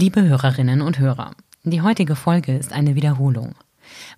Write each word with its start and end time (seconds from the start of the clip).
Liebe 0.00 0.22
Hörerinnen 0.22 0.80
und 0.80 0.98
Hörer, 0.98 1.32
die 1.62 1.82
heutige 1.82 2.16
Folge 2.16 2.56
ist 2.56 2.72
eine 2.72 2.94
Wiederholung. 2.94 3.54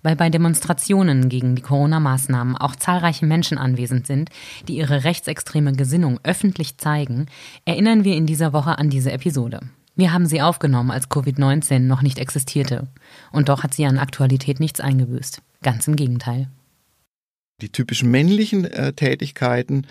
Weil 0.01 0.15
bei 0.15 0.29
Demonstrationen 0.29 1.27
gegen 1.27 1.57
die 1.57 1.61
Corona-Maßnahmen 1.61 2.55
auch 2.55 2.77
zahlreiche 2.77 3.25
Menschen 3.25 3.57
anwesend 3.57 4.07
sind, 4.07 4.29
die 4.69 4.77
ihre 4.77 5.03
rechtsextreme 5.03 5.73
Gesinnung 5.73 6.21
öffentlich 6.23 6.77
zeigen, 6.77 7.25
erinnern 7.65 8.05
wir 8.05 8.15
in 8.15 8.25
dieser 8.25 8.53
Woche 8.53 8.77
an 8.77 8.89
diese 8.89 9.11
Episode. 9.11 9.59
Wir 9.97 10.13
haben 10.13 10.25
sie 10.25 10.41
aufgenommen, 10.41 10.89
als 10.89 11.11
Covid-19 11.11 11.79
noch 11.79 12.01
nicht 12.01 12.17
existierte. 12.17 12.87
Und 13.33 13.49
doch 13.49 13.63
hat 13.63 13.73
sie 13.73 13.85
an 13.85 13.99
Aktualität 13.99 14.61
nichts 14.61 14.79
eingebüßt. 14.79 15.41
Ganz 15.63 15.85
im 15.85 15.97
Gegenteil 15.97 16.47
die 17.63 17.69
typischen 17.69 18.11
männlichen 18.11 18.65
äh, 18.65 18.93
Tätigkeiten 18.93 19.87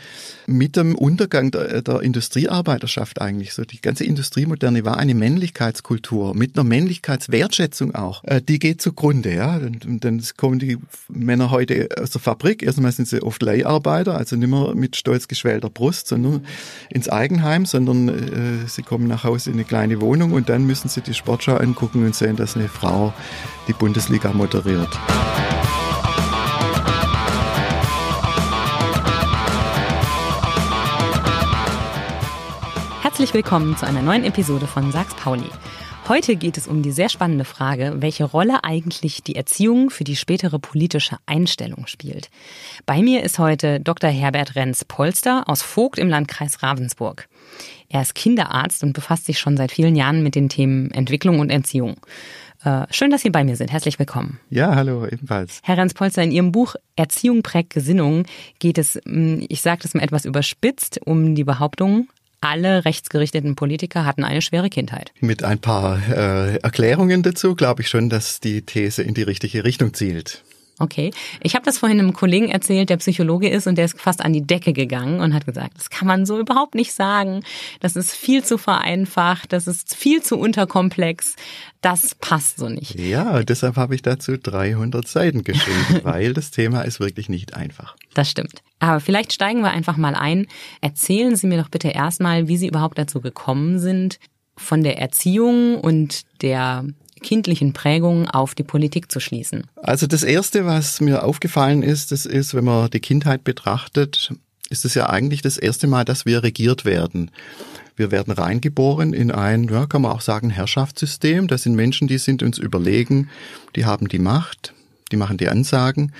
mit 0.46 0.76
dem 0.76 0.94
Untergang 0.94 1.50
der, 1.50 1.82
der, 1.82 2.00
Industriearbeiterschaft 2.00 3.20
eigentlich. 3.20 3.54
So 3.54 3.64
die 3.64 3.80
ganze 3.80 4.04
Industriemoderne 4.04 4.84
war 4.84 4.98
eine 4.98 5.14
Männlichkeitskultur 5.14 6.34
mit 6.34 6.56
einer 6.56 6.64
Männlichkeitswertschätzung 6.64 7.94
auch. 7.94 8.22
Äh, 8.24 8.42
die 8.42 8.58
geht 8.58 8.82
zugrunde, 8.82 9.34
ja. 9.34 9.56
Und 9.56 10.04
dann 10.04 10.22
kommen 10.36 10.58
die 10.58 10.76
Männer 11.08 11.50
heute 11.50 11.88
aus 11.98 12.10
der 12.10 12.20
Fabrik. 12.20 12.62
Erstmal 12.62 12.92
sind 12.92 13.08
sie 13.08 13.22
oft 13.22 13.42
Leiharbeiter, 13.42 14.16
also 14.16 14.36
nicht 14.36 14.50
mehr 14.50 14.74
mit 14.74 14.96
stolz 14.96 15.26
geschwellter 15.28 15.70
Brust, 15.70 16.08
sondern 16.08 16.44
ins 16.90 17.08
Eigenheim, 17.08 17.64
sondern 17.64 18.08
äh, 18.08 18.68
sie 18.68 18.82
kommen 18.82 19.08
nach 19.08 19.24
Hause 19.24 19.50
in 19.50 19.56
eine 19.56 19.64
kleine 19.64 20.00
Wohnung 20.02 20.32
und 20.32 20.50
dann 20.50 20.66
müssen 20.66 20.88
sie 20.88 21.00
die 21.00 21.14
Sportschau 21.14 21.56
angucken 21.56 22.04
und 22.04 22.14
sehen, 22.14 22.36
dass 22.36 22.54
eine 22.54 22.68
Frau 22.68 23.14
die 23.66 23.72
Bundesliga 23.72 24.32
moderiert. 24.32 24.90
Herzlich 33.12 33.34
willkommen 33.34 33.76
zu 33.76 33.86
einer 33.86 34.00
neuen 34.00 34.24
Episode 34.24 34.66
von 34.66 34.90
Sachs 34.90 35.14
Pauli. 35.14 35.44
Heute 36.08 36.34
geht 36.34 36.56
es 36.56 36.66
um 36.66 36.80
die 36.80 36.92
sehr 36.92 37.10
spannende 37.10 37.44
Frage, 37.44 37.96
welche 37.96 38.24
Rolle 38.24 38.64
eigentlich 38.64 39.22
die 39.22 39.36
Erziehung 39.36 39.90
für 39.90 40.02
die 40.02 40.16
spätere 40.16 40.58
politische 40.58 41.18
Einstellung 41.26 41.86
spielt. 41.86 42.30
Bei 42.86 43.02
mir 43.02 43.22
ist 43.22 43.38
heute 43.38 43.80
Dr. 43.80 44.08
Herbert 44.08 44.56
Renz-Polster 44.56 45.44
aus 45.46 45.60
Vogt 45.60 45.98
im 45.98 46.08
Landkreis 46.08 46.62
Ravensburg. 46.62 47.28
Er 47.90 48.00
ist 48.00 48.14
Kinderarzt 48.14 48.82
und 48.82 48.94
befasst 48.94 49.26
sich 49.26 49.38
schon 49.38 49.58
seit 49.58 49.72
vielen 49.72 49.94
Jahren 49.94 50.22
mit 50.22 50.34
den 50.34 50.48
Themen 50.48 50.90
Entwicklung 50.90 51.38
und 51.38 51.50
Erziehung. 51.50 51.96
Äh, 52.64 52.86
schön, 52.90 53.10
dass 53.10 53.20
Sie 53.20 53.30
bei 53.30 53.44
mir 53.44 53.56
sind. 53.56 53.70
Herzlich 53.70 53.98
willkommen. 53.98 54.40
Ja, 54.48 54.74
hallo, 54.74 55.06
ebenfalls. 55.06 55.60
Herr 55.64 55.76
Renz-Polster, 55.76 56.22
in 56.22 56.30
Ihrem 56.30 56.50
Buch 56.50 56.76
Erziehung 56.96 57.42
prägt 57.42 57.74
Gesinnung 57.74 58.24
geht 58.58 58.78
es, 58.78 58.98
hm, 59.04 59.44
ich 59.50 59.60
sage 59.60 59.82
das 59.82 59.92
mal 59.92 60.02
etwas 60.02 60.24
überspitzt, 60.24 60.98
um 61.04 61.34
die 61.34 61.44
Behauptung, 61.44 62.08
alle 62.42 62.84
rechtsgerichteten 62.84 63.56
Politiker 63.56 64.04
hatten 64.04 64.24
eine 64.24 64.42
schwere 64.42 64.68
Kindheit. 64.68 65.12
Mit 65.20 65.44
ein 65.44 65.58
paar 65.58 65.98
äh, 66.08 66.56
Erklärungen 66.56 67.22
dazu 67.22 67.54
glaube 67.54 67.82
ich 67.82 67.88
schon, 67.88 68.10
dass 68.10 68.40
die 68.40 68.62
These 68.62 69.02
in 69.02 69.14
die 69.14 69.22
richtige 69.22 69.64
Richtung 69.64 69.94
zielt. 69.94 70.42
Okay. 70.78 71.12
Ich 71.42 71.54
habe 71.54 71.64
das 71.64 71.78
vorhin 71.78 72.00
einem 72.00 72.12
Kollegen 72.12 72.48
erzählt, 72.48 72.90
der 72.90 72.96
Psychologe 72.96 73.48
ist 73.48 73.66
und 73.66 73.76
der 73.76 73.84
ist 73.84 74.00
fast 74.00 74.20
an 74.20 74.32
die 74.32 74.44
Decke 74.44 74.72
gegangen 74.72 75.20
und 75.20 75.34
hat 75.34 75.46
gesagt, 75.46 75.76
das 75.76 75.90
kann 75.90 76.08
man 76.08 76.26
so 76.26 76.40
überhaupt 76.40 76.74
nicht 76.74 76.92
sagen. 76.92 77.44
Das 77.80 77.94
ist 77.94 78.12
viel 78.12 78.42
zu 78.42 78.58
vereinfacht, 78.58 79.52
das 79.52 79.66
ist 79.66 79.94
viel 79.94 80.22
zu 80.22 80.38
unterkomplex. 80.38 81.36
Das 81.82 82.14
passt 82.16 82.58
so 82.58 82.68
nicht. 82.68 82.98
Ja, 82.98 83.42
deshalb 83.42 83.76
habe 83.76 83.94
ich 83.94 84.02
dazu 84.02 84.36
300 84.36 85.06
Seiten 85.06 85.44
geschrieben, 85.44 86.00
weil 86.02 86.32
das 86.32 86.50
Thema 86.50 86.82
ist 86.82 87.00
wirklich 87.00 87.28
nicht 87.28 87.54
einfach. 87.54 87.94
Das 88.14 88.30
stimmt. 88.30 88.62
Aber 88.78 89.00
vielleicht 89.00 89.32
steigen 89.32 89.60
wir 89.60 89.70
einfach 89.70 89.96
mal 89.96 90.14
ein. 90.14 90.46
Erzählen 90.80 91.36
Sie 91.36 91.46
mir 91.46 91.60
doch 91.62 91.68
bitte 91.68 91.88
erstmal, 91.88 92.48
wie 92.48 92.56
Sie 92.56 92.68
überhaupt 92.68 92.98
dazu 92.98 93.20
gekommen 93.20 93.78
sind, 93.78 94.18
von 94.56 94.82
der 94.82 94.98
Erziehung 94.98 95.80
und 95.80 96.22
der 96.42 96.84
kindlichen 97.22 97.72
Prägungen 97.72 98.28
auf 98.28 98.54
die 98.54 98.64
Politik 98.64 99.10
zu 99.10 99.20
schließen? 99.20 99.66
Also 99.76 100.06
das 100.06 100.24
Erste, 100.24 100.66
was 100.66 101.00
mir 101.00 101.24
aufgefallen 101.24 101.82
ist, 101.82 102.12
das 102.12 102.26
ist, 102.26 102.54
wenn 102.54 102.64
man 102.64 102.90
die 102.90 103.00
Kindheit 103.00 103.44
betrachtet, 103.44 104.32
ist 104.68 104.84
es 104.84 104.94
ja 104.94 105.08
eigentlich 105.08 105.42
das 105.42 105.58
erste 105.58 105.86
Mal, 105.86 106.04
dass 106.04 106.26
wir 106.26 106.42
regiert 106.42 106.84
werden. 106.84 107.30
Wir 107.94 108.10
werden 108.10 108.32
reingeboren 108.32 109.12
in 109.12 109.30
ein, 109.30 109.64
ja, 109.64 109.86
kann 109.86 110.02
man 110.02 110.12
auch 110.12 110.22
sagen, 110.22 110.50
Herrschaftssystem. 110.50 111.46
Das 111.46 111.62
sind 111.62 111.74
Menschen, 111.74 112.08
die 112.08 112.18
sind 112.18 112.42
uns 112.42 112.58
überlegen, 112.58 113.28
die 113.76 113.84
haben 113.84 114.08
die 114.08 114.18
Macht, 114.18 114.72
die 115.12 115.16
machen 115.16 115.36
die 115.36 115.48
Ansagen. 115.48 116.12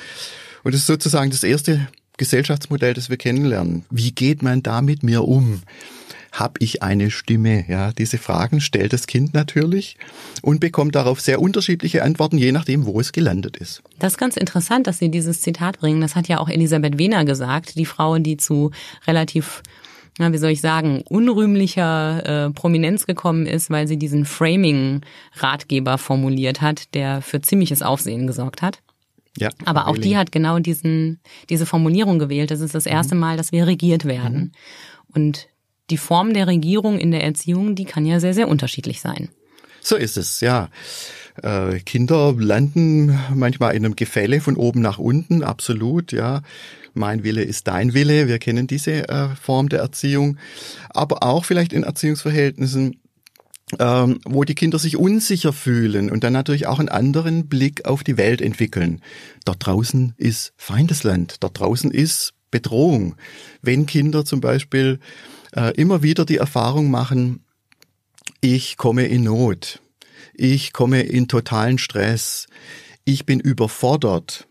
Und 0.62 0.74
das 0.74 0.82
ist 0.82 0.86
sozusagen 0.86 1.30
das 1.30 1.42
erste 1.42 1.88
Gesellschaftsmodell, 2.16 2.94
das 2.94 3.10
wir 3.10 3.16
kennenlernen. 3.16 3.84
Wie 3.90 4.12
geht 4.12 4.42
man 4.42 4.62
da 4.62 4.82
mit 4.82 5.02
mir 5.02 5.24
um? 5.24 5.62
habe 6.32 6.54
ich 6.60 6.82
eine 6.82 7.10
Stimme? 7.10 7.64
Ja, 7.68 7.92
diese 7.92 8.18
Fragen 8.18 8.60
stellt 8.60 8.92
das 8.92 9.06
Kind 9.06 9.34
natürlich 9.34 9.96
und 10.40 10.60
bekommt 10.60 10.94
darauf 10.94 11.20
sehr 11.20 11.40
unterschiedliche 11.40 12.02
Antworten, 12.02 12.38
je 12.38 12.52
nachdem, 12.52 12.86
wo 12.86 12.98
es 12.98 13.12
gelandet 13.12 13.58
ist. 13.58 13.82
Das 13.98 14.14
ist 14.14 14.18
ganz 14.18 14.36
interessant, 14.36 14.86
dass 14.86 14.98
Sie 14.98 15.10
dieses 15.10 15.42
Zitat 15.42 15.78
bringen. 15.78 16.00
Das 16.00 16.16
hat 16.16 16.28
ja 16.28 16.38
auch 16.38 16.48
Elisabeth 16.48 16.98
Wehner 16.98 17.24
gesagt, 17.24 17.76
die 17.76 17.86
Frau, 17.86 18.18
die 18.18 18.38
zu 18.38 18.70
relativ 19.06 19.62
na, 20.18 20.30
wie 20.30 20.38
soll 20.38 20.50
ich 20.50 20.60
sagen, 20.60 21.02
unrühmlicher 21.08 22.46
äh, 22.46 22.50
Prominenz 22.50 23.06
gekommen 23.06 23.46
ist, 23.46 23.70
weil 23.70 23.88
sie 23.88 23.96
diesen 23.96 24.26
Framing-Ratgeber 24.26 25.96
formuliert 25.96 26.60
hat, 26.60 26.92
der 26.92 27.22
für 27.22 27.40
ziemliches 27.40 27.80
Aufsehen 27.80 28.26
gesorgt 28.26 28.60
hat. 28.60 28.82
Ja, 29.38 29.48
Aber 29.64 29.88
auch 29.88 29.96
die 29.96 30.16
hat 30.16 30.30
genau 30.30 30.58
diesen, 30.58 31.20
diese 31.48 31.64
Formulierung 31.64 32.18
gewählt. 32.18 32.50
Das 32.50 32.60
ist 32.60 32.74
das 32.74 32.86
erste 32.86 33.14
mhm. 33.14 33.20
Mal, 33.22 33.36
dass 33.36 33.50
wir 33.50 33.66
regiert 33.66 34.04
werden. 34.04 34.38
Mhm. 34.38 34.52
Und 35.14 35.48
die 35.90 35.96
Form 35.96 36.34
der 36.34 36.46
Regierung 36.46 36.98
in 36.98 37.10
der 37.10 37.24
Erziehung, 37.24 37.74
die 37.74 37.84
kann 37.84 38.04
ja 38.04 38.20
sehr, 38.20 38.34
sehr 38.34 38.48
unterschiedlich 38.48 39.00
sein. 39.00 39.30
So 39.80 39.96
ist 39.96 40.16
es, 40.16 40.40
ja. 40.40 40.68
Äh, 41.42 41.80
Kinder 41.80 42.34
landen 42.38 43.18
manchmal 43.34 43.74
in 43.74 43.84
einem 43.84 43.96
Gefälle 43.96 44.40
von 44.40 44.56
oben 44.56 44.80
nach 44.80 44.98
unten, 44.98 45.42
absolut, 45.42 46.12
ja. 46.12 46.42
Mein 46.94 47.24
Wille 47.24 47.42
ist 47.42 47.68
dein 47.68 47.94
Wille. 47.94 48.28
Wir 48.28 48.38
kennen 48.38 48.66
diese 48.66 49.08
äh, 49.08 49.28
Form 49.40 49.70
der 49.70 49.80
Erziehung. 49.80 50.36
Aber 50.90 51.22
auch 51.22 51.46
vielleicht 51.46 51.72
in 51.72 51.84
Erziehungsverhältnissen, 51.84 53.00
ähm, 53.78 54.20
wo 54.24 54.44
die 54.44 54.54
Kinder 54.54 54.78
sich 54.78 54.96
unsicher 54.96 55.52
fühlen 55.52 56.10
und 56.10 56.24
dann 56.24 56.32
natürlich 56.32 56.66
auch 56.66 56.78
einen 56.78 56.88
anderen 56.88 57.48
Blick 57.48 57.84
auf 57.86 58.04
die 58.04 58.16
Welt 58.16 58.40
entwickeln. 58.40 59.00
Dort 59.44 59.66
draußen 59.66 60.14
ist 60.16 60.52
Feindesland. 60.56 61.36
Dort 61.40 61.58
draußen 61.58 61.90
ist 61.90 62.34
Bedrohung. 62.50 63.16
Wenn 63.62 63.86
Kinder 63.86 64.24
zum 64.24 64.40
Beispiel 64.40 65.00
äh, 65.56 65.74
immer 65.74 66.02
wieder 66.02 66.24
die 66.24 66.36
Erfahrung 66.36 66.90
machen, 66.90 67.44
ich 68.40 68.76
komme 68.76 69.06
in 69.06 69.24
Not, 69.24 69.80
ich 70.34 70.72
komme 70.72 71.02
in 71.02 71.28
totalen 71.28 71.78
Stress, 71.78 72.46
ich 73.04 73.26
bin 73.26 73.40
überfordert, 73.40 74.46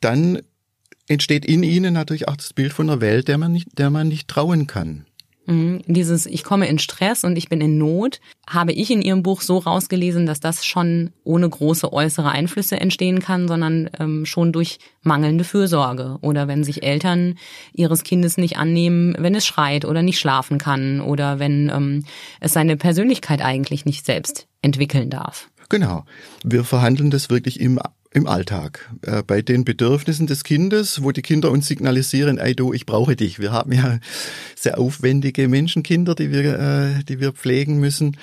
dann 0.00 0.40
entsteht 1.08 1.44
in 1.44 1.62
ihnen 1.62 1.94
natürlich 1.94 2.28
auch 2.28 2.36
das 2.36 2.52
Bild 2.52 2.72
von 2.72 2.90
einer 2.90 3.00
Welt, 3.00 3.28
der 3.28 3.38
man 3.38 3.52
nicht, 3.52 3.78
der 3.78 3.90
man 3.90 4.08
nicht 4.08 4.28
trauen 4.28 4.66
kann. 4.66 5.06
Mhm. 5.46 5.82
Dieses 5.86 6.26
Ich 6.26 6.44
komme 6.44 6.66
in 6.68 6.78
Stress 6.78 7.24
und 7.24 7.36
ich 7.36 7.48
bin 7.48 7.60
in 7.60 7.78
Not, 7.78 8.20
habe 8.48 8.72
ich 8.72 8.90
in 8.90 9.02
Ihrem 9.02 9.22
Buch 9.22 9.40
so 9.40 9.58
rausgelesen, 9.58 10.26
dass 10.26 10.40
das 10.40 10.64
schon 10.64 11.10
ohne 11.24 11.48
große 11.48 11.92
äußere 11.92 12.30
Einflüsse 12.30 12.78
entstehen 12.78 13.20
kann, 13.20 13.48
sondern 13.48 13.88
ähm, 13.98 14.26
schon 14.26 14.52
durch 14.52 14.78
mangelnde 15.02 15.44
Fürsorge 15.44 16.18
oder 16.20 16.48
wenn 16.48 16.64
sich 16.64 16.82
Eltern 16.82 17.36
ihres 17.72 18.02
Kindes 18.02 18.36
nicht 18.36 18.58
annehmen, 18.58 19.14
wenn 19.18 19.34
es 19.34 19.46
schreit 19.46 19.84
oder 19.84 20.02
nicht 20.02 20.18
schlafen 20.18 20.58
kann 20.58 21.00
oder 21.00 21.38
wenn 21.38 21.70
ähm, 21.72 22.04
es 22.40 22.52
seine 22.52 22.76
Persönlichkeit 22.76 23.40
eigentlich 23.40 23.84
nicht 23.84 24.04
selbst 24.04 24.48
entwickeln 24.62 25.10
darf. 25.10 25.48
Genau. 25.68 26.04
Wir 26.44 26.64
verhandeln 26.64 27.10
das 27.10 27.30
wirklich 27.30 27.60
im 27.60 27.80
im 28.12 28.26
Alltag, 28.26 28.90
äh, 29.02 29.22
bei 29.22 29.42
den 29.42 29.64
Bedürfnissen 29.64 30.26
des 30.26 30.44
Kindes, 30.44 31.02
wo 31.02 31.12
die 31.12 31.22
Kinder 31.22 31.50
uns 31.50 31.66
signalisieren, 31.66 32.38
ey 32.38 32.54
du, 32.54 32.72
ich 32.72 32.86
brauche 32.86 33.16
dich. 33.16 33.38
Wir 33.38 33.52
haben 33.52 33.72
ja 33.72 33.98
sehr 34.56 34.78
aufwendige 34.78 35.48
Menschenkinder, 35.48 36.14
die 36.14 36.30
wir, 36.30 36.58
äh, 36.58 37.04
die 37.04 37.20
wir 37.20 37.32
pflegen 37.32 37.78
müssen. 37.78 38.16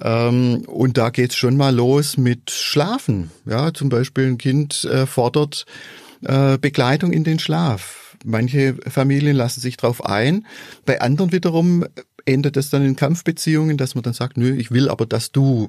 Ähm, 0.00 0.62
und 0.66 0.96
da 0.98 1.10
geht's 1.10 1.36
schon 1.36 1.56
mal 1.56 1.74
los 1.74 2.16
mit 2.16 2.50
Schlafen. 2.50 3.30
Ja, 3.44 3.72
zum 3.74 3.88
Beispiel 3.88 4.26
ein 4.26 4.38
Kind 4.38 4.84
äh, 4.84 5.06
fordert 5.06 5.66
äh, 6.22 6.58
Begleitung 6.58 7.12
in 7.12 7.24
den 7.24 7.38
Schlaf. 7.38 8.16
Manche 8.24 8.74
Familien 8.88 9.36
lassen 9.36 9.60
sich 9.60 9.76
drauf 9.76 10.04
ein. 10.04 10.46
Bei 10.84 11.00
anderen 11.00 11.32
wiederum 11.32 11.84
endet 12.24 12.56
es 12.56 12.70
dann 12.70 12.84
in 12.84 12.96
Kampfbeziehungen, 12.96 13.76
dass 13.76 13.94
man 13.94 14.02
dann 14.02 14.14
sagt, 14.14 14.36
nö, 14.36 14.54
ich 14.54 14.70
will 14.70 14.88
aber, 14.88 15.06
dass 15.06 15.30
du 15.32 15.68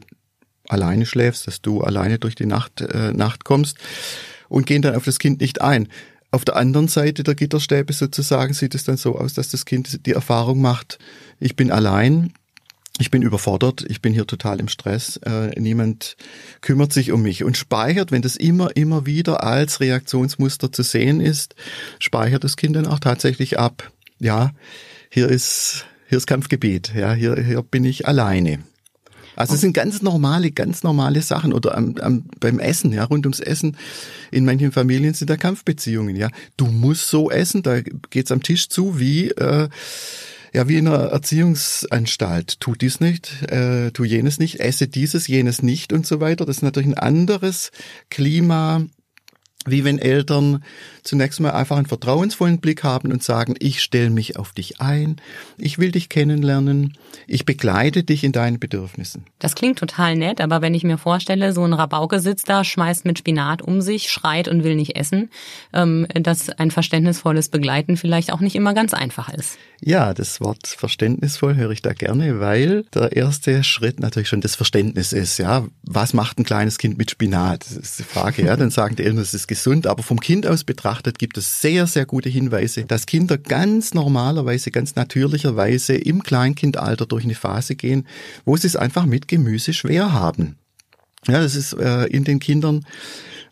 alleine 0.68 1.06
schläfst, 1.06 1.48
dass 1.48 1.62
du 1.62 1.82
alleine 1.82 2.20
durch 2.20 2.36
die 2.36 2.46
Nacht, 2.46 2.82
äh, 2.82 3.14
Nacht 3.14 3.44
kommst 3.44 3.78
und 4.50 4.66
gehen 4.66 4.82
dann 4.82 4.96
auf 4.96 5.06
das 5.06 5.20
Kind 5.20 5.42
nicht 5.42 5.62
ein. 5.62 5.88
Auf 6.32 6.44
der 6.44 6.58
anderen 6.58 6.88
Seite 6.88 7.24
der 7.24 7.36
Gitterstäbe 7.36 7.94
sozusagen 7.94 8.54
sieht 8.54 8.76
es 8.76 8.84
dann 8.84 8.98
so 8.98 9.18
aus, 9.18 9.34
dass 9.34 9.50
das 9.50 9.66
Kind 9.66 10.06
die 10.06 10.12
Erfahrung 10.12 10.62
macht, 10.62 11.00
ich 11.40 11.56
bin 11.56 11.72
allein, 11.72 12.34
ich 13.00 13.12
bin 13.12 13.22
überfordert, 13.22 13.86
ich 13.88 14.02
bin 14.02 14.14
hier 14.14 14.28
total 14.28 14.60
im 14.60 14.68
Stress, 14.68 15.18
äh, 15.18 15.58
niemand 15.60 16.18
kümmert 16.62 16.92
sich 16.92 17.12
um 17.12 17.22
mich 17.22 17.44
und 17.44 17.56
speichert, 17.56 18.12
wenn 18.12 18.22
das 18.22 18.36
immer, 18.36 18.76
immer 18.76 19.06
wieder 19.06 19.44
als 19.44 19.80
Reaktionsmuster 19.80 20.72
zu 20.72 20.84
sehen 20.84 21.22
ist, 21.22 21.56
speichert 22.00 22.44
das 22.44 22.58
Kind 22.58 22.76
dann 22.76 22.88
auch 22.88 23.00
tatsächlich 23.00 23.58
ab, 23.58 23.92
ja, 24.20 24.52
hier 25.10 25.30
ist, 25.30 25.86
hier 26.10 26.18
ist 26.18 26.28
Kampfgebiet, 26.28 26.94
ja, 26.94 27.14
hier, 27.14 27.40
hier 27.42 27.62
bin 27.62 27.86
ich 27.86 28.08
alleine. 28.08 28.60
Also 29.38 29.54
es 29.54 29.62
sind 29.62 29.74
ganz 29.74 30.02
normale, 30.02 30.52
ganz 30.52 30.84
normale 30.84 31.22
Sachen 31.22 31.54
oder 31.54 31.78
am, 31.78 31.96
am, 32.02 32.26
beim 32.40 32.60
Essen, 32.60 32.92
ja, 32.92 33.04
rund 33.04 33.26
ums 33.26 33.40
Essen. 33.40 33.78
In 34.32 34.46
manchen 34.46 34.72
Familien 34.72 35.14
sind 35.14 35.30
da 35.30 35.38
Kampfbeziehungen, 35.38 36.16
ja. 36.16 36.30
Du 36.58 36.66
musst 36.66 37.10
so 37.10 37.30
essen, 37.30 37.62
da 37.64 37.82
geht's 38.10 38.32
am 38.32 38.42
Tisch 38.42 38.68
zu 38.68 39.00
wie 39.00 39.30
äh, 39.30 39.70
ja, 40.54 40.68
wie 40.68 40.78
in 40.78 40.88
einer 40.88 41.10
Erziehungsanstalt. 41.10 42.60
Tu 42.60 42.74
dies 42.74 43.00
nicht, 43.00 43.44
äh, 43.52 43.92
tu 43.92 44.04
jenes 44.04 44.40
nicht, 44.40 44.60
esse 44.60 44.88
dieses, 44.88 45.28
jenes 45.28 45.62
nicht 45.62 45.94
und 45.94 46.08
so 46.08 46.20
weiter. 46.20 46.46
Das 46.46 46.58
ist 46.58 46.64
natürlich 46.64 46.90
ein 46.90 46.98
anderes 46.98 47.72
Klima, 48.10 48.86
wie 49.68 49.84
wenn 49.84 50.00
Eltern 50.00 50.64
zunächst 51.04 51.40
mal 51.40 51.52
einfach 51.52 51.78
einen 51.78 51.86
vertrauensvollen 51.86 52.60
Blick 52.60 52.84
haben 52.84 53.12
und 53.12 53.24
sagen, 53.24 53.56
ich 53.60 53.82
stelle 53.82 54.10
mich 54.10 54.38
auf 54.38 54.54
dich 54.54 54.82
ein, 54.82 55.18
ich 55.58 55.80
will 55.80 55.92
dich 55.92 56.10
kennenlernen, 56.10 56.98
ich 57.28 57.46
begleite 57.46 58.04
dich 58.04 58.24
in 58.24 58.32
deinen 58.32 58.60
Bedürfnissen. 58.60 59.26
Das 59.40 59.56
klingt 59.56 59.80
total 59.80 60.16
nett, 60.16 60.42
aber 60.42 60.62
wenn 60.62 60.74
ich 60.74 60.84
mir 60.84 60.98
vorstelle, 60.98 61.54
so 61.54 61.64
ein 61.64 61.74
Rabauke 61.74 62.20
sitzt 62.20 62.50
da, 62.50 62.64
schmeißt 62.64 63.06
mit 63.06 63.20
Spinat 63.20 63.62
um 63.62 63.82
sich, 63.82 64.12
schreit 64.12 64.48
und 64.48 64.64
will 64.64 64.76
nicht 64.76 64.96
essen, 64.96 65.30
ähm, 65.74 66.08
dass 66.14 66.50
ein 66.50 66.72
verständnisvolles 66.72 67.50
Begleiten 67.50 67.98
vielleicht 67.98 68.32
auch 68.34 68.40
nicht 68.40 68.56
immer 68.56 68.74
ganz 68.74 68.94
einfach 68.94 69.30
ist. 69.30 69.58
Ja, 69.80 70.14
das 70.14 70.42
Wort 70.42 70.68
verständnisvoll 70.68 71.56
höre 71.56 71.72
ich 71.72 71.82
da 71.82 71.94
gerne, 71.94 72.40
weil 72.40 72.84
der 72.94 73.16
erste 73.16 73.64
Schritt 73.64 74.00
natürlich 74.00 74.28
schon 74.28 74.42
das 74.42 74.56
Verständnis 74.56 75.14
ist. 75.14 75.38
Ja, 75.38 75.68
was 75.84 76.14
macht 76.14 76.40
ein 76.40 76.44
kleines 76.44 76.80
Kind 76.80 76.98
mit 76.98 77.12
Spinat? 77.12 77.64
Das 77.66 77.78
ist 77.78 78.00
die 78.00 78.04
Frage. 78.04 78.44
Ja, 78.44 78.58
dann 78.58 78.72
sagen 78.72 78.96
die 78.96 79.04
Eltern, 79.04 79.20
es 79.20 79.34
ist 79.34 79.48
gesund, 79.58 79.88
aber 79.88 80.04
vom 80.04 80.20
Kind 80.20 80.46
aus 80.46 80.64
betrachtet 80.64 81.18
gibt 81.20 81.38
es 81.38 81.62
sehr, 81.62 81.88
sehr 81.88 82.06
gute 82.06 82.30
Hinweise, 82.30 82.86
dass 82.86 83.08
Kinder 83.08 83.38
ganz 83.38 83.94
normalerweise, 83.94 84.72
ganz 84.72 84.96
natürlicherweise 84.96 85.96
im 85.96 86.24
Kleinkindalter 86.24 87.06
durch 87.06 87.24
eine 87.24 87.36
Phase 87.36 87.76
gehen, 87.76 88.08
wo 88.46 88.56
sie 88.56 88.68
es 88.68 88.76
einfach 88.76 89.06
mit 89.06 89.28
Gemüse 89.28 89.74
schwer 89.74 90.14
haben. 90.14 90.58
Ja, 91.28 91.42
das 91.42 91.56
ist 91.56 91.74
äh, 91.74 92.06
in 92.06 92.24
den 92.24 92.40
Kindern 92.40 92.86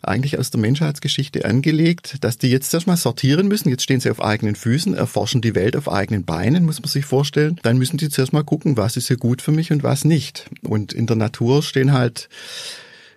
eigentlich 0.00 0.38
aus 0.38 0.50
der 0.50 0.60
Menschheitsgeschichte 0.60 1.44
angelegt, 1.44 2.18
dass 2.20 2.38
die 2.38 2.48
jetzt 2.48 2.72
erstmal 2.72 2.96
sortieren 2.96 3.48
müssen. 3.48 3.68
Jetzt 3.68 3.82
stehen 3.82 4.00
sie 4.00 4.10
auf 4.10 4.22
eigenen 4.22 4.54
Füßen, 4.54 4.94
erforschen 4.94 5.42
die 5.42 5.56
Welt 5.56 5.76
auf 5.76 5.90
eigenen 5.90 6.24
Beinen, 6.24 6.64
muss 6.64 6.80
man 6.80 6.88
sich 6.88 7.04
vorstellen. 7.04 7.58
Dann 7.64 7.78
müssen 7.78 7.96
die 7.96 8.08
zuerst 8.08 8.32
mal 8.32 8.44
gucken, 8.44 8.76
was 8.76 8.96
ist 8.96 9.08
hier 9.08 9.16
gut 9.16 9.42
für 9.42 9.52
mich 9.52 9.72
und 9.72 9.82
was 9.82 10.04
nicht. 10.04 10.48
Und 10.62 10.92
in 10.92 11.06
der 11.06 11.16
Natur 11.16 11.62
stehen 11.62 11.92
halt 11.92 12.28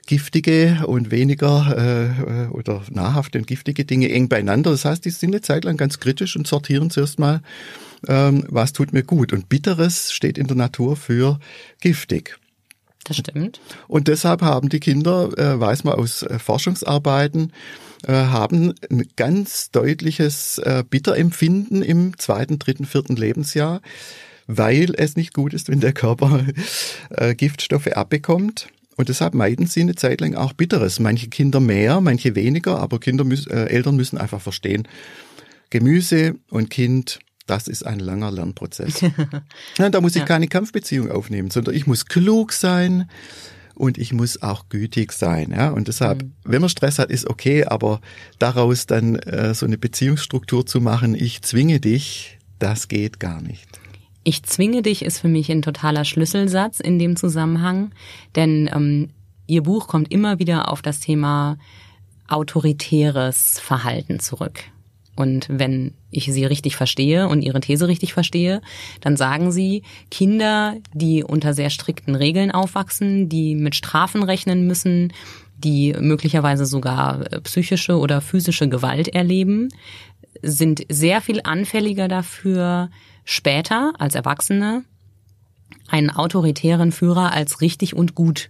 giftige 0.10 0.88
und 0.88 1.12
weniger 1.12 2.48
äh, 2.48 2.48
oder 2.48 2.82
nahrhafte 2.90 3.38
und 3.38 3.46
giftige 3.46 3.86
Dinge 3.86 4.12
eng 4.12 4.28
beieinander. 4.28 4.72
Das 4.72 4.84
heißt, 4.84 5.06
die 5.06 5.12
sind 5.12 5.30
eine 5.30 5.42
Zeit 5.42 5.66
lang 5.66 5.78
ganz 5.78 6.00
kritisch 6.00 6.36
und 6.36 6.48
sortieren 6.48 6.90
zuerst 6.90 7.20
mal, 7.20 7.44
ähm, 8.08 8.44
was 8.50 8.74
tut 8.74 8.92
mir 8.92 9.04
gut. 9.04 9.34
Und 9.34 9.50
Bitteres 9.50 10.12
steht 10.12 10.40
in 10.40 10.48
der 10.48 10.58
Natur 10.58 10.96
für 10.96 11.40
giftig. 11.80 12.40
Das 13.04 13.18
stimmt. 13.18 13.62
Und 13.88 14.08
deshalb 14.08 14.42
haben 14.42 14.70
die 14.70 14.80
Kinder, 14.80 15.30
äh, 15.38 15.60
weiß 15.60 15.84
man 15.84 15.94
aus 15.94 16.24
äh, 16.24 16.40
Forschungsarbeiten, 16.40 17.54
äh, 18.08 18.14
haben 18.14 18.74
ein 18.90 19.04
ganz 19.16 19.70
deutliches 19.70 20.58
äh, 20.58 20.84
Bitterempfinden 20.90 21.84
im 21.84 22.18
zweiten, 22.18 22.58
dritten, 22.58 22.86
vierten 22.86 23.16
Lebensjahr, 23.16 23.80
weil 24.48 24.96
es 24.98 25.16
nicht 25.16 25.36
gut 25.36 25.54
ist, 25.54 25.70
wenn 25.70 25.82
der 25.82 25.94
Körper 25.94 26.48
äh, 27.12 27.36
Giftstoffe 27.36 27.90
abbekommt. 27.90 28.70
Und 29.00 29.08
deshalb 29.08 29.34
meiden 29.34 29.66
sie 29.66 29.80
eine 29.80 29.96
Zeit 29.96 30.20
lang 30.20 30.36
auch 30.36 30.52
Bitteres. 30.52 31.00
Manche 31.00 31.30
Kinder 31.30 31.62
mehr, 31.62 32.02
manche 32.02 32.36
weniger, 32.36 32.80
aber 32.80 33.00
Kinder 33.00 33.24
müssen, 33.24 33.50
äh, 33.50 33.68
Eltern 33.68 33.96
müssen 33.96 34.18
einfach 34.18 34.42
verstehen, 34.42 34.90
Gemüse 35.70 36.36
und 36.50 36.70
Kind 36.70 37.20
das 37.48 37.70
ist 37.70 37.84
ein 37.86 38.00
langer 38.00 38.30
Lernprozess. 38.30 39.00
ja, 39.78 39.90
da 39.90 40.02
muss 40.02 40.18
ich 40.18 40.24
ja. 40.24 40.26
keine 40.26 40.50
Kampfbeziehung 40.50 41.10
aufnehmen, 41.12 41.50
sondern 41.50 41.76
ich 41.76 41.88
muss 41.88 42.08
klug 42.08 42.52
sein 42.52 43.10
und 43.74 43.98
ich 43.98 44.12
muss 44.12 44.42
auch 44.42 44.68
gütig 44.68 45.14
sein. 45.14 45.52
Ja? 45.52 45.70
Und 45.70 45.88
deshalb, 45.88 46.22
mhm. 46.22 46.34
wenn 46.44 46.60
man 46.60 46.70
Stress 46.70 47.00
hat, 47.00 47.10
ist 47.10 47.26
okay, 47.26 47.64
aber 47.64 48.02
daraus 48.38 48.86
dann 48.86 49.16
äh, 49.16 49.54
so 49.54 49.66
eine 49.66 49.78
Beziehungsstruktur 49.78 50.66
zu 50.66 50.82
machen, 50.82 51.16
ich 51.16 51.42
zwinge 51.42 51.80
dich, 51.80 52.38
das 52.60 52.90
geht 52.90 53.22
gar 53.22 53.42
nicht. 53.42 53.80
Ich 54.24 54.44
zwinge 54.44 54.82
dich 54.82 55.04
ist 55.04 55.20
für 55.20 55.28
mich 55.28 55.52
ein 55.52 55.62
totaler 55.62 56.06
Schlüsselsatz 56.06 56.80
in 56.80 57.00
dem 57.00 57.16
Zusammenhang, 57.16 57.92
denn 58.36 58.70
ähm, 58.74 59.10
Ihr 59.48 59.64
Buch 59.64 59.88
kommt 59.88 60.12
immer 60.12 60.38
wieder 60.38 60.72
auf 60.72 60.84
das 60.84 61.00
Thema 61.00 61.58
autoritäres 62.28 63.60
Verhalten 63.60 64.20
zurück. 64.20 64.60
Und 65.16 65.48
wenn 65.50 65.96
ich 66.12 66.32
Sie 66.32 66.46
richtig 66.46 66.76
verstehe 66.76 67.28
und 67.28 67.42
Ihre 67.42 67.60
These 67.60 67.88
richtig 67.88 68.14
verstehe, 68.14 68.62
dann 69.02 69.18
sagen 69.18 69.52
Sie, 69.52 69.84
Kinder, 70.12 70.76
die 70.94 71.24
unter 71.24 71.54
sehr 71.54 71.70
strikten 71.70 72.16
Regeln 72.16 72.52
aufwachsen, 72.52 73.28
die 73.28 73.56
mit 73.56 73.76
Strafen 73.76 74.24
rechnen 74.24 74.68
müssen, 74.68 75.12
die 75.58 75.94
möglicherweise 76.00 76.66
sogar 76.66 77.34
äh, 77.34 77.42
psychische 77.42 77.98
oder 77.98 78.22
physische 78.22 78.70
Gewalt 78.70 79.10
erleben, 79.10 79.70
sind 80.42 80.86
sehr 80.90 81.20
viel 81.22 81.42
anfälliger 81.44 82.08
dafür, 82.08 82.90
später 83.30 83.94
als 84.00 84.16
Erwachsene 84.16 84.84
einen 85.88 86.10
autoritären 86.10 86.92
Führer 86.92 87.32
als 87.32 87.62
richtig 87.62 87.96
und 87.96 88.16
gut 88.16 88.50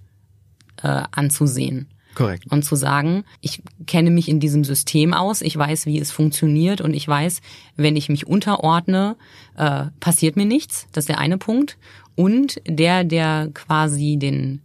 äh, 0.81 1.03
anzusehen. 1.11 1.89
Korrekt. 2.15 2.49
Und 2.49 2.63
zu 2.63 2.77
sagen, 2.77 3.25
ich 3.41 3.61
kenne 3.87 4.09
mich 4.09 4.29
in 4.29 4.39
diesem 4.39 4.63
System 4.63 5.13
aus, 5.13 5.41
ich 5.41 5.57
weiß, 5.57 5.85
wie 5.85 5.99
es 5.99 6.11
funktioniert 6.11 6.79
und 6.79 6.93
ich 6.93 7.05
weiß, 7.05 7.41
wenn 7.75 7.97
ich 7.97 8.07
mich 8.07 8.25
unterordne, 8.25 9.17
äh, 9.57 9.87
passiert 9.99 10.37
mir 10.37 10.45
nichts. 10.45 10.87
Das 10.93 11.01
ist 11.03 11.09
der 11.09 11.19
eine 11.19 11.37
Punkt. 11.37 11.77
Und 12.15 12.61
der, 12.65 13.03
der 13.03 13.49
quasi 13.53 14.15
den 14.17 14.61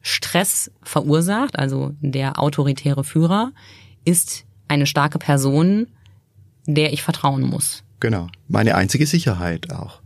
Stress 0.00 0.70
verursacht, 0.82 1.58
also 1.58 1.92
der 2.00 2.40
autoritäre 2.40 3.04
Führer, 3.04 3.52
ist 4.06 4.46
eine 4.66 4.86
starke 4.86 5.18
Person, 5.18 5.88
der 6.64 6.94
ich 6.94 7.02
vertrauen 7.02 7.42
muss. 7.42 7.84
Genau. 8.00 8.28
Meine 8.48 8.74
einzige 8.74 9.06
Sicherheit 9.06 9.72
auch. 9.72 10.00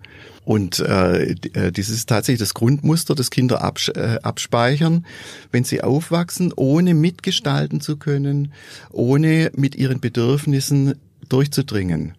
Und 0.45 0.81
äh, 0.81 1.33
äh 1.53 1.71
dieses 1.71 1.97
ist 1.97 2.09
tatsächlich 2.09 2.41
das 2.41 2.55
Grundmuster, 2.55 3.15
das 3.15 3.31
Kinder 3.31 3.63
abs 3.63 3.89
äh, 3.89 4.19
abspeichern, 4.23 5.07
wenn 5.53 5.65
sie 5.65 5.83
aufwachsen, 5.83 6.53
ohne 6.57 6.95
mitgestalten 6.95 7.81
zu 7.81 7.97
können, 7.97 8.53
ohne 8.91 9.53
mit 9.55 9.77
ihren 9.77 10.01
Bedürfnissen 10.01 10.95
durchzudringen. 11.29 12.15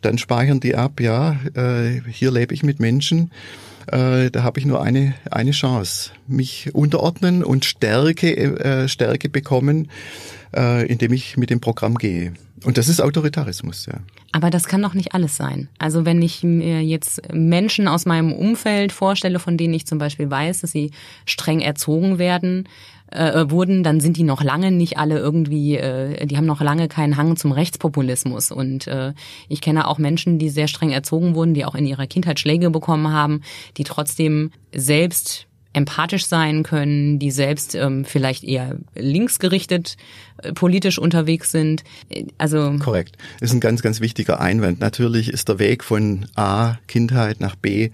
Dann 0.00 0.18
speichern 0.18 0.60
die 0.60 0.74
ab, 0.74 1.00
ja, 1.00 1.36
äh, 1.54 2.00
hier 2.10 2.30
lebe 2.30 2.54
ich 2.54 2.62
mit 2.62 2.80
Menschen, 2.80 3.30
äh, 3.86 4.30
da 4.30 4.42
habe 4.42 4.60
ich 4.60 4.66
nur 4.66 4.82
eine, 4.82 5.14
eine 5.30 5.50
Chance, 5.50 6.10
mich 6.26 6.74
unterordnen 6.74 7.42
und 7.42 7.64
Stärke, 7.64 8.36
äh, 8.36 8.88
Stärke 8.88 9.28
bekommen, 9.28 9.90
äh, 10.54 10.86
indem 10.86 11.12
ich 11.12 11.36
mit 11.36 11.50
dem 11.50 11.60
Programm 11.60 11.96
gehe. 11.96 12.32
Und 12.62 12.76
das 12.76 12.88
ist 12.88 13.00
Autoritarismus, 13.00 13.86
ja. 13.86 13.94
Aber 14.32 14.50
das 14.50 14.64
kann 14.64 14.82
doch 14.82 14.94
nicht 14.94 15.14
alles 15.14 15.36
sein. 15.36 15.68
Also 15.78 16.04
wenn 16.04 16.20
ich 16.22 16.42
mir 16.42 16.82
jetzt 16.82 17.32
Menschen 17.32 17.88
aus 17.88 18.04
meinem 18.06 18.32
Umfeld 18.32 18.92
vorstelle, 18.92 19.38
von 19.38 19.56
denen 19.56 19.74
ich 19.74 19.86
zum 19.86 19.98
Beispiel 19.98 20.30
weiß, 20.30 20.60
dass 20.60 20.70
sie 20.70 20.92
streng 21.24 21.60
erzogen 21.60 22.18
werden, 22.18 22.68
äh, 23.10 23.50
wurden, 23.50 23.82
dann 23.82 24.00
sind 24.00 24.16
die 24.16 24.22
noch 24.22 24.42
lange 24.42 24.70
nicht 24.70 24.98
alle 24.98 25.18
irgendwie, 25.18 25.76
äh, 25.76 26.26
die 26.26 26.36
haben 26.36 26.46
noch 26.46 26.60
lange 26.60 26.88
keinen 26.88 27.16
Hang 27.16 27.36
zum 27.36 27.52
Rechtspopulismus. 27.52 28.50
Und 28.50 28.86
äh, 28.86 29.12
ich 29.48 29.60
kenne 29.60 29.88
auch 29.88 29.98
Menschen, 29.98 30.38
die 30.38 30.48
sehr 30.48 30.68
streng 30.68 30.90
erzogen 30.90 31.34
wurden, 31.34 31.54
die 31.54 31.64
auch 31.64 31.74
in 31.74 31.86
ihrer 31.86 32.06
Kindheit 32.06 32.40
Schläge 32.40 32.70
bekommen 32.70 33.12
haben, 33.12 33.42
die 33.76 33.84
trotzdem 33.84 34.52
selbst 34.74 35.46
empathisch 35.72 36.26
sein 36.26 36.62
können, 36.62 37.18
die 37.18 37.30
selbst 37.30 37.74
ähm, 37.74 38.04
vielleicht 38.04 38.42
eher 38.42 38.78
linksgerichtet 38.94 39.96
äh, 40.29 40.29
politisch 40.54 40.98
unterwegs 40.98 41.50
sind. 41.50 41.84
Also 42.38 42.76
korrekt. 42.78 43.16
Ist 43.40 43.52
ein 43.52 43.60
ganz, 43.60 43.82
ganz 43.82 44.00
wichtiger 44.00 44.40
Einwand. 44.40 44.80
Natürlich 44.80 45.28
ist 45.28 45.48
der 45.48 45.58
Weg 45.58 45.84
von 45.84 46.26
A 46.34 46.76
Kindheit 46.86 47.40
nach 47.40 47.56
B 47.56 47.90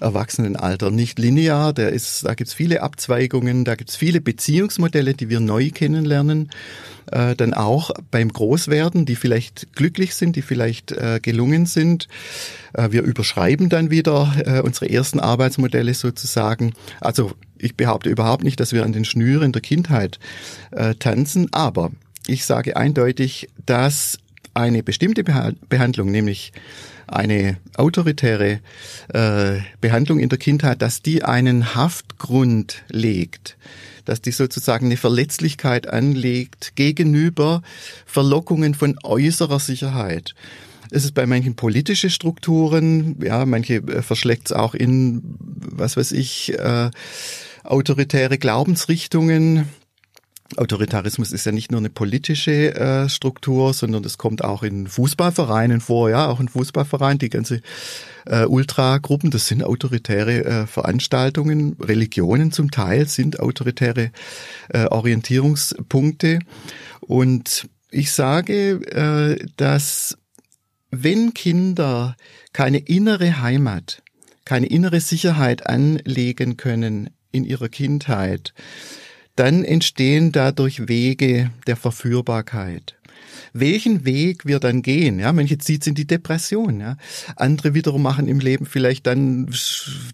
Erwachsenenalter 0.00 0.90
nicht 0.90 1.18
linear. 1.18 1.72
Der 1.72 1.90
ist, 1.90 2.24
da 2.24 2.34
gibt's 2.34 2.54
viele 2.54 2.82
Abzweigungen, 2.82 3.64
da 3.64 3.74
gibt's 3.74 3.96
viele 3.96 4.20
Beziehungsmodelle, 4.20 5.14
die 5.14 5.28
wir 5.28 5.40
neu 5.40 5.70
kennenlernen. 5.70 6.50
Äh, 7.10 7.36
dann 7.36 7.54
auch 7.54 7.90
beim 8.10 8.30
Großwerden, 8.30 9.06
die 9.06 9.16
vielleicht 9.16 9.72
glücklich 9.74 10.14
sind, 10.14 10.36
die 10.36 10.42
vielleicht 10.42 10.92
äh, 10.92 11.20
gelungen 11.22 11.66
sind. 11.66 12.06
Äh, 12.74 12.92
wir 12.92 13.02
überschreiben 13.02 13.68
dann 13.68 13.90
wieder 13.90 14.34
äh, 14.44 14.60
unsere 14.60 14.90
ersten 14.90 15.18
Arbeitsmodelle 15.18 15.94
sozusagen. 15.94 16.74
Also 17.00 17.32
ich 17.58 17.76
behaupte 17.76 18.08
überhaupt 18.08 18.44
nicht, 18.44 18.60
dass 18.60 18.72
wir 18.72 18.84
an 18.84 18.92
den 18.92 19.04
Schnüren 19.04 19.52
der 19.52 19.62
Kindheit 19.62 20.18
äh, 20.70 20.94
tanzen, 20.94 21.48
aber 21.52 21.90
ich 22.26 22.44
sage 22.44 22.76
eindeutig, 22.76 23.48
dass 23.64 24.18
eine 24.54 24.82
bestimmte 24.82 25.24
Behandlung, 25.24 26.10
nämlich 26.10 26.52
eine 27.06 27.56
autoritäre 27.76 28.60
äh, 29.14 29.60
Behandlung 29.80 30.18
in 30.20 30.28
der 30.28 30.38
Kindheit, 30.38 30.82
dass 30.82 31.00
die 31.00 31.24
einen 31.24 31.74
Haftgrund 31.74 32.82
legt, 32.88 33.56
dass 34.04 34.20
die 34.20 34.30
sozusagen 34.30 34.86
eine 34.86 34.96
Verletzlichkeit 34.96 35.88
anlegt 35.88 36.72
gegenüber 36.76 37.62
Verlockungen 38.04 38.74
von 38.74 38.98
äußerer 39.02 39.58
Sicherheit. 39.58 40.34
Es 40.90 41.04
ist 41.04 41.14
bei 41.14 41.26
manchen 41.26 41.54
politische 41.54 42.10
Strukturen, 42.10 43.16
ja, 43.22 43.44
manche 43.46 43.76
äh, 43.76 44.02
verschlägt 44.02 44.46
es 44.46 44.52
auch 44.52 44.74
in, 44.74 45.22
was 45.40 45.96
weiß 45.96 46.12
ich, 46.12 46.58
äh, 46.58 46.90
autoritäre 47.64 48.38
Glaubensrichtungen. 48.38 49.68
Autoritarismus 50.56 51.32
ist 51.32 51.44
ja 51.44 51.52
nicht 51.52 51.70
nur 51.70 51.80
eine 51.80 51.90
politische 51.90 52.74
äh, 52.74 53.08
Struktur, 53.10 53.74
sondern 53.74 54.02
das 54.02 54.16
kommt 54.16 54.42
auch 54.42 54.62
in 54.62 54.86
Fußballvereinen 54.86 55.82
vor, 55.82 56.08
ja, 56.08 56.26
auch 56.26 56.40
in 56.40 56.48
Fußballvereinen, 56.48 57.18
die 57.18 57.28
ganze 57.28 57.60
äh, 58.24 58.44
Ultragruppen, 58.46 59.30
das 59.30 59.46
sind 59.46 59.62
autoritäre 59.62 60.44
äh, 60.44 60.66
Veranstaltungen, 60.66 61.76
Religionen 61.78 62.50
zum 62.50 62.70
Teil 62.70 63.06
sind 63.06 63.40
autoritäre 63.40 64.10
äh, 64.70 64.86
Orientierungspunkte. 64.86 66.38
Und 67.00 67.68
ich 67.90 68.10
sage, 68.12 68.80
äh, 68.86 69.46
dass 69.56 70.16
wenn 70.90 71.34
Kinder 71.34 72.16
keine 72.52 72.78
innere 72.78 73.40
Heimat, 73.42 74.02
keine 74.44 74.66
innere 74.66 75.00
Sicherheit 75.00 75.66
anlegen 75.66 76.56
können 76.56 77.10
in 77.32 77.44
ihrer 77.44 77.68
Kindheit, 77.68 78.54
dann 79.36 79.64
entstehen 79.64 80.32
dadurch 80.32 80.88
Wege 80.88 81.50
der 81.66 81.76
Verführbarkeit. 81.76 82.97
Welchen 83.52 84.04
Weg 84.04 84.46
wir 84.46 84.60
dann 84.60 84.82
gehen, 84.82 85.18
ja, 85.18 85.32
manche 85.32 85.58
zieht's 85.58 85.86
in 85.86 85.94
die 85.94 86.06
Depression, 86.06 86.80
ja. 86.80 86.96
Andere 87.36 87.74
wiederum 87.74 88.02
machen 88.02 88.28
im 88.28 88.40
Leben 88.40 88.66
vielleicht 88.66 89.06
dann, 89.06 89.48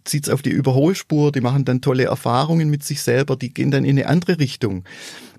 zieht's 0.04 0.28
auf 0.28 0.42
die 0.42 0.50
Überholspur, 0.50 1.32
die 1.32 1.40
machen 1.40 1.64
dann 1.64 1.80
tolle 1.80 2.04
Erfahrungen 2.04 2.70
mit 2.70 2.84
sich 2.84 3.02
selber, 3.02 3.36
die 3.36 3.52
gehen 3.52 3.70
dann 3.70 3.84
in 3.84 3.98
eine 3.98 4.08
andere 4.08 4.38
Richtung. 4.38 4.84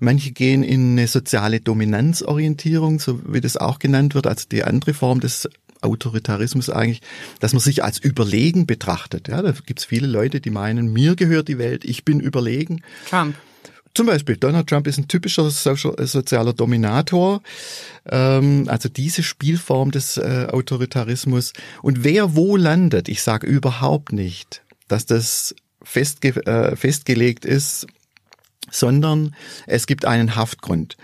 Manche 0.00 0.32
gehen 0.32 0.62
in 0.62 0.92
eine 0.92 1.08
soziale 1.08 1.60
Dominanzorientierung, 1.60 3.00
so 3.00 3.20
wie 3.32 3.40
das 3.40 3.56
auch 3.56 3.78
genannt 3.78 4.14
wird, 4.14 4.26
also 4.26 4.46
die 4.50 4.64
andere 4.64 4.94
Form 4.94 5.20
des 5.20 5.48
Autoritarismus 5.82 6.70
eigentlich, 6.70 7.02
dass 7.40 7.52
man 7.52 7.60
sich 7.60 7.84
als 7.84 7.98
überlegen 7.98 8.66
betrachtet. 8.66 9.28
Ja, 9.28 9.42
da 9.42 9.52
gibt's 9.52 9.84
viele 9.84 10.06
Leute, 10.06 10.40
die 10.40 10.50
meinen, 10.50 10.92
mir 10.92 11.16
gehört 11.16 11.48
die 11.48 11.58
Welt, 11.58 11.84
ich 11.84 12.04
bin 12.04 12.20
überlegen. 12.20 12.82
Trump. 13.08 13.36
Zum 13.96 14.04
Beispiel, 14.04 14.36
Donald 14.36 14.66
Trump 14.66 14.86
ist 14.88 14.98
ein 14.98 15.08
typischer 15.08 15.48
social, 15.48 15.94
äh, 15.96 16.04
sozialer 16.04 16.52
Dominator, 16.52 17.40
ähm, 18.04 18.66
also 18.68 18.90
diese 18.90 19.22
Spielform 19.22 19.90
des 19.90 20.18
äh, 20.18 20.48
Autoritarismus. 20.52 21.54
Und 21.80 22.04
wer 22.04 22.36
wo 22.36 22.58
landet, 22.58 23.08
ich 23.08 23.22
sage 23.22 23.46
überhaupt 23.46 24.12
nicht, 24.12 24.62
dass 24.86 25.06
das 25.06 25.54
festge 25.82 26.36
äh, 26.44 26.76
festgelegt 26.76 27.46
ist, 27.46 27.86
sondern 28.70 29.34
es 29.66 29.86
gibt 29.86 30.04
einen 30.04 30.36
Haftgrund. 30.36 30.98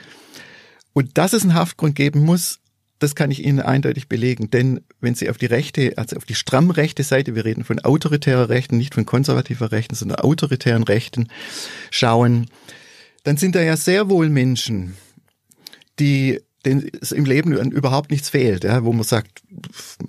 Und 0.92 1.16
dass 1.16 1.32
es 1.32 1.44
einen 1.44 1.54
Haftgrund 1.54 1.94
geben 1.94 2.20
muss, 2.20 2.58
das 2.98 3.14
kann 3.14 3.30
ich 3.30 3.42
Ihnen 3.42 3.60
eindeutig 3.60 4.08
belegen, 4.08 4.50
denn 4.50 4.82
wenn 5.00 5.14
Sie 5.14 5.30
auf 5.30 5.38
die 5.38 5.46
rechte, 5.46 5.94
also 5.96 6.16
auf 6.16 6.26
die 6.26 6.34
stramm 6.34 6.70
rechte 6.70 7.04
Seite, 7.04 7.34
wir 7.34 7.46
reden 7.46 7.64
von 7.64 7.80
autoritärer 7.80 8.50
Rechten, 8.50 8.76
nicht 8.76 8.92
von 8.94 9.06
konservativer 9.06 9.72
Rechten, 9.72 9.94
sondern 9.94 10.20
autoritären 10.20 10.82
Rechten 10.82 11.28
schauen, 11.90 12.50
dann 13.24 13.36
sind 13.36 13.54
da 13.54 13.62
ja 13.62 13.76
sehr 13.76 14.08
wohl 14.08 14.28
Menschen, 14.28 14.96
die 15.98 16.40
denen 16.64 16.88
es 17.00 17.12
im 17.12 17.24
Leben 17.24 17.52
überhaupt 17.72 18.10
nichts 18.10 18.30
fehlt, 18.30 18.64
ja, 18.64 18.84
wo 18.84 18.92
man 18.92 19.02
sagt, 19.02 19.42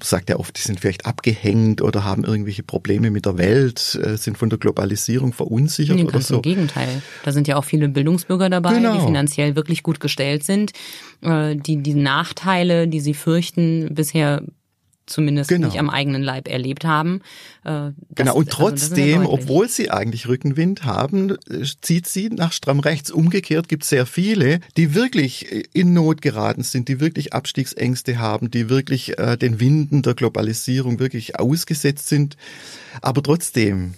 sagt 0.04 0.30
ja 0.30 0.38
oft, 0.38 0.56
die 0.58 0.62
sind 0.62 0.80
vielleicht 0.80 1.06
abgehängt 1.06 1.82
oder 1.82 2.04
haben 2.04 2.24
irgendwelche 2.24 2.64
Probleme 2.64 3.10
mit 3.10 3.26
der 3.26 3.38
Welt, 3.38 4.00
äh, 4.04 4.18
sind 4.18 4.38
von 4.38 4.50
der 4.50 4.60
Globalisierung 4.60 5.34
verunsichert 5.34 5.96
nee, 5.96 6.04
oder 6.04 6.22
so. 6.22 6.36
Im 6.36 6.42
Gegenteil. 6.44 7.02
Da 7.24 7.32
sind 7.32 7.48
ja 7.48 7.56
auch 7.56 7.64
viele 7.64 7.90
Bildungsbürger 7.90 8.50
dabei, 8.50 8.76
genau. 8.76 8.94
die 8.94 9.06
finanziell 9.06 9.56
wirklich 9.56 9.82
gut 9.82 10.00
gestellt 10.00 10.44
sind, 10.44 10.74
äh, 11.22 11.56
die 11.56 11.78
die 11.78 11.96
Nachteile, 11.96 12.88
die 12.88 13.00
sie 13.00 13.16
fürchten, 13.16 13.94
bisher 13.96 14.44
zumindest 15.06 15.50
genau. 15.50 15.68
nicht 15.68 15.80
am 15.80 15.90
eigenen 15.90 16.24
Leib 16.24 16.48
erlebt 16.48 16.86
haben. 16.86 17.22
Äh, 17.64 17.92
genau, 18.16 18.36
und 18.36 18.48
also, 18.48 18.58
trotzdem, 18.70 19.22
also 19.22 19.32
obwohl 19.34 19.70
sie 19.70 19.92
eigentlich 19.92 20.28
Rückenwind 20.28 20.84
haben, 20.86 21.32
äh, 21.50 21.66
zieht 21.82 22.08
sie 22.08 22.30
nach 22.30 22.54
stramm 22.54 22.80
rechts. 22.80 23.12
Umgekehrt 23.12 23.68
gibt 23.68 23.84
es 23.84 23.90
sehr 23.90 24.06
viele, 24.06 24.60
die 24.78 24.96
wirklich 24.96 25.68
in 25.74 25.94
Not 25.94 26.22
geraten 26.22 26.64
sind, 26.64 26.88
die 26.88 27.00
wirklich 27.00 27.34
Abstiegsängste 27.34 28.20
haben, 28.20 28.52
die 28.52 28.70
wirklich 28.70 29.18
äh, 29.18 29.38
den 29.38 29.60
Winden 29.60 30.02
der 30.02 30.14
Globalisierung 30.14 31.00
wirklich 31.00 31.40
ausgesetzt 31.40 32.08
sind, 32.08 32.38
aber 33.02 33.22
trotzdem 33.24 33.96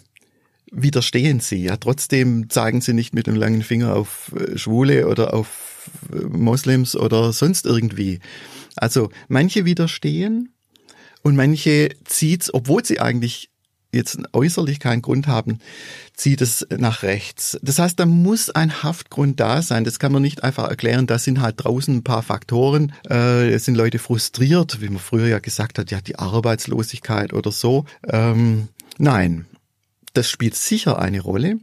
widerstehen 0.72 1.40
sie. 1.40 1.64
Ja, 1.64 1.78
trotzdem 1.78 2.50
zeigen 2.50 2.82
sie 2.82 2.94
nicht 2.94 3.14
mit 3.14 3.28
dem 3.28 3.36
langen 3.36 3.62
Finger 3.62 3.96
auf 3.96 4.32
äh, 4.36 4.58
Schwule 4.58 5.08
oder 5.08 5.34
auf 5.34 5.90
Moslems 6.10 6.96
oder 6.96 7.32
sonst 7.34 7.66
irgendwie. 7.66 8.20
Also 8.76 9.10
manche 9.28 9.66
widerstehen, 9.66 10.55
und 11.26 11.36
manche 11.36 11.90
zieht's, 12.04 12.54
obwohl 12.54 12.86
sie 12.86 13.00
eigentlich 13.00 13.50
jetzt 13.92 14.20
äußerlich 14.32 14.80
keinen 14.80 15.02
Grund 15.02 15.26
haben, 15.26 15.58
zieht 16.14 16.40
es 16.40 16.68
nach 16.70 17.02
rechts. 17.02 17.58
Das 17.64 17.80
heißt, 17.80 18.00
da 18.00 18.06
muss 18.06 18.52
ein 18.52 18.84
Haftgrund 18.84 19.40
da 19.40 19.64
sein. 19.64 19.86
Das 19.86 19.98
kann 19.98 20.12
man 20.12 20.22
nicht 20.22 20.44
einfach 20.44 20.70
erklären. 20.70 21.08
Da 21.08 21.18
sind 21.18 21.42
halt 21.42 21.56
draußen 21.58 21.96
ein 21.96 22.04
paar 22.04 22.22
Faktoren. 22.22 22.94
Äh, 23.10 23.50
es 23.50 23.66
sind 23.66 23.74
Leute 23.74 23.98
frustriert, 23.98 24.82
wie 24.82 24.90
man 24.90 25.00
früher 25.00 25.26
ja 25.26 25.40
gesagt 25.40 25.80
hat, 25.80 25.90
ja, 25.90 26.00
die 26.00 26.20
Arbeitslosigkeit 26.20 27.34
oder 27.34 27.52
so. 27.52 27.86
Ähm, 28.08 28.68
nein, 29.00 29.48
das 30.14 30.30
spielt 30.30 30.54
sicher 30.54 31.00
eine 31.00 31.22
Rolle. 31.22 31.58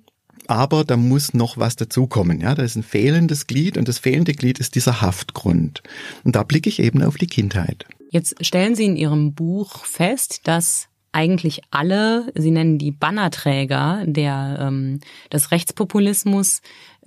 Aber 0.48 0.82
da 0.82 0.96
muss 0.96 1.34
noch 1.34 1.56
was 1.56 1.76
dazukommen. 1.76 2.40
Ja, 2.40 2.56
da 2.56 2.64
ist 2.64 2.74
ein 2.74 2.82
fehlendes 2.82 3.46
Glied 3.46 3.78
und 3.78 3.86
das 3.86 4.00
fehlende 4.00 4.32
Glied 4.32 4.58
ist 4.58 4.74
dieser 4.74 5.00
Haftgrund. 5.00 5.84
Und 6.24 6.34
da 6.34 6.42
blicke 6.42 6.68
ich 6.68 6.80
eben 6.80 7.00
auf 7.04 7.16
die 7.16 7.28
Kindheit. 7.28 7.86
Jetzt 8.12 8.44
stellen 8.44 8.74
Sie 8.74 8.84
in 8.84 8.96
Ihrem 8.96 9.32
Buch 9.32 9.86
fest, 9.86 10.42
dass 10.44 10.88
eigentlich 11.12 11.62
alle, 11.70 12.30
Sie 12.34 12.50
nennen 12.50 12.76
die 12.76 12.90
Bannerträger 12.90 14.02
der, 14.04 14.58
ähm, 14.60 15.00
des 15.32 15.50
Rechtspopulismus, 15.50 16.60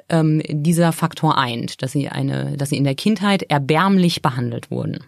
ähm, 0.09 0.41
dieser 0.49 0.91
Faktor 0.93 1.37
eint, 1.37 1.83
dass 1.83 1.91
sie 1.91 2.09
eine, 2.09 2.57
dass 2.57 2.69
sie 2.69 2.77
in 2.77 2.83
der 2.83 2.95
Kindheit 2.95 3.43
erbärmlich 3.43 4.23
behandelt 4.23 4.71
wurden. 4.71 5.03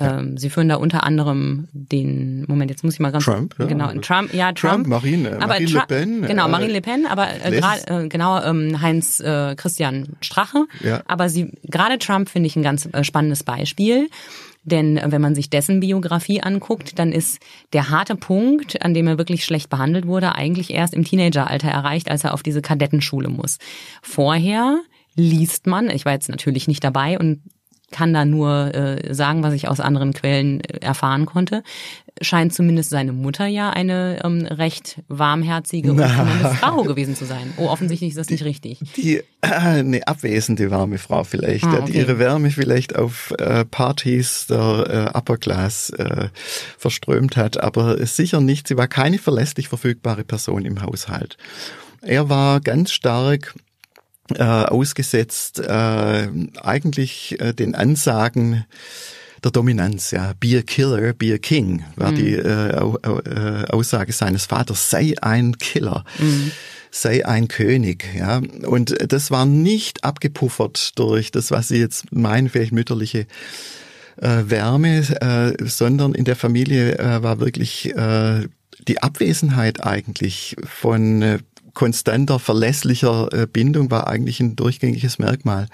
Ähm, 0.00 0.36
sie 0.38 0.50
führen 0.50 0.68
da 0.68 0.76
unter 0.76 1.04
anderem 1.04 1.68
den 1.72 2.44
Moment, 2.48 2.70
jetzt 2.70 2.84
muss 2.84 2.94
ich 2.94 3.00
mal 3.00 3.12
ganz 3.12 3.24
Trump, 3.24 3.54
ja. 3.58 3.66
genau 3.66 3.92
Trump, 4.00 4.32
ja 4.32 4.52
Trump, 4.52 4.74
Trump 4.74 4.86
Marine, 4.86 5.32
aber 5.36 5.46
Marine 5.46 5.70
Le 5.70 5.82
Pen, 5.86 6.22
genau 6.22 6.46
äh, 6.46 6.50
Marine 6.50 6.72
Le 6.72 6.80
Pen, 6.80 7.06
aber 7.06 7.28
äh, 7.44 7.50
gerade 7.50 8.04
äh, 8.04 8.08
genau 8.08 8.42
ähm, 8.42 8.80
Heinz 8.80 9.20
äh, 9.20 9.54
Christian 9.56 10.16
Strache, 10.20 10.66
ja. 10.82 11.02
aber 11.06 11.28
sie 11.28 11.52
gerade 11.64 11.98
Trump 11.98 12.30
finde 12.30 12.46
ich 12.46 12.56
ein 12.56 12.62
ganz 12.62 12.88
äh, 12.92 13.04
spannendes 13.04 13.44
Beispiel. 13.44 14.08
Denn 14.62 14.98
äh, 14.98 15.06
wenn 15.10 15.22
man 15.22 15.34
sich 15.34 15.48
dessen 15.48 15.80
Biografie 15.80 16.42
anguckt, 16.42 16.98
dann 16.98 17.12
ist 17.12 17.38
der 17.72 17.90
harte 17.90 18.14
Punkt, 18.14 18.82
an 18.82 18.92
dem 18.92 19.06
er 19.06 19.18
wirklich 19.18 19.44
schlecht 19.44 19.70
behandelt 19.70 20.06
wurde, 20.06 20.34
eigentlich 20.34 20.70
erst 20.70 20.94
im 20.94 21.04
Teenageralter 21.04 21.68
erreicht, 21.68 22.10
als 22.10 22.24
er 22.24 22.34
auf 22.34 22.42
diese 22.42 22.60
Kadettenschule 22.60 23.28
muss. 23.28 23.58
Vorher 24.02 24.80
liest 25.16 25.66
man, 25.66 25.90
ich 25.90 26.04
war 26.04 26.12
jetzt 26.12 26.28
natürlich 26.28 26.68
nicht 26.68 26.84
dabei 26.84 27.18
und 27.18 27.42
kann 27.90 28.14
da 28.14 28.24
nur 28.24 28.74
äh, 28.74 29.12
sagen, 29.14 29.42
was 29.42 29.54
ich 29.54 29.68
aus 29.68 29.80
anderen 29.80 30.12
Quellen 30.12 30.60
äh, 30.60 30.78
erfahren 30.80 31.26
konnte, 31.26 31.62
scheint 32.22 32.52
zumindest 32.52 32.90
seine 32.90 33.12
Mutter 33.12 33.46
ja 33.46 33.70
eine 33.70 34.20
ähm, 34.24 34.46
recht 34.46 35.00
warmherzige 35.08 35.92
und 35.92 36.00
Frau 36.00 36.82
gewesen 36.82 37.16
zu 37.16 37.24
sein. 37.24 37.52
Oh, 37.56 37.66
offensichtlich 37.66 38.10
ist 38.10 38.18
das 38.18 38.30
nicht 38.30 38.44
richtig. 38.44 38.80
Die, 38.96 39.16
äh, 39.40 39.48
eine 39.48 40.06
abwesende 40.06 40.70
warme 40.70 40.98
Frau 40.98 41.24
vielleicht, 41.24 41.64
ah, 41.64 41.78
okay. 41.78 41.92
die 41.92 41.98
ihre 41.98 42.18
Wärme 42.18 42.50
vielleicht 42.50 42.96
auf 42.96 43.32
äh, 43.38 43.64
Partys 43.64 44.46
der 44.48 45.10
äh, 45.14 45.18
Upper 45.18 45.38
Class 45.38 45.90
äh, 45.90 46.28
verströmt 46.78 47.36
hat, 47.36 47.62
aber 47.62 48.04
sicher 48.06 48.40
nicht, 48.40 48.68
sie 48.68 48.76
war 48.76 48.88
keine 48.88 49.18
verlässlich 49.18 49.68
verfügbare 49.68 50.24
Person 50.24 50.64
im 50.64 50.82
Haushalt. 50.82 51.36
Er 52.02 52.28
war 52.28 52.60
ganz 52.60 52.92
stark 52.92 53.54
äh, 54.36 54.42
ausgesetzt 54.42 55.60
äh, 55.60 56.28
eigentlich 56.62 57.40
äh, 57.40 57.52
den 57.52 57.74
Ansagen 57.74 58.64
der 59.42 59.50
Dominanz, 59.50 60.10
ja, 60.10 60.34
be 60.38 60.58
a 60.58 60.62
killer, 60.62 61.14
be 61.14 61.32
a 61.32 61.38
king, 61.38 61.84
war 61.96 62.12
mhm. 62.12 62.16
die 62.16 62.34
äh, 62.34 62.68
äh, 62.76 63.64
Aussage 63.70 64.12
seines 64.12 64.46
Vaters, 64.46 64.90
sei 64.90 65.14
ein 65.20 65.58
Killer. 65.58 66.04
Mhm 66.18 66.52
sei 66.92 67.24
ein 67.24 67.48
König, 67.48 68.04
ja. 68.18 68.42
Und 68.66 69.12
das 69.12 69.30
war 69.30 69.46
nicht 69.46 70.04
abgepuffert 70.04 70.98
durch 70.98 71.30
das, 71.30 71.50
was 71.50 71.68
Sie 71.68 71.78
jetzt 71.78 72.12
meinen, 72.12 72.48
vielleicht 72.48 72.72
mütterliche 72.72 73.26
äh, 74.16 74.42
Wärme, 74.46 74.98
äh, 75.20 75.64
sondern 75.66 76.14
in 76.14 76.24
der 76.24 76.36
Familie 76.36 76.98
äh, 76.98 77.22
war 77.22 77.40
wirklich 77.40 77.94
äh, 77.94 78.48
die 78.88 79.02
Abwesenheit 79.02 79.84
eigentlich 79.84 80.56
von 80.64 81.22
äh, 81.22 81.38
konstanter, 81.74 82.38
verlässlicher 82.38 83.28
äh, 83.32 83.46
Bindung 83.46 83.90
war 83.90 84.06
eigentlich 84.06 84.40
ein 84.40 84.56
durchgängiges 84.56 85.18
Merkmal. 85.18 85.68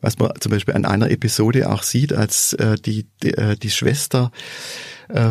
Was 0.00 0.18
man 0.18 0.32
zum 0.40 0.50
Beispiel 0.50 0.74
an 0.74 0.86
einer 0.86 1.10
Episode 1.10 1.70
auch 1.70 1.82
sieht, 1.82 2.12
als 2.12 2.54
äh, 2.54 2.76
die, 2.76 3.06
die, 3.22 3.34
äh, 3.34 3.56
die 3.56 3.70
Schwester 3.70 4.32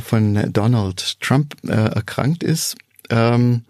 von 0.05 0.51
Donald 0.51 1.21
Trump 1.21 1.55
erkrankt 1.65 2.43
ist. 2.43 2.75
Ähm, 3.09 3.63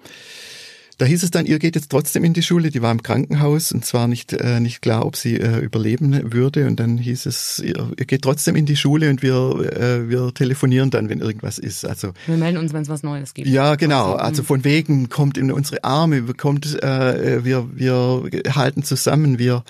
da 1.00 1.06
hieß 1.06 1.24
es 1.24 1.32
dann, 1.32 1.46
ihr 1.46 1.60
geht 1.60 1.76
jetzt 1.76 1.90
trotzdem 1.90 2.26
in 2.26 2.34
die 2.34 2.44
Schule. 2.44 2.72
Die 2.72 2.82
war 2.82 2.92
im 2.92 3.02
Krankenhaus 3.02 3.72
und 3.72 3.86
zwar 3.86 4.08
nicht, 4.08 4.34
äh, 4.34 4.60
nicht 4.60 4.82
klar, 4.82 5.06
ob 5.06 5.16
sie 5.16 5.38
äh, 5.38 5.60
überleben 5.60 6.34
würde. 6.34 6.68
Und 6.68 6.80
dann 6.80 6.98
hieß 6.98 7.26
es, 7.26 7.60
ihr, 7.60 7.92
ihr 7.98 8.06
geht 8.06 8.22
trotzdem 8.22 8.58
in 8.58 8.66
die 8.66 8.76
Schule 8.76 9.10
und 9.10 9.24
wir, 9.24 9.34
äh, 9.80 10.10
wir 10.10 10.34
telefonieren 10.34 10.90
dann, 10.90 11.08
wenn 11.08 11.20
irgendwas 11.20 11.58
ist. 11.58 11.86
Also 11.86 12.12
wir 12.28 12.36
melden 12.36 12.58
uns, 12.58 12.74
wenn 12.74 12.82
es 12.82 12.90
was 12.90 13.02
Neues 13.02 13.34
gibt. 13.34 13.48
Ja, 13.48 13.76
genau. 13.76 14.14
Also 14.14 14.44
von 14.44 14.66
wegen 14.66 15.08
kommt 15.08 15.38
in 15.38 15.54
unsere 15.54 15.86
Arme, 15.86 16.22
kommt, 16.34 16.66
äh, 16.84 17.46
wir, 17.46 17.70
wir 17.74 18.30
halten 18.54 18.84
zusammen, 18.84 19.40
wir 19.40 19.64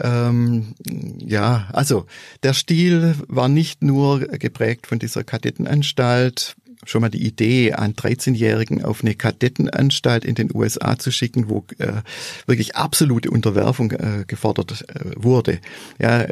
ähm, 0.00 0.74
ja, 1.18 1.68
also 1.72 2.06
der 2.42 2.52
Stil 2.52 3.14
war 3.28 3.48
nicht 3.48 3.82
nur 3.82 4.20
geprägt 4.20 4.86
von 4.86 4.98
dieser 4.98 5.24
Kadettenanstalt, 5.24 6.56
schon 6.84 7.00
mal 7.00 7.10
die 7.10 7.26
Idee, 7.26 7.72
einen 7.72 7.94
13-Jährigen 7.94 8.84
auf 8.84 9.02
eine 9.02 9.14
Kadettenanstalt 9.14 10.24
in 10.24 10.34
den 10.34 10.50
USA 10.54 10.98
zu 10.98 11.10
schicken, 11.10 11.48
wo 11.48 11.64
äh, 11.78 12.02
wirklich 12.46 12.76
absolute 12.76 13.30
Unterwerfung 13.30 13.92
äh, 13.92 14.24
gefordert 14.26 14.84
äh, 14.88 15.12
wurde. 15.16 15.60
Ja, 15.98 16.26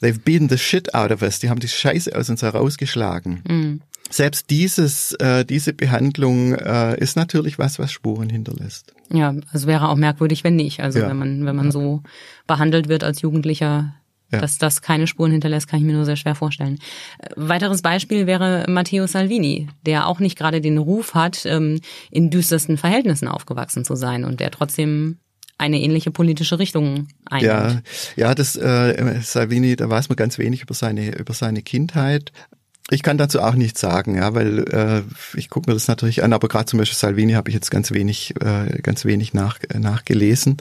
they've 0.00 0.20
beaten 0.24 0.48
the 0.48 0.58
shit 0.58 0.94
out 0.94 1.10
of 1.10 1.22
us. 1.22 1.38
Die 1.38 1.50
haben 1.50 1.60
die 1.60 1.68
Scheiße 1.68 2.14
aus 2.16 2.30
uns 2.30 2.42
herausgeschlagen. 2.42 3.42
Mhm. 3.48 3.80
Selbst 4.10 4.48
dieses, 4.48 5.12
äh, 5.14 5.44
diese 5.44 5.74
Behandlung 5.74 6.54
äh, 6.54 6.98
ist 6.98 7.16
natürlich 7.16 7.58
was, 7.58 7.78
was 7.78 7.92
Spuren 7.92 8.30
hinterlässt. 8.30 8.94
Ja, 9.10 9.34
es 9.52 9.66
wäre 9.66 9.88
auch 9.88 9.96
merkwürdig, 9.96 10.44
wenn 10.44 10.56
nicht. 10.56 10.80
Also 10.80 11.00
ja. 11.00 11.08
wenn 11.08 11.18
man, 11.18 11.44
wenn 11.44 11.56
man 11.56 11.70
so 11.70 12.02
behandelt 12.46 12.88
wird 12.88 13.04
als 13.04 13.20
Jugendlicher, 13.20 13.94
ja. 14.30 14.40
Dass 14.40 14.58
das 14.58 14.82
keine 14.82 15.06
Spuren 15.06 15.32
hinterlässt, 15.32 15.68
kann 15.68 15.78
ich 15.80 15.86
mir 15.86 15.94
nur 15.94 16.04
sehr 16.04 16.16
schwer 16.16 16.34
vorstellen. 16.34 16.78
Äh, 17.18 17.30
weiteres 17.36 17.80
Beispiel 17.80 18.26
wäre 18.26 18.66
Matteo 18.68 19.06
Salvini, 19.06 19.68
der 19.86 20.06
auch 20.06 20.20
nicht 20.20 20.36
gerade 20.36 20.60
den 20.60 20.76
Ruf 20.76 21.14
hat, 21.14 21.46
ähm, 21.46 21.80
in 22.10 22.28
düstersten 22.30 22.76
Verhältnissen 22.76 23.26
aufgewachsen 23.26 23.84
zu 23.84 23.94
sein 23.94 24.24
und 24.24 24.40
der 24.40 24.50
trotzdem 24.50 25.18
eine 25.56 25.80
ähnliche 25.80 26.10
politische 26.10 26.58
Richtung 26.58 27.08
einnimmt. 27.24 27.82
Ja, 28.16 28.28
ja, 28.28 28.34
das 28.34 28.54
äh, 28.56 29.20
Salvini, 29.22 29.76
da 29.76 29.88
weiß 29.88 30.08
man 30.08 30.16
ganz 30.16 30.38
wenig 30.38 30.62
über 30.62 30.74
seine 30.74 31.16
über 31.16 31.32
seine 31.32 31.62
Kindheit. 31.62 32.32
Ich 32.90 33.02
kann 33.02 33.18
dazu 33.18 33.40
auch 33.40 33.54
nichts 33.54 33.80
sagen, 33.80 34.14
ja, 34.16 34.34
weil 34.34 34.60
äh, 34.72 35.02
ich 35.36 35.50
gucke 35.50 35.70
mir 35.70 35.74
das 35.74 35.88
natürlich 35.88 36.22
an, 36.22 36.32
aber 36.32 36.48
gerade 36.48 36.66
zum 36.66 36.78
Beispiel 36.78 36.96
Salvini 36.96 37.32
habe 37.32 37.50
ich 37.50 37.54
jetzt 37.54 37.70
ganz 37.70 37.90
wenig, 37.92 38.34
äh, 38.40 38.80
ganz 38.80 39.04
wenig 39.04 39.34
nach, 39.34 39.58
nachgelesen. 39.74 40.56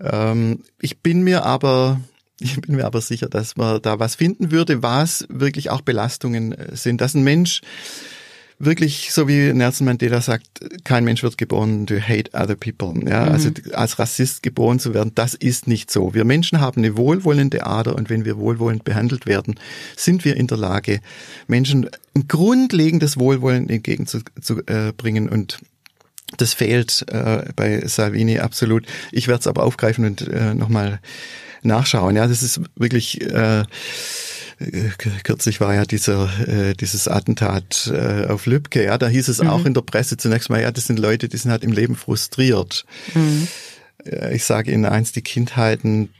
Ähm, 0.00 0.64
ich 0.80 1.00
bin 1.00 1.22
mir 1.22 1.44
aber 1.44 2.00
ich 2.40 2.60
bin 2.60 2.76
mir 2.76 2.84
aber 2.84 3.00
sicher, 3.00 3.28
dass 3.28 3.56
man 3.56 3.80
da 3.82 3.98
was 3.98 4.16
finden 4.16 4.50
würde, 4.50 4.82
was 4.82 5.26
wirklich 5.28 5.70
auch 5.70 5.80
Belastungen 5.80 6.52
äh, 6.52 6.76
sind. 6.76 7.00
Dass 7.00 7.14
ein 7.14 7.22
Mensch 7.22 7.60
wirklich, 8.58 9.12
so 9.12 9.28
wie 9.28 9.52
Nelson 9.52 9.86
Mandela 9.86 10.20
sagt, 10.20 10.46
kein 10.84 11.04
Mensch 11.04 11.22
wird 11.22 11.38
geboren 11.38 11.86
to 11.86 11.96
hate 11.96 12.30
other 12.32 12.56
people. 12.56 12.92
Ja, 13.08 13.26
mhm. 13.26 13.32
also 13.32 13.50
als 13.72 13.98
Rassist 13.98 14.42
geboren 14.42 14.78
zu 14.78 14.94
werden, 14.94 15.12
das 15.14 15.34
ist 15.34 15.66
nicht 15.66 15.90
so. 15.90 16.14
Wir 16.14 16.24
Menschen 16.24 16.60
haben 16.60 16.82
eine 16.82 16.96
wohlwollende 16.96 17.66
Ader 17.66 17.96
und 17.96 18.10
wenn 18.10 18.24
wir 18.24 18.36
wohlwollend 18.38 18.84
behandelt 18.84 19.26
werden, 19.26 19.54
sind 19.96 20.24
wir 20.24 20.36
in 20.36 20.46
der 20.46 20.58
Lage, 20.58 21.00
Menschen 21.46 21.88
ein 22.16 22.28
grundlegendes 22.28 23.18
Wohlwollen 23.18 23.68
entgegenzubringen 23.68 25.28
äh, 25.28 25.32
und 25.32 25.58
das 26.36 26.52
fehlt 26.54 27.04
äh, 27.08 27.44
bei 27.54 27.86
Salvini 27.86 28.38
absolut. 28.38 28.86
Ich 29.12 29.28
werde 29.28 29.40
es 29.40 29.46
aber 29.46 29.62
aufgreifen 29.62 30.04
und 30.04 30.26
äh, 30.26 30.54
nochmal 30.54 31.00
nachschauen. 31.64 32.16
Ja, 32.16 32.26
das 32.26 32.42
ist 32.42 32.60
wirklich 32.76 33.20
äh, 33.20 33.64
kürzlich 35.24 35.60
war 35.60 35.74
ja 35.74 35.84
dieser 35.84 36.30
äh, 36.46 36.74
dieses 36.74 37.08
Attentat 37.08 37.90
äh, 37.92 38.26
auf 38.26 38.46
Lübcke. 38.46 38.84
Ja, 38.84 38.98
da 38.98 39.08
hieß 39.08 39.28
es 39.28 39.42
mhm. 39.42 39.50
auch 39.50 39.64
in 39.64 39.74
der 39.74 39.82
Presse 39.82 40.16
zunächst 40.16 40.50
mal, 40.50 40.62
ja, 40.62 40.70
das 40.70 40.86
sind 40.86 40.98
Leute, 40.98 41.28
die 41.28 41.36
sind 41.36 41.50
halt 41.50 41.64
im 41.64 41.72
Leben 41.72 41.96
frustriert. 41.96 42.84
Mhm. 43.14 43.48
Ich 44.32 44.44
sage 44.44 44.70
Ihnen 44.70 44.84
eins, 44.84 45.12
die 45.12 45.22
Kindheiten 45.22 46.10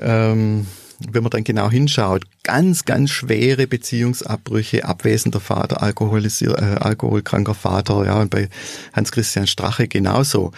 ähm, 0.00 0.66
wenn 0.98 1.22
man 1.22 1.30
dann 1.30 1.44
genau 1.44 1.70
hinschaut, 1.70 2.24
ganz, 2.42 2.84
ganz 2.84 3.10
schwere 3.10 3.66
Beziehungsabbrüche, 3.66 4.84
abwesender 4.84 5.40
Vater, 5.40 5.82
äh, 5.82 6.76
alkoholkranker 6.78 7.54
Vater, 7.54 8.04
ja, 8.06 8.20
und 8.20 8.30
bei 8.30 8.48
Hans-Christian 8.92 9.46
Strache 9.46 9.88
genauso. 9.88 10.52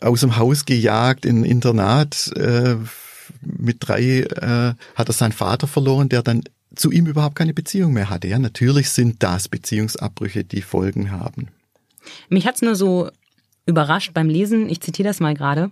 Aus 0.00 0.20
dem 0.20 0.36
Haus 0.36 0.64
gejagt 0.64 1.24
in 1.24 1.44
Internat, 1.44 2.32
äh, 2.36 2.76
mit 3.40 3.78
drei 3.80 4.20
äh, 4.20 4.74
hat 4.94 5.08
er 5.08 5.12
seinen 5.12 5.32
Vater 5.32 5.66
verloren, 5.66 6.08
der 6.08 6.22
dann 6.22 6.42
zu 6.74 6.90
ihm 6.90 7.06
überhaupt 7.06 7.36
keine 7.36 7.54
Beziehung 7.54 7.92
mehr 7.92 8.10
hatte. 8.10 8.28
Ja, 8.28 8.38
natürlich 8.38 8.90
sind 8.90 9.22
das 9.22 9.48
Beziehungsabbrüche, 9.48 10.44
die 10.44 10.62
Folgen 10.62 11.12
haben. 11.12 11.48
Mich 12.28 12.46
hat's 12.46 12.62
nur 12.62 12.74
so 12.74 13.10
überrascht 13.66 14.12
beim 14.12 14.28
Lesen, 14.28 14.68
ich 14.68 14.80
zitiere 14.80 15.08
das 15.08 15.20
mal 15.20 15.34
gerade, 15.34 15.70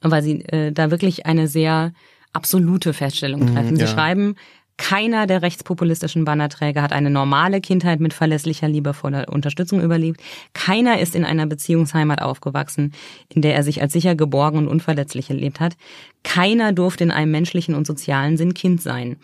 weil 0.00 0.22
sie 0.22 0.40
äh, 0.46 0.72
da 0.72 0.90
wirklich 0.90 1.26
eine 1.26 1.48
sehr 1.48 1.92
absolute 2.32 2.92
Feststellung 2.92 3.40
mhm, 3.40 3.54
treffen. 3.54 3.76
Sie 3.76 3.82
ja. 3.82 3.88
schreiben, 3.88 4.36
keiner 4.78 5.26
der 5.26 5.40
rechtspopulistischen 5.40 6.24
Bannerträger 6.24 6.82
hat 6.82 6.92
eine 6.92 7.08
normale 7.08 7.60
Kindheit 7.60 7.98
mit 8.00 8.12
verlässlicher, 8.12 8.68
liebevoller 8.68 9.26
Unterstützung 9.30 9.80
überlebt. 9.80 10.20
Keiner 10.52 11.00
ist 11.00 11.14
in 11.14 11.24
einer 11.24 11.46
Beziehungsheimat 11.46 12.20
aufgewachsen, 12.20 12.92
in 13.28 13.40
der 13.40 13.54
er 13.54 13.62
sich 13.62 13.80
als 13.80 13.94
sicher 13.94 14.14
geborgen 14.14 14.58
und 14.58 14.68
unverletzlich 14.68 15.30
erlebt 15.30 15.60
hat. 15.60 15.76
Keiner 16.24 16.72
durfte 16.72 17.04
in 17.04 17.10
einem 17.10 17.30
menschlichen 17.30 17.74
und 17.74 17.86
sozialen 17.86 18.36
Sinn 18.36 18.52
Kind 18.52 18.82
sein. 18.82 19.16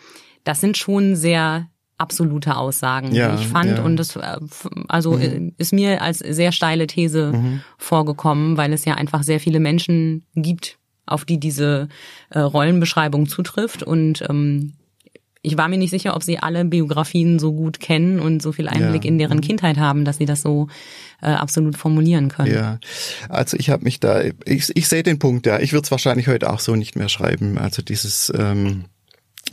Das 0.43 0.59
sind 0.59 0.75
schon 0.75 1.15
sehr 1.15 1.67
absolute 1.99 2.57
Aussagen, 2.57 3.13
ja, 3.13 3.35
die 3.35 3.43
ich 3.43 3.47
fand. 3.47 3.77
Ja. 3.77 3.83
Und 3.83 3.97
das 3.97 4.15
äh, 4.15 4.37
also 4.87 5.13
mhm. 5.13 5.53
ist 5.57 5.71
mir 5.71 6.01
als 6.01 6.19
sehr 6.19 6.51
steile 6.51 6.87
These 6.87 7.31
mhm. 7.31 7.61
vorgekommen, 7.77 8.57
weil 8.57 8.73
es 8.73 8.85
ja 8.85 8.95
einfach 8.95 9.21
sehr 9.21 9.39
viele 9.39 9.59
Menschen 9.59 10.25
gibt, 10.35 10.79
auf 11.05 11.25
die 11.25 11.39
diese 11.39 11.89
äh, 12.29 12.39
Rollenbeschreibung 12.39 13.27
zutrifft. 13.27 13.83
Und 13.83 14.23
ähm, 14.29 14.73
ich 15.41 15.57
war 15.57 15.67
mir 15.67 15.77
nicht 15.77 15.89
sicher, 15.89 16.15
ob 16.15 16.23
sie 16.23 16.39
alle 16.39 16.63
Biografien 16.63 17.37
so 17.37 17.51
gut 17.51 17.79
kennen 17.79 18.19
und 18.19 18.41
so 18.41 18.53
viel 18.53 18.69
Einblick 18.69 19.03
ja. 19.03 19.09
in 19.09 19.17
deren 19.17 19.37
mhm. 19.37 19.41
Kindheit 19.41 19.77
haben, 19.77 20.05
dass 20.05 20.17
sie 20.17 20.25
das 20.25 20.41
so 20.41 20.69
äh, 21.21 21.27
absolut 21.27 21.77
formulieren 21.77 22.29
können. 22.29 22.53
Ja, 22.53 22.79
also 23.27 23.57
ich 23.57 23.69
habe 23.69 23.83
mich 23.83 23.99
da, 23.99 24.21
ich, 24.45 24.71
ich 24.73 24.87
sehe 24.87 25.03
den 25.03 25.19
Punkt, 25.19 25.45
ja. 25.45 25.59
Ich 25.59 25.73
würde 25.73 25.83
es 25.83 25.91
wahrscheinlich 25.91 26.27
heute 26.27 26.49
auch 26.49 26.61
so 26.61 26.75
nicht 26.75 26.95
mehr 26.95 27.09
schreiben. 27.09 27.57
Also 27.57 27.81
dieses 27.81 28.31
ähm, 28.35 28.85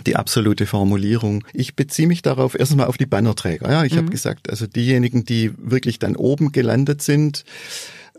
die 0.06 0.16
absolute 0.16 0.66
Formulierung. 0.66 1.44
Ich 1.52 1.74
beziehe 1.74 2.08
mich 2.08 2.22
darauf 2.22 2.58
erstmal 2.58 2.86
auf 2.86 2.96
die 2.96 3.06
Bannerträger. 3.06 3.70
Ja, 3.70 3.84
ich 3.84 3.94
mhm. 3.94 3.98
habe 3.98 4.10
gesagt, 4.10 4.48
also 4.48 4.66
diejenigen, 4.66 5.24
die 5.24 5.52
wirklich 5.58 5.98
dann 5.98 6.16
oben 6.16 6.52
gelandet 6.52 7.02
sind, 7.02 7.44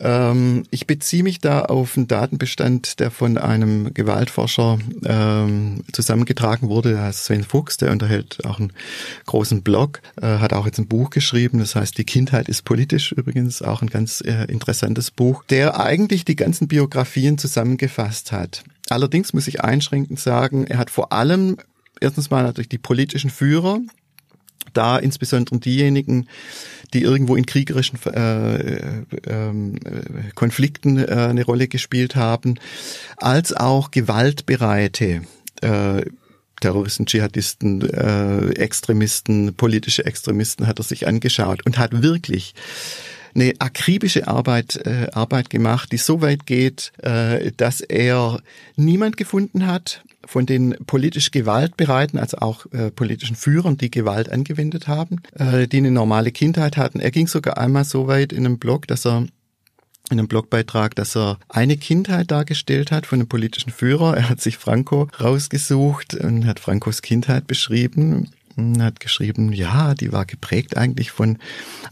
ähm, 0.03 0.63
ich 0.71 0.87
beziehe 0.87 1.23
mich 1.23 1.39
da 1.39 1.61
auf 1.61 1.95
einen 1.95 2.07
Datenbestand, 2.07 2.99
der 2.99 3.11
von 3.11 3.37
einem 3.37 3.93
Gewaltforscher 3.93 4.79
ähm, 5.05 5.83
zusammengetragen 5.91 6.69
wurde. 6.69 6.93
Der 6.93 7.03
heißt 7.03 7.25
Sven 7.25 7.43
Fuchs, 7.43 7.77
der 7.77 7.91
unterhält 7.91 8.43
auch 8.45 8.59
einen 8.59 8.73
großen 9.27 9.61
Blog, 9.61 10.01
äh, 10.19 10.25
hat 10.25 10.53
auch 10.53 10.65
jetzt 10.65 10.79
ein 10.79 10.87
Buch 10.87 11.11
geschrieben, 11.11 11.59
das 11.59 11.75
heißt 11.75 11.97
Die 11.97 12.03
Kindheit 12.03 12.49
ist 12.49 12.63
politisch 12.63 13.11
übrigens, 13.11 13.61
auch 13.61 13.81
ein 13.83 13.89
ganz 13.89 14.21
äh, 14.21 14.45
interessantes 14.45 15.11
Buch, 15.11 15.43
der 15.45 15.79
eigentlich 15.79 16.25
die 16.25 16.35
ganzen 16.35 16.67
Biografien 16.67 17.37
zusammengefasst 17.37 18.31
hat. 18.31 18.63
Allerdings 18.89 19.33
muss 19.33 19.47
ich 19.47 19.63
einschränkend 19.63 20.19
sagen, 20.19 20.65
er 20.65 20.79
hat 20.79 20.89
vor 20.89 21.13
allem 21.13 21.57
erstens 21.99 22.31
mal 22.31 22.43
natürlich 22.43 22.69
die 22.69 22.79
politischen 22.79 23.29
Führer, 23.29 23.79
da 24.73 24.97
insbesondere 24.97 25.59
diejenigen, 25.59 26.27
die 26.93 27.01
irgendwo 27.01 27.35
in 27.35 27.45
kriegerischen 27.45 27.99
äh, 28.05 28.79
äh, 28.79 29.03
Konflikten 30.35 30.97
äh, 30.97 31.27
eine 31.29 31.45
Rolle 31.45 31.67
gespielt 31.67 32.15
haben, 32.15 32.55
als 33.17 33.53
auch 33.53 33.91
gewaltbereite 33.91 35.21
äh, 35.61 36.01
Terroristen, 36.59 37.05
Dschihadisten, 37.05 37.81
äh, 37.89 38.51
Extremisten, 38.51 39.55
politische 39.55 40.05
Extremisten 40.05 40.67
hat 40.67 40.79
er 40.79 40.83
sich 40.83 41.07
angeschaut 41.07 41.65
und 41.65 41.77
hat 41.77 42.01
wirklich 42.01 42.53
eine 43.33 43.53
akribische 43.59 44.27
Arbeit, 44.27 44.85
äh, 44.85 45.07
Arbeit 45.13 45.49
gemacht, 45.49 45.91
die 45.91 45.97
so 45.97 46.21
weit 46.21 46.45
geht, 46.45 46.91
äh, 47.01 47.51
dass 47.57 47.81
er 47.81 48.41
niemand 48.75 49.17
gefunden 49.17 49.65
hat 49.65 50.03
von 50.25 50.45
den 50.45 50.75
politisch 50.85 51.31
Gewaltbereiten, 51.31 52.19
also 52.19 52.37
auch 52.37 52.65
äh, 52.71 52.91
politischen 52.91 53.35
Führern, 53.35 53.77
die 53.77 53.91
Gewalt 53.91 54.29
angewendet 54.29 54.87
haben, 54.87 55.21
äh, 55.33 55.67
die 55.67 55.77
eine 55.77 55.91
normale 55.91 56.31
Kindheit 56.31 56.77
hatten. 56.77 56.99
Er 56.99 57.11
ging 57.11 57.27
sogar 57.27 57.57
einmal 57.57 57.85
so 57.85 58.07
weit 58.07 58.33
in 58.33 58.45
einem 58.45 58.59
Blog, 58.59 58.87
dass 58.87 59.05
er 59.05 59.27
in 60.09 60.19
einem 60.19 60.27
Blogbeitrag, 60.27 60.95
dass 60.95 61.15
er 61.15 61.39
eine 61.47 61.77
Kindheit 61.77 62.31
dargestellt 62.31 62.91
hat 62.91 63.05
von 63.05 63.19
einem 63.19 63.29
politischen 63.29 63.71
Führer. 63.71 64.17
Er 64.17 64.29
hat 64.29 64.41
sich 64.41 64.57
Franco 64.57 65.07
rausgesucht 65.19 66.15
und 66.15 66.45
hat 66.45 66.59
Francos 66.59 67.01
Kindheit 67.01 67.47
beschrieben 67.47 68.27
hat 68.79 68.99
geschrieben, 68.99 69.53
ja, 69.53 69.93
die 69.93 70.11
war 70.11 70.25
geprägt 70.25 70.77
eigentlich 70.77 71.11
von 71.11 71.37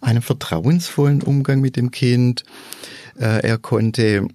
einem 0.01 0.21
vertrauensvollen 0.21 1.21
Umgang 1.21 1.61
mit 1.61 1.75
dem 1.75 1.91
Kind. 1.91 2.43
Äh, 3.17 3.47
er 3.47 3.57
konnte 3.57 4.27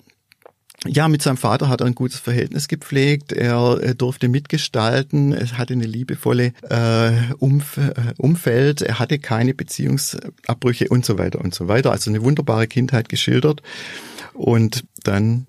ja, 0.86 1.08
mit 1.08 1.22
seinem 1.22 1.36
Vater 1.36 1.68
hat 1.68 1.80
er 1.80 1.86
ein 1.86 1.94
gutes 1.94 2.18
Verhältnis 2.18 2.68
gepflegt. 2.68 3.32
Er, 3.32 3.78
er 3.80 3.94
durfte 3.94 4.28
mitgestalten. 4.28 5.32
Er 5.32 5.58
hatte 5.58 5.74
eine 5.74 5.86
liebevolle 5.86 6.52
äh, 6.68 7.32
Umf 7.38 7.78
äh, 7.78 8.12
Umfeld. 8.18 8.82
Er 8.82 8.98
hatte 8.98 9.18
keine 9.18 9.54
Beziehungsabbrüche 9.54 10.88
und 10.88 11.04
so 11.04 11.18
weiter 11.18 11.40
und 11.40 11.54
so 11.54 11.68
weiter. 11.68 11.92
Also 11.92 12.10
eine 12.10 12.22
wunderbare 12.22 12.66
Kindheit 12.66 13.08
geschildert. 13.08 13.62
Und 14.34 14.84
dann 15.02 15.46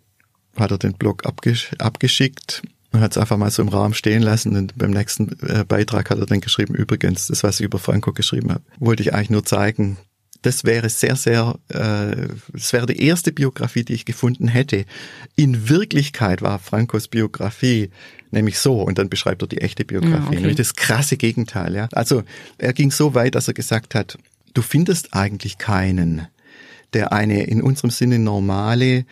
hat 0.55 0.71
er 0.71 0.77
den 0.77 0.93
Blog 0.93 1.25
abgesch 1.25 1.71
abgeschickt 1.79 2.61
und 2.91 3.01
hat 3.01 3.11
es 3.11 3.17
einfach 3.17 3.37
mal 3.37 3.51
so 3.51 3.61
im 3.61 3.67
Raum 3.67 3.93
stehen 3.93 4.21
lassen. 4.21 4.55
Und 4.55 4.77
beim 4.77 4.91
nächsten 4.91 5.37
äh, 5.47 5.65
Beitrag 5.65 6.09
hat 6.09 6.19
er 6.19 6.25
dann 6.25 6.41
geschrieben, 6.41 6.75
übrigens, 6.75 7.27
das, 7.27 7.43
was 7.43 7.59
ich 7.59 7.65
über 7.65 7.79
Franco 7.79 8.13
geschrieben 8.13 8.51
habe, 8.51 8.63
wollte 8.79 9.03
ich 9.03 9.13
eigentlich 9.13 9.31
nur 9.31 9.45
zeigen, 9.45 9.97
das 10.45 10.63
wäre 10.63 10.89
sehr, 10.89 11.15
sehr, 11.15 11.57
äh, 11.69 12.27
das 12.53 12.73
wäre 12.73 12.85
die 12.85 13.01
erste 13.01 13.31
Biografie, 13.31 13.83
die 13.83 13.93
ich 13.93 14.05
gefunden 14.05 14.47
hätte. 14.47 14.85
In 15.35 15.69
Wirklichkeit 15.69 16.41
war 16.41 16.59
Frankos 16.59 17.07
Biografie 17.07 17.89
nämlich 18.31 18.59
so, 18.59 18.81
und 18.81 18.99
dann 18.99 19.09
beschreibt 19.09 19.41
er 19.41 19.47
die 19.47 19.61
echte 19.61 19.85
Biografie, 19.85 20.27
okay. 20.27 20.35
nämlich 20.35 20.57
das 20.57 20.75
krasse 20.75 21.17
Gegenteil. 21.17 21.73
Ja. 21.73 21.87
Also 21.93 22.23
er 22.57 22.73
ging 22.73 22.91
so 22.91 23.15
weit, 23.15 23.33
dass 23.33 23.47
er 23.47 23.53
gesagt 23.53 23.95
hat, 23.95 24.17
du 24.53 24.61
findest 24.61 25.13
eigentlich 25.13 25.57
keinen, 25.57 26.27
der 26.93 27.11
eine 27.11 27.45
in 27.45 27.61
unserem 27.61 27.89
Sinne 27.89 28.19
normale, 28.19 29.05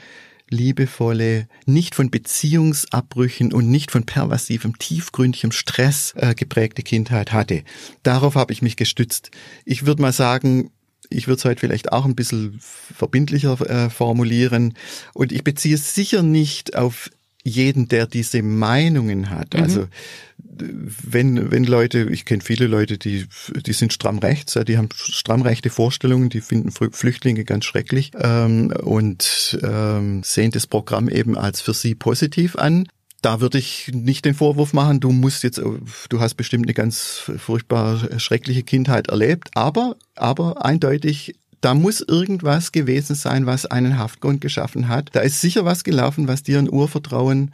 liebevolle, 0.50 1.48
nicht 1.66 1.96
von 1.96 2.12
Beziehungsabbrüchen 2.12 3.54
und 3.54 3.72
nicht 3.72 3.90
von 3.90 4.06
pervasivem, 4.06 4.78
tiefgründigem 4.78 5.52
Stress 5.52 6.14
äh, 6.16 6.36
geprägte 6.36 6.84
Kindheit 6.84 7.32
hatte. 7.32 7.64
Darauf 8.04 8.36
habe 8.36 8.54
ich 8.54 8.62
mich 8.62 8.76
gestützt. 8.76 9.32
Ich 9.66 9.86
würde 9.86 10.02
mal 10.02 10.12
sagen, 10.12 10.70
ich 11.14 11.28
würde 11.28 11.40
es 11.40 11.46
heute 11.46 11.60
vielleicht 11.60 11.92
auch 11.92 12.06
ein 12.06 12.16
bisschen 12.16 12.60
verbindlicher 12.60 13.60
äh, 13.70 13.90
formulieren. 13.90 14.74
Und 15.14 15.32
ich 15.32 15.44
beziehe 15.44 15.76
es 15.76 15.96
sicher 15.96 16.24
nicht 16.24 16.76
auf 16.76 17.10
jeden, 17.44 17.90
der 17.90 18.08
diese 18.08 18.42
Meinungen 18.42 19.30
hat. 19.30 19.54
Mhm. 19.54 19.64
Also 19.64 19.88
wenn, 20.56 21.52
wenn 21.52 21.64
Leute, 21.64 22.08
ich 22.12 22.26
kenne 22.26 22.42
viele 22.42 22.68
Leute, 22.68 22.98
die, 22.98 23.26
die 23.66 23.74
sind 23.74 23.92
stramm 23.92 24.20
rechts, 24.20 24.58
die 24.68 24.78
haben 24.78 24.90
stramm 24.94 25.42
rechte 25.42 25.70
Vorstellungen, 25.70 26.30
die 26.30 26.42
finden 26.42 26.72
Flüchtlinge 26.72 27.44
ganz 27.44 27.66
schrecklich 27.66 28.12
ähm, 28.20 28.72
und 28.84 29.60
ähm, 29.64 30.22
sehen 30.24 30.52
das 30.52 30.68
Programm 30.68 31.10
eben 31.10 31.38
als 31.38 31.62
für 31.62 31.74
sie 31.74 31.96
positiv 31.96 32.56
an 32.56 32.88
da 33.24 33.42
würde 33.42 33.58
ich 33.58 33.92
nicht 33.94 34.26
den 34.26 34.36
Vorwurf 34.36 34.74
machen, 34.74 35.00
du 35.00 35.12
musst 35.12 35.44
jetzt, 35.44 35.58
du 35.58 36.20
hast 36.20 36.36
bestimmt 36.36 36.66
eine 36.66 36.74
ganz 36.74 37.32
furchtbar 37.38 38.20
schreckliche 38.20 38.64
Kindheit 38.64 39.08
erlebt, 39.08 39.50
aber, 39.56 39.96
aber 40.16 40.66
eindeutig, 40.66 41.36
da 41.62 41.74
muss 41.74 42.02
irgendwas 42.02 42.74
gewesen 42.74 43.16
sein, 43.16 43.46
was 43.46 43.66
einen 43.66 43.98
Haftgrund 43.98 44.42
geschaffen 44.42 44.90
hat. 44.90 45.10
Da 45.14 45.22
ist 45.22 45.40
sicher 45.40 45.64
was 45.64 45.86
gelaufen, 45.86 46.28
was 46.28 46.44
dir 46.44 46.60
ein 46.60 46.70
Urvertrauen 46.70 47.54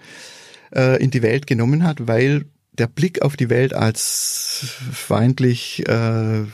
äh, 0.75 1.01
in 1.01 1.11
die 1.11 1.21
Welt 1.21 1.45
genommen 1.45 1.83
hat, 1.83 2.07
weil 2.07 2.45
der 2.79 2.87
Blick 2.87 3.21
auf 3.21 3.37
die 3.37 3.49
Welt 3.49 3.73
als 3.73 4.75
feindlich, 4.91 5.87
äh, 5.87 6.45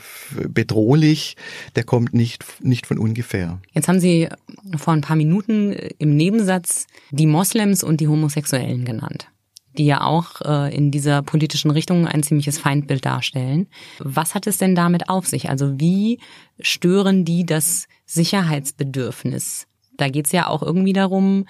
bedrohlich, 0.48 1.36
der 1.76 1.84
kommt 1.84 2.14
nicht, 2.14 2.44
nicht 2.62 2.86
von 2.86 2.98
ungefähr. 2.98 3.60
Jetzt 3.72 3.88
haben 3.88 4.00
Sie 4.00 4.28
vor 4.76 4.92
ein 4.92 5.00
paar 5.00 5.16
Minuten 5.16 5.72
im 5.72 6.16
Nebensatz 6.16 6.86
die 7.10 7.26
Moslems 7.26 7.84
und 7.84 8.00
die 8.00 8.08
Homosexuellen 8.08 8.84
genannt 8.84 9.28
die 9.76 9.84
ja 9.84 10.02
auch 10.02 10.40
äh, 10.42 10.74
in 10.74 10.90
dieser 10.90 11.22
politischen 11.22 11.70
Richtung 11.70 12.06
ein 12.06 12.22
ziemliches 12.22 12.58
Feindbild 12.58 13.04
darstellen. 13.04 13.68
Was 13.98 14.34
hat 14.34 14.46
es 14.46 14.58
denn 14.58 14.74
damit 14.74 15.08
auf 15.08 15.26
sich? 15.26 15.50
Also 15.50 15.78
wie 15.78 16.18
stören 16.60 17.24
die 17.24 17.44
das 17.44 17.86
Sicherheitsbedürfnis? 18.06 19.66
Da 19.96 20.08
geht 20.08 20.26
es 20.26 20.32
ja 20.32 20.48
auch 20.48 20.62
irgendwie 20.62 20.92
darum, 20.92 21.46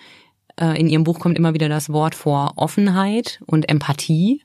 äh, 0.59 0.79
in 0.79 0.89
Ihrem 0.89 1.05
Buch 1.05 1.19
kommt 1.19 1.39
immer 1.39 1.55
wieder 1.55 1.69
das 1.69 1.91
Wort 1.91 2.15
vor 2.15 2.55
Offenheit 2.57 3.41
und 3.47 3.69
Empathie. 3.69 4.43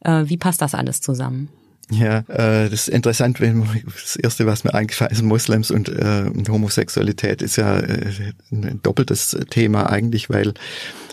Äh, 0.00 0.24
wie 0.26 0.36
passt 0.36 0.62
das 0.62 0.74
alles 0.74 1.00
zusammen? 1.00 1.48
Ja, 1.90 2.18
äh, 2.28 2.68
das 2.68 2.72
ist 2.72 2.88
interessant, 2.88 3.40
wenn 3.40 3.66
das 3.84 4.16
erste, 4.16 4.44
was 4.44 4.62
mir 4.62 4.74
eingefallen 4.74 5.12
ist, 5.12 5.22
Moslems 5.22 5.70
und, 5.70 5.88
äh, 5.88 6.30
Homosexualität 6.48 7.40
ist 7.40 7.56
ja 7.56 7.78
äh, 7.78 8.34
ein 8.52 8.80
doppeltes 8.82 9.36
Thema 9.48 9.88
eigentlich, 9.88 10.28
weil 10.28 10.52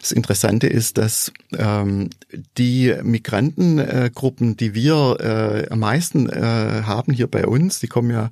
das 0.02 0.12
Interessante 0.12 0.68
ist, 0.68 0.98
dass 0.98 1.32
ähm, 1.58 2.10
die 2.58 2.94
Migrantengruppen, 3.02 4.58
die 4.58 4.76
wir 4.76 5.18
äh, 5.20 5.70
am 5.72 5.80
meisten 5.80 6.30
äh, 6.30 6.84
haben 6.86 7.14
hier 7.14 7.28
bei 7.28 7.46
uns, 7.48 7.80
die 7.80 7.88
kommen 7.88 8.12
ja 8.12 8.26
äh, 8.26 8.30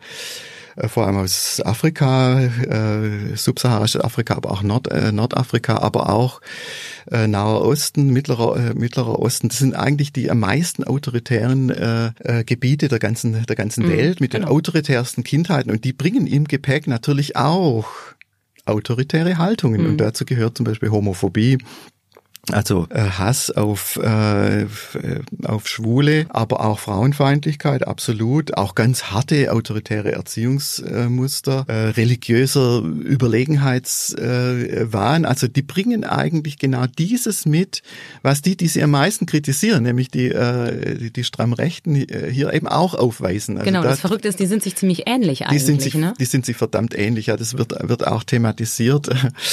vor 0.87 1.05
allem 1.05 1.17
aus 1.17 1.61
Afrika, 1.63 2.41
äh, 2.41 3.35
subsaharisches 3.35 4.01
Afrika, 4.01 4.35
aber 4.35 4.51
auch 4.51 4.63
Nord, 4.63 4.89
äh, 4.91 5.11
Nordafrika, 5.11 5.77
aber 5.77 6.09
auch 6.09 6.41
äh, 7.11 7.27
Naher 7.27 7.61
Osten, 7.61 8.11
Mittlerer, 8.11 8.57
äh, 8.57 8.73
Mittlerer 8.73 9.19
Osten. 9.19 9.49
Das 9.49 9.59
sind 9.59 9.75
eigentlich 9.75 10.13
die 10.13 10.31
am 10.31 10.39
meisten 10.39 10.83
autoritären 10.83 11.69
äh, 11.69 12.11
äh, 12.19 12.43
Gebiete 12.43 12.87
der 12.87 12.99
ganzen, 12.99 13.45
der 13.45 13.55
ganzen 13.55 13.85
mhm, 13.85 13.91
Welt 13.91 14.19
mit 14.19 14.31
genau. 14.31 14.47
den 14.47 14.51
autoritärsten 14.51 15.23
Kindheiten 15.23 15.71
und 15.71 15.83
die 15.83 15.93
bringen 15.93 16.27
im 16.27 16.45
Gepäck 16.45 16.87
natürlich 16.87 17.35
auch 17.35 17.85
autoritäre 18.65 19.37
Haltungen. 19.37 19.81
Mhm. 19.81 19.89
Und 19.89 19.97
dazu 19.97 20.25
gehört 20.25 20.57
zum 20.57 20.65
Beispiel 20.65 20.89
Homophobie, 20.89 21.57
also 22.51 22.87
äh, 22.89 22.99
Hass 22.99 23.51
auf, 23.51 23.95
äh, 23.95 24.65
auf 25.45 25.65
Schwule, 25.65 26.25
aber 26.27 26.65
auch 26.65 26.79
Frauenfeindlichkeit, 26.79 27.87
absolut. 27.87 28.57
Auch 28.57 28.75
ganz 28.75 29.05
harte 29.05 29.53
autoritäre 29.53 30.11
Erziehungsmuster, 30.11 31.63
äh, 31.69 31.91
religiöser 31.91 32.81
Überlegenheitswahn. 32.81 35.23
also 35.23 35.47
die 35.47 35.61
bringen 35.61 36.03
eigentlich 36.03 36.59
genau 36.59 36.85
dieses 36.85 37.45
mit, 37.45 37.81
was 38.23 38.41
die, 38.41 38.57
die 38.57 38.67
sie 38.67 38.83
am 38.83 38.91
meisten 38.91 39.25
kritisieren, 39.25 39.83
nämlich 39.83 40.09
die, 40.09 40.27
äh, 40.27 40.97
die, 40.97 41.13
die 41.13 41.23
stramm 41.23 41.53
Rechten 41.53 41.95
hier 41.95 42.51
eben 42.51 42.67
auch 42.67 42.93
aufweisen. 42.93 43.55
Also 43.57 43.65
genau, 43.65 43.83
das, 43.83 43.93
das 43.93 44.01
Verrückte 44.01 44.27
ist, 44.27 44.41
die 44.41 44.47
sind 44.47 44.63
sich 44.63 44.75
ziemlich 44.75 45.07
ähnlich 45.07 45.45
eigentlich. 45.45 45.61
Die 45.61 45.65
sind 45.65 45.81
sich, 45.81 45.95
ne? 45.95 46.13
die 46.19 46.25
sind 46.25 46.45
sich 46.45 46.57
verdammt 46.57 46.93
ähnlich. 46.93 47.27
Ja, 47.27 47.37
das 47.37 47.57
wird, 47.57 47.73
wird 47.87 48.05
auch 48.05 48.25
thematisiert, 48.25 49.07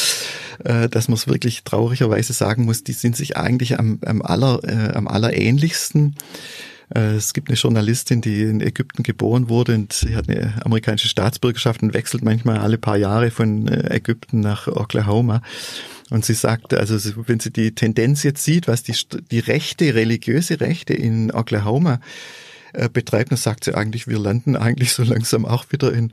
äh, 0.64 0.88
dass 0.88 1.07
man 1.07 1.14
es 1.14 1.29
wirklich 1.29 1.62
traurigerweise 1.62 2.33
sagen 2.33 2.64
muss, 2.64 2.80
die 2.85 2.93
sind 2.93 3.16
sich 3.16 3.37
eigentlich 3.37 3.79
am, 3.79 3.99
am, 4.05 4.23
aller, 4.23 4.61
äh, 4.64 4.95
am 4.95 5.09
allerähnlichsten. 5.09 6.16
Äh, 6.95 7.14
es 7.14 7.33
gibt 7.33 7.49
eine 7.49 7.57
Journalistin, 7.57 8.21
die 8.21 8.43
in 8.43 8.61
Ägypten 8.61 9.03
geboren 9.03 9.49
wurde 9.49 9.75
und 9.75 9.93
sie 9.93 10.16
hat 10.16 10.29
eine 10.29 10.55
amerikanische 10.64 11.09
Staatsbürgerschaft 11.09 11.83
und 11.83 11.95
wechselt 11.95 12.25
manchmal 12.25 12.59
alle 12.59 12.79
paar 12.79 12.97
Jahre 12.97 13.31
von 13.31 13.69
äh, 13.69 13.95
Ägypten 13.95 14.40
nach 14.40 14.66
Oklahoma. 14.66 15.43
Und 16.11 16.25
sie 16.25 16.35
sagte, 16.35 16.81
also 16.81 16.97
wenn 17.27 17.38
sie 17.38 17.53
die 17.53 17.73
Tendenz 17.73 18.25
jetzt 18.25 18.43
sieht, 18.43 18.66
was 18.66 18.83
die, 18.83 18.95
die 19.31 19.38
Rechte, 19.38 19.95
religiöse 19.95 20.61
Rechte 20.61 20.93
in 20.93 21.31
Oklahoma 21.31 22.01
äh, 22.72 22.88
betreibt, 22.88 23.30
dann 23.30 23.38
sagt 23.38 23.64
sie 23.64 23.74
eigentlich, 23.74 24.06
wir 24.06 24.18
landen 24.18 24.56
eigentlich 24.56 24.92
so 24.92 25.02
langsam 25.02 25.44
auch 25.44 25.66
wieder 25.70 25.92
in 25.92 26.12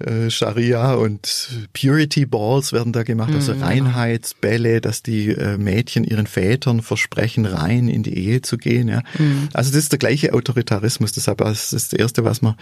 äh, 0.00 0.30
Scharia 0.30 0.94
und 0.94 1.68
Purity 1.72 2.26
Balls 2.26 2.72
werden 2.72 2.92
da 2.92 3.02
gemacht, 3.02 3.32
also 3.34 3.54
mhm, 3.54 3.62
Reinheitsbälle, 3.62 4.80
dass 4.80 5.02
die 5.02 5.28
äh, 5.28 5.56
Mädchen 5.56 6.04
ihren 6.04 6.26
Vätern 6.26 6.82
versprechen, 6.82 7.46
rein 7.46 7.88
in 7.88 8.02
die 8.02 8.16
Ehe 8.16 8.42
zu 8.42 8.58
gehen. 8.58 8.88
Ja. 8.88 9.02
Mhm. 9.18 9.48
Also 9.52 9.70
das 9.70 9.78
ist 9.84 9.92
der 9.92 9.98
gleiche 9.98 10.34
Autoritarismus, 10.34 11.12
deshalb 11.12 11.40
ist 11.42 11.72
das 11.72 11.92
Erste, 11.92 12.24
was 12.24 12.42
mir, 12.42 12.56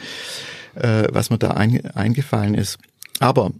äh, 0.74 1.04
was 1.10 1.30
mir 1.30 1.38
da 1.38 1.52
ein, 1.52 1.84
eingefallen 1.92 2.54
ist. 2.54 2.78
Aber 3.18 3.52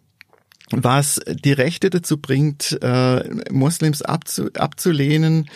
was 0.70 1.20
die 1.26 1.52
Rechte 1.52 1.90
dazu 1.90 2.18
bringt, 2.18 2.78
äh, 2.82 3.28
Moslems 3.50 4.02
abzu, 4.02 4.48
abzulehnen, 4.54 5.48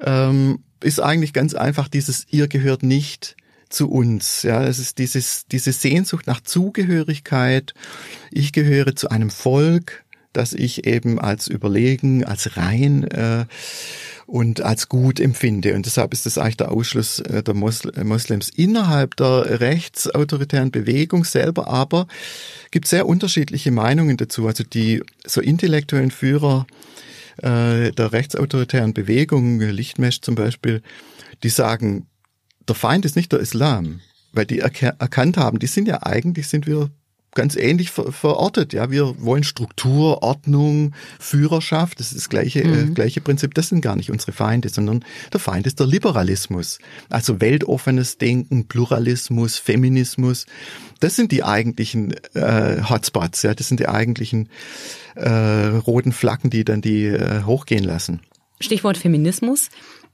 ähm, 0.00 0.60
ist 0.82 1.00
eigentlich 1.00 1.32
ganz 1.32 1.54
einfach 1.54 1.88
dieses, 1.88 2.26
ihr 2.30 2.48
gehört 2.48 2.82
nicht 2.82 3.36
zu 3.68 3.90
uns. 3.90 4.42
Ja, 4.42 4.64
es 4.64 4.78
ist 4.78 4.98
dieses, 4.98 5.46
diese 5.50 5.72
Sehnsucht 5.72 6.26
nach 6.26 6.40
Zugehörigkeit. 6.40 7.74
Ich 8.30 8.52
gehöre 8.52 8.94
zu 8.96 9.10
einem 9.10 9.30
Volk, 9.30 10.04
das 10.32 10.52
ich 10.52 10.86
eben 10.86 11.18
als 11.18 11.48
überlegen, 11.48 12.24
als 12.24 12.56
rein 12.56 13.04
äh, 13.04 13.46
und 14.26 14.60
als 14.60 14.88
gut 14.88 15.20
empfinde. 15.20 15.74
Und 15.74 15.86
deshalb 15.86 16.12
ist 16.12 16.26
das 16.26 16.36
eigentlich 16.36 16.58
der 16.58 16.70
Ausschluss 16.70 17.20
äh, 17.20 17.42
der 17.42 17.54
Moslems 17.54 18.50
innerhalb 18.50 19.16
der 19.16 19.60
rechtsautoritären 19.60 20.70
Bewegung 20.70 21.24
selber. 21.24 21.68
Aber 21.68 22.06
gibt 22.70 22.86
sehr 22.86 23.06
unterschiedliche 23.06 23.70
Meinungen 23.70 24.16
dazu. 24.16 24.46
Also 24.46 24.64
die 24.64 25.02
so 25.26 25.40
intellektuellen 25.40 26.10
Führer 26.10 26.66
äh, 27.38 27.92
der 27.92 28.12
rechtsautoritären 28.12 28.92
Bewegung, 28.92 29.60
Lichtmesch 29.60 30.20
zum 30.20 30.34
Beispiel, 30.34 30.82
die 31.42 31.50
sagen, 31.50 32.07
der 32.68 32.74
Feind 32.74 33.04
ist 33.04 33.16
nicht 33.16 33.32
der 33.32 33.40
Islam, 33.40 34.00
weil 34.32 34.46
die 34.46 34.60
erkannt 34.60 35.36
haben, 35.36 35.58
die 35.58 35.66
sind 35.66 35.88
ja 35.88 36.02
eigentlich, 36.02 36.48
sind 36.48 36.66
wir 36.66 36.90
ganz 37.34 37.56
ähnlich 37.56 37.90
ver 37.90 38.10
verortet. 38.10 38.72
Ja, 38.72 38.90
wir 38.90 39.22
wollen 39.22 39.44
Struktur, 39.44 40.22
Ordnung, 40.22 40.94
Führerschaft. 41.20 42.00
Das 42.00 42.08
ist 42.08 42.16
das 42.16 42.28
gleiche, 42.28 42.62
äh, 42.62 42.66
mhm. 42.66 42.90
äh, 42.90 42.94
gleiche 42.94 43.20
Prinzip. 43.20 43.54
Das 43.54 43.68
sind 43.68 43.80
gar 43.80 43.96
nicht 43.96 44.10
unsere 44.10 44.32
Feinde, 44.32 44.68
sondern 44.68 45.04
der 45.32 45.40
Feind 45.40 45.66
ist 45.66 45.78
der 45.78 45.86
Liberalismus. 45.86 46.78
Also 47.10 47.40
weltoffenes 47.40 48.18
Denken, 48.18 48.66
Pluralismus, 48.66 49.56
Feminismus. 49.56 50.46
Das 51.00 51.16
sind 51.16 51.30
die 51.30 51.44
eigentlichen 51.44 52.14
äh, 52.34 52.82
Hotspots. 52.82 53.42
Ja, 53.42 53.54
das 53.54 53.68
sind 53.68 53.78
die 53.78 53.88
eigentlichen 53.88 54.48
äh, 55.14 55.28
roten 55.28 56.12
Flaggen, 56.12 56.50
die 56.50 56.64
dann 56.64 56.80
die 56.80 57.04
äh, 57.04 57.44
hochgehen 57.44 57.84
lassen. 57.84 58.20
Stichwort 58.60 58.98
Feminismus 58.98 59.68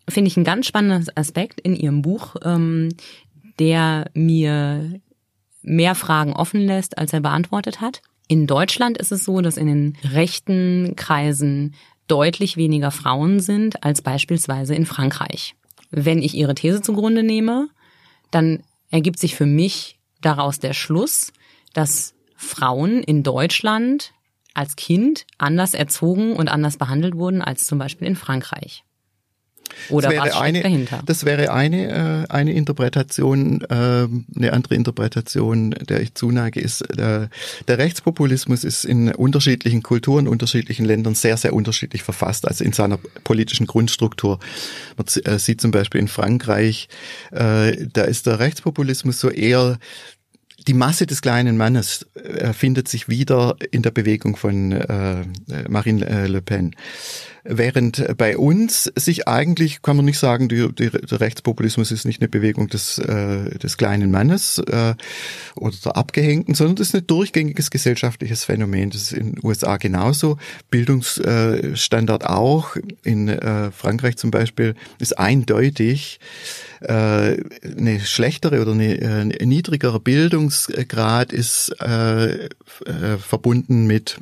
finde 0.09 0.29
ich 0.29 0.37
ein 0.37 0.45
ganz 0.45 0.67
spannender 0.67 1.11
Aspekt 1.15 1.61
in 1.61 1.77
Ihrem 1.77 2.03
Buch, 2.03 2.37
ähm, 2.43 2.91
der 3.59 4.11
mir 4.15 5.01
mehr 5.63 5.95
Fragen 5.95 6.33
offen 6.33 6.61
lässt, 6.61 6.99
als 6.99 7.13
er 7.13 7.21
beantwortet 7.21 7.81
hat. 7.81 8.03
In 8.29 8.47
Deutschland 8.47 8.99
ist 8.99 9.13
es 9.13 9.25
so, 9.25 9.41
dass 9.41 9.57
in 9.57 9.67
den 9.67 9.97
rechten 10.05 10.95
Kreisen 10.97 11.75
deutlich 12.07 12.57
weniger 12.57 12.91
Frauen 12.91 13.41
sind 13.41 13.83
als 13.83 14.03
beispielsweise 14.03 14.75
in 14.75 14.87
Frankreich. 14.87 15.55
Wenn 15.91 16.23
ich 16.23 16.35
Ihre 16.35 16.55
These 16.55 16.83
zugrunde 16.83 17.23
nehme, 17.23 17.69
dann 18.31 18.63
ergibt 18.91 19.19
sich 19.19 19.35
für 19.35 19.47
mich 19.47 19.99
daraus 20.21 20.59
der 20.59 20.73
Schluss, 20.73 21.33
dass 21.73 22.15
Frauen 22.37 23.03
in 23.03 23.23
Deutschland 23.23 24.13
als 24.55 24.77
Kind 24.77 25.27
anders 25.39 25.75
erzogen 25.75 26.35
und 26.35 26.49
anders 26.49 26.77
behandelt 26.77 27.17
wurden 27.17 27.43
als 27.43 27.67
zum 27.67 27.79
Beispiel 27.79 28.07
in 28.07 28.17
Frankreich. 28.17 28.85
Oder 29.89 30.11
das 30.11 30.19
was 30.19 30.41
eine, 30.41 30.63
dahinter? 30.63 31.03
Das 31.05 31.25
wäre 31.25 31.53
eine, 31.53 32.27
äh, 32.29 32.33
eine 32.33 32.53
Interpretation. 32.53 33.63
Äh, 33.63 34.09
eine 34.37 34.53
andere 34.53 34.75
Interpretation, 34.75 35.71
der 35.71 36.01
ich 36.01 36.15
zuneige, 36.15 36.61
ist, 36.61 36.83
äh, 36.99 37.29
der 37.69 37.79
Rechtspopulismus 37.79 38.65
ist 38.65 38.85
in 38.85 39.15
unterschiedlichen 39.15 39.83
Kulturen, 39.83 40.29
unterschiedlichen 40.29 40.85
Ländern 40.85 41.15
sehr, 41.15 41.37
sehr 41.37 41.53
unterschiedlich 41.53 42.03
verfasst, 42.03 42.47
also 42.47 42.65
in 42.65 42.73
seiner 42.73 42.99
politischen 43.25 43.67
Grundstruktur. 43.67 44.39
Man 44.97 45.07
äh, 45.25 45.39
sieht 45.39 45.61
zum 45.61 45.71
Beispiel 45.71 46.01
in 46.01 46.09
Frankreich, 46.09 46.89
äh, 47.31 47.87
da 47.93 48.03
ist 48.03 48.27
der 48.27 48.39
Rechtspopulismus 48.39 49.21
so 49.21 49.31
eher 49.31 49.79
die 50.67 50.75
Masse 50.75 51.07
des 51.07 51.21
kleinen 51.21 51.57
Mannes 51.57 52.07
äh, 52.15 52.53
findet 52.53 52.89
sich 52.89 53.09
wieder 53.09 53.57
in 53.71 53.83
der 53.83 53.91
Bewegung 53.91 54.37
von 54.37 54.73
äh, 54.73 55.25
Marine 55.69 56.27
Le 56.27 56.41
Pen. 56.41 56.75
Während 57.47 58.17
bei 58.17 58.39
uns 58.39 58.91
sich 58.97 59.29
eigentlich, 59.29 59.83
kann 59.83 59.97
man 59.97 60.07
nicht 60.07 60.19
sagen, 60.19 60.49
die, 60.49 60.73
die, 60.73 60.89
der 60.89 61.21
Rechtspopulismus 61.21 61.91
ist 61.93 62.07
nicht 62.07 62.23
eine 62.23 62.29
Bewegung 62.29 62.69
des, 62.69 62.99
äh, 62.99 63.59
des 63.59 63.77
kleinen 63.77 64.11
Mannes 64.11 64.59
äh, 64.59 64.95
oder 65.55 65.77
der 65.85 65.97
Abgehängten, 65.97 66.55
sondern 66.55 66.77
das 66.77 66.89
ist 66.89 66.95
ein 66.95 67.07
durchgängiges 67.07 67.71
gesellschaftliches 67.71 68.45
Phänomen. 68.45 68.89
Das 68.89 69.03
ist 69.03 69.13
in 69.13 69.33
den 69.35 69.45
USA 69.45 69.77
genauso, 69.77 70.39
Bildungsstandard 70.71 72.25
auch. 72.25 72.77
In 73.03 73.29
äh, 73.29 73.71
Frankreich 73.73 74.17
zum 74.17 74.31
Beispiel 74.31 74.75
ist 74.99 75.19
eindeutig 75.19 76.21
äh, 76.81 77.37
eine 77.77 78.01
schlechtere 78.01 78.63
oder 78.63 78.73
eine, 78.73 79.01
äh, 79.01 79.45
niedrigere 79.45 80.01
Bildungsgrad 80.01 81.35
ist 81.35 81.77
äh, 81.83 82.47
äh, 82.47 82.49
verbunden 83.19 83.87
mit 83.87 84.19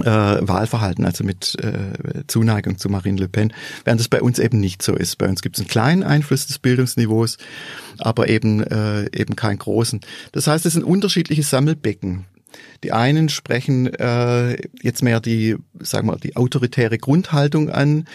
äh, 0.00 0.04
Wahlverhalten, 0.04 1.04
also 1.04 1.24
mit 1.24 1.56
äh, 1.62 2.24
Zuneigung 2.26 2.78
zu 2.78 2.88
Marine 2.88 3.20
Le 3.20 3.28
Pen, 3.28 3.52
während 3.84 4.00
das 4.00 4.08
bei 4.08 4.22
uns 4.22 4.38
eben 4.38 4.58
nicht 4.58 4.82
so 4.82 4.94
ist. 4.94 5.18
Bei 5.18 5.28
uns 5.28 5.42
gibt 5.42 5.56
es 5.56 5.60
einen 5.60 5.68
kleinen 5.68 6.02
Einfluss 6.02 6.46
des 6.46 6.58
Bildungsniveaus, 6.58 7.38
aber 7.98 8.28
eben 8.28 8.62
äh, 8.62 9.04
eben 9.16 9.36
keinen 9.36 9.58
großen. 9.58 10.00
Das 10.32 10.46
heißt, 10.46 10.64
es 10.66 10.72
sind 10.74 10.84
unterschiedliche 10.84 11.42
Sammelbecken. 11.42 12.24
Die 12.84 12.92
einen 12.92 13.28
sprechen 13.28 13.86
äh, 13.94 14.56
jetzt 14.82 15.02
mehr 15.02 15.20
die, 15.20 15.56
sagen 15.78 16.08
wir, 16.08 16.16
die 16.16 16.36
autoritäre 16.36 16.98
Grundhaltung 16.98 17.70
an. 17.70 18.06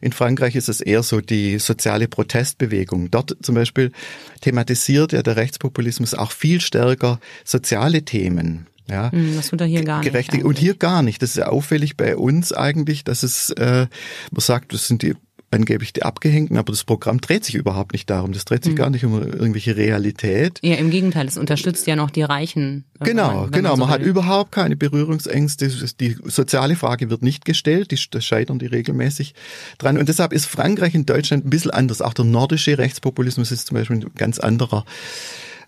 In 0.00 0.12
Frankreich 0.12 0.56
ist 0.56 0.68
es 0.68 0.80
eher 0.80 1.02
so 1.02 1.20
die 1.20 1.58
soziale 1.58 2.08
Protestbewegung. 2.08 3.10
Dort 3.10 3.36
zum 3.42 3.54
Beispiel 3.54 3.92
thematisiert 4.40 5.12
ja 5.12 5.22
der 5.22 5.36
Rechtspopulismus 5.36 6.14
auch 6.14 6.32
viel 6.32 6.60
stärker 6.60 7.20
soziale 7.44 8.04
Themen. 8.04 8.66
Ja, 8.92 9.10
hm, 9.10 9.34
das 9.34 9.48
tut 9.48 9.60
er 9.60 9.66
hier 9.66 9.84
gar 9.84 10.02
nicht. 10.02 10.44
Und 10.44 10.58
hier 10.58 10.74
gar 10.74 11.02
nicht. 11.02 11.22
Das 11.22 11.30
ist 11.30 11.36
ja 11.36 11.46
auffällig 11.46 11.96
bei 11.96 12.14
uns 12.14 12.52
eigentlich, 12.52 13.04
dass 13.04 13.22
es, 13.22 13.48
äh, 13.50 13.86
man 14.30 14.40
sagt, 14.40 14.74
das 14.74 14.86
sind 14.86 15.02
die 15.02 15.14
angeblich 15.50 15.92
die 15.92 16.02
Abgehängten, 16.02 16.56
aber 16.56 16.72
das 16.72 16.84
Programm 16.84 17.20
dreht 17.20 17.44
sich 17.44 17.54
überhaupt 17.54 17.92
nicht 17.92 18.08
darum. 18.08 18.32
Das 18.32 18.44
dreht 18.44 18.64
sich 18.64 18.72
mhm. 18.72 18.76
gar 18.76 18.90
nicht 18.90 19.04
um 19.04 19.20
irgendwelche 19.20 19.76
Realität. 19.76 20.58
Ja, 20.62 20.76
im 20.76 20.90
Gegenteil, 20.90 21.26
es 21.26 21.36
unterstützt 21.36 21.86
ja 21.86 21.96
noch 21.96 22.10
die 22.10 22.22
Reichen. 22.22 22.84
Äh, 23.00 23.04
genau, 23.04 23.48
genau. 23.50 23.70
Man, 23.70 23.76
so 23.76 23.82
man 23.84 23.90
hat 23.90 24.02
überhaupt 24.02 24.52
keine 24.52 24.76
Berührungsängste. 24.76 25.68
Die 26.00 26.16
soziale 26.24 26.76
Frage 26.76 27.10
wird 27.10 27.22
nicht 27.22 27.44
gestellt. 27.44 27.90
Die, 27.90 27.98
das 28.10 28.24
scheitern 28.24 28.58
die 28.58 28.66
regelmäßig 28.66 29.34
dran. 29.78 29.98
Und 29.98 30.08
deshalb 30.08 30.32
ist 30.32 30.46
Frankreich 30.46 30.94
in 30.94 31.06
Deutschland 31.06 31.46
ein 31.46 31.50
bisschen 31.50 31.70
anders. 31.70 32.02
Auch 32.02 32.14
der 32.14 32.24
nordische 32.24 32.78
Rechtspopulismus 32.78 33.52
ist 33.52 33.66
zum 33.66 33.76
Beispiel 33.76 33.96
ein 33.96 34.14
ganz 34.16 34.38
anderer 34.38 34.84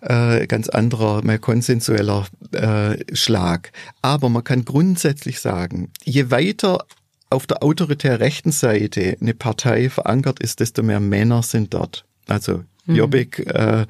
äh, 0.04 0.46
ganz 0.46 0.68
anderer, 0.68 1.22
mehr 1.24 1.38
konsensueller 1.38 2.26
äh, 2.52 2.96
Schlag. 3.14 3.72
Aber 4.02 4.28
man 4.28 4.44
kann 4.44 4.64
grundsätzlich 4.64 5.40
sagen, 5.40 5.90
je 6.04 6.30
weiter 6.30 6.84
auf 7.30 7.46
der 7.46 7.62
autoritär 7.62 8.20
rechten 8.20 8.52
Seite 8.52 9.16
eine 9.20 9.34
Partei 9.34 9.90
verankert 9.90 10.40
ist, 10.40 10.60
desto 10.60 10.82
mehr 10.82 11.00
Männer 11.00 11.42
sind 11.42 11.74
dort. 11.74 12.04
Also 12.28 12.64
mhm. 12.86 12.94
Jobbik 12.94 13.38
äh, 13.46 13.86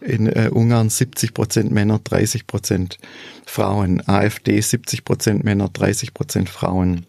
in 0.00 0.26
äh, 0.26 0.48
Ungarn 0.52 0.88
70 0.90 1.34
Prozent 1.34 1.70
Männer, 1.70 2.00
30 2.02 2.46
Prozent 2.46 2.98
Frauen. 3.44 4.02
AfD 4.06 4.60
70 4.60 5.04
Prozent 5.04 5.44
Männer, 5.44 5.68
30 5.68 6.14
Prozent 6.14 6.48
Frauen. 6.48 7.06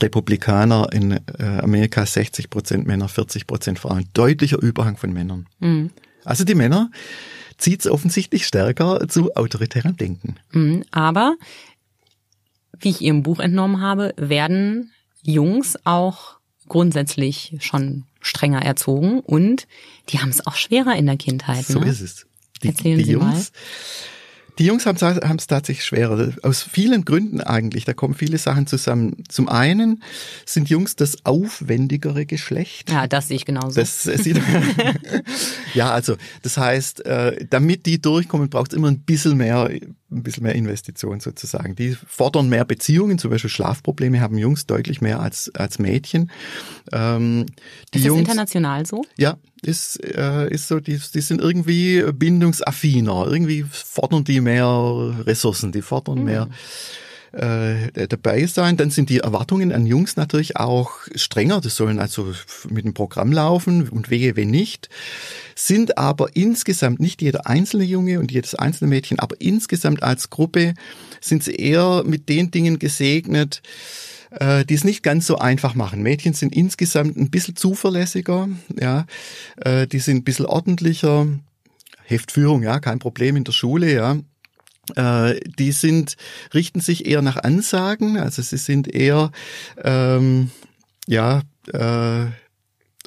Republikaner 0.00 0.88
in 0.92 1.12
äh, 1.12 1.20
Amerika 1.62 2.04
60 2.04 2.50
Prozent 2.50 2.86
Männer, 2.86 3.08
40 3.08 3.46
Prozent 3.46 3.78
Frauen. 3.78 4.08
Deutlicher 4.14 4.60
Überhang 4.60 4.96
von 4.96 5.12
Männern. 5.12 5.46
Mhm. 5.60 5.90
Also 6.24 6.44
die 6.44 6.54
Männer 6.54 6.90
zieht 7.58 7.80
es 7.80 7.90
offensichtlich 7.90 8.46
stärker 8.46 9.08
zu 9.08 9.34
autoritärem 9.34 9.96
Denken. 9.96 10.36
Mhm, 10.52 10.84
aber, 10.90 11.36
wie 12.78 12.90
ich 12.90 13.00
Ihrem 13.00 13.22
Buch 13.22 13.40
entnommen 13.40 13.80
habe, 13.80 14.14
werden 14.16 14.92
Jungs 15.22 15.78
auch 15.84 16.38
grundsätzlich 16.68 17.56
schon 17.60 18.04
strenger 18.20 18.62
erzogen 18.62 19.20
und 19.20 19.66
die 20.08 20.18
haben 20.20 20.30
es 20.30 20.46
auch 20.46 20.54
schwerer 20.54 20.96
in 20.96 21.06
der 21.06 21.16
Kindheit. 21.16 21.66
So 21.66 21.80
ne? 21.80 21.88
ist 21.88 22.00
es. 22.00 22.26
Die, 22.62 22.68
Erzählen 22.68 22.98
die 22.98 23.04
Sie 23.04 23.12
Jungs, 23.12 23.24
mal. 23.24 23.44
Die 24.58 24.66
Jungs 24.66 24.86
haben 24.86 24.96
es 24.96 25.46
tatsächlich 25.46 25.84
schwerer. 25.84 26.32
Aus 26.42 26.62
vielen 26.62 27.04
Gründen 27.04 27.40
eigentlich. 27.40 27.84
Da 27.84 27.92
kommen 27.92 28.14
viele 28.14 28.38
Sachen 28.38 28.66
zusammen. 28.66 29.24
Zum 29.28 29.48
einen 29.48 30.02
sind 30.46 30.68
Jungs 30.68 30.94
das 30.94 31.24
aufwendigere 31.24 32.24
Geschlecht. 32.24 32.90
Ja, 32.90 33.06
das 33.08 33.28
sehe 33.28 33.36
ich 33.36 33.44
genauso. 33.44 33.80
Das 33.80 34.04
sieht, 34.04 34.40
ja, 35.74 35.90
also 35.90 36.16
das 36.42 36.56
heißt, 36.56 37.04
äh, 37.04 37.46
damit 37.50 37.86
die 37.86 38.00
durchkommen, 38.00 38.48
braucht 38.48 38.72
es 38.72 38.76
immer 38.76 38.88
ein 38.88 39.00
bisschen 39.00 39.36
mehr, 39.36 39.68
ein 39.68 40.22
bisschen 40.22 40.44
mehr 40.44 40.54
Investition 40.54 41.18
sozusagen. 41.18 41.74
Die 41.74 41.96
fordern 42.06 42.48
mehr 42.48 42.64
Beziehungen, 42.64 43.18
zum 43.18 43.30
Beispiel 43.30 43.50
Schlafprobleme 43.50 44.20
haben 44.20 44.38
Jungs 44.38 44.66
deutlich 44.66 45.00
mehr 45.00 45.18
als, 45.18 45.50
als 45.54 45.80
Mädchen. 45.80 46.30
Ähm, 46.92 47.46
die 47.92 47.98
ist 47.98 48.04
das 48.04 48.04
Jungs, 48.04 48.20
international 48.20 48.86
so? 48.86 49.04
Ja, 49.16 49.36
ist, 49.64 50.02
äh, 50.04 50.48
ist 50.48 50.68
so, 50.68 50.80
die, 50.80 51.00
die 51.12 51.20
sind 51.20 51.40
irgendwie 51.40 52.04
bindungsaffiner, 52.12 53.26
irgendwie 53.28 53.64
fordern 53.70 54.24
die 54.24 54.40
mehr 54.40 55.14
Ressourcen, 55.26 55.72
die 55.72 55.82
fordern 55.82 56.18
mhm. 56.18 56.24
mehr 56.24 56.48
äh, 57.34 58.06
dabei 58.08 58.46
sein. 58.46 58.76
Dann 58.76 58.90
sind 58.90 59.10
die 59.10 59.18
Erwartungen 59.18 59.72
an 59.72 59.86
Jungs 59.86 60.16
natürlich 60.16 60.56
auch 60.56 60.92
strenger. 61.14 61.60
Das 61.60 61.76
sollen 61.76 61.98
also 61.98 62.32
mit 62.70 62.84
dem 62.84 62.94
Programm 62.94 63.32
laufen 63.32 63.88
und 63.88 64.10
wehe, 64.10 64.36
wenn 64.36 64.50
nicht. 64.50 64.88
Sind 65.54 65.98
aber 65.98 66.34
insgesamt 66.34 67.00
nicht 67.00 67.22
jeder 67.22 67.46
einzelne 67.46 67.84
Junge 67.84 68.20
und 68.20 68.32
jedes 68.32 68.54
einzelne 68.54 68.88
Mädchen, 68.88 69.18
aber 69.18 69.40
insgesamt 69.40 70.02
als 70.02 70.30
Gruppe 70.30 70.74
sind 71.20 71.42
sie 71.42 71.54
eher 71.54 72.02
mit 72.04 72.28
den 72.28 72.50
Dingen 72.50 72.78
gesegnet, 72.78 73.62
äh, 74.40 74.64
die 74.64 74.74
es 74.74 74.84
nicht 74.84 75.02
ganz 75.02 75.26
so 75.26 75.38
einfach 75.38 75.74
machen. 75.74 76.02
Mädchen 76.02 76.34
sind 76.34 76.54
insgesamt 76.54 77.16
ein 77.16 77.30
bisschen 77.30 77.56
zuverlässiger, 77.56 78.48
ja, 78.78 79.06
äh, 79.56 79.86
die 79.86 79.98
sind 79.98 80.18
ein 80.18 80.24
bisschen 80.24 80.46
ordentlicher. 80.46 81.26
Heftführung, 82.06 82.62
ja, 82.62 82.80
kein 82.80 82.98
Problem 82.98 83.34
in 83.36 83.44
der 83.44 83.52
Schule, 83.52 83.92
ja. 83.92 84.18
Äh, 84.94 85.40
die 85.58 85.72
sind, 85.72 86.16
richten 86.52 86.80
sich 86.80 87.06
eher 87.06 87.22
nach 87.22 87.36
Ansagen, 87.36 88.18
also 88.18 88.42
sie 88.42 88.58
sind 88.58 88.92
eher, 88.94 89.32
ähm, 89.82 90.50
ja, 91.06 91.42
äh, 91.72 92.26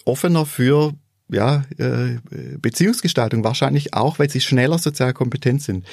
offener 0.06 0.46
für 0.46 0.94
ja, 1.30 1.63
äh, 1.78 2.18
Beziehungsgestaltung 2.62 3.44
wahrscheinlich 3.44 3.94
auch, 3.94 4.20
weil 4.20 4.30
sie 4.30 4.40
schneller 4.40 4.78
sozial 4.78 5.13
kompetent 5.13 5.62
sind. 5.62 5.86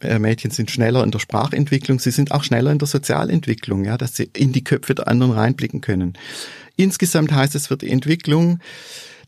Äh, 0.00 0.18
Mädchen 0.18 0.50
sind 0.50 0.70
schneller 0.70 1.04
in 1.04 1.10
der 1.10 1.20
Sprachentwicklung, 1.20 2.00
sie 2.00 2.10
sind 2.10 2.32
auch 2.32 2.42
schneller 2.42 2.72
in 2.72 2.78
der 2.78 2.88
Sozialentwicklung, 2.88 3.84
ja, 3.84 3.96
dass 3.96 4.16
sie 4.16 4.30
in 4.36 4.52
die 4.52 4.64
Köpfe 4.64 4.94
der 4.94 5.08
anderen 5.08 5.32
reinblicken 5.32 5.80
können. 5.80 6.14
Insgesamt 6.76 7.32
heißt 7.32 7.54
es 7.54 7.68
für 7.68 7.76
die 7.76 7.90
Entwicklung, 7.90 8.58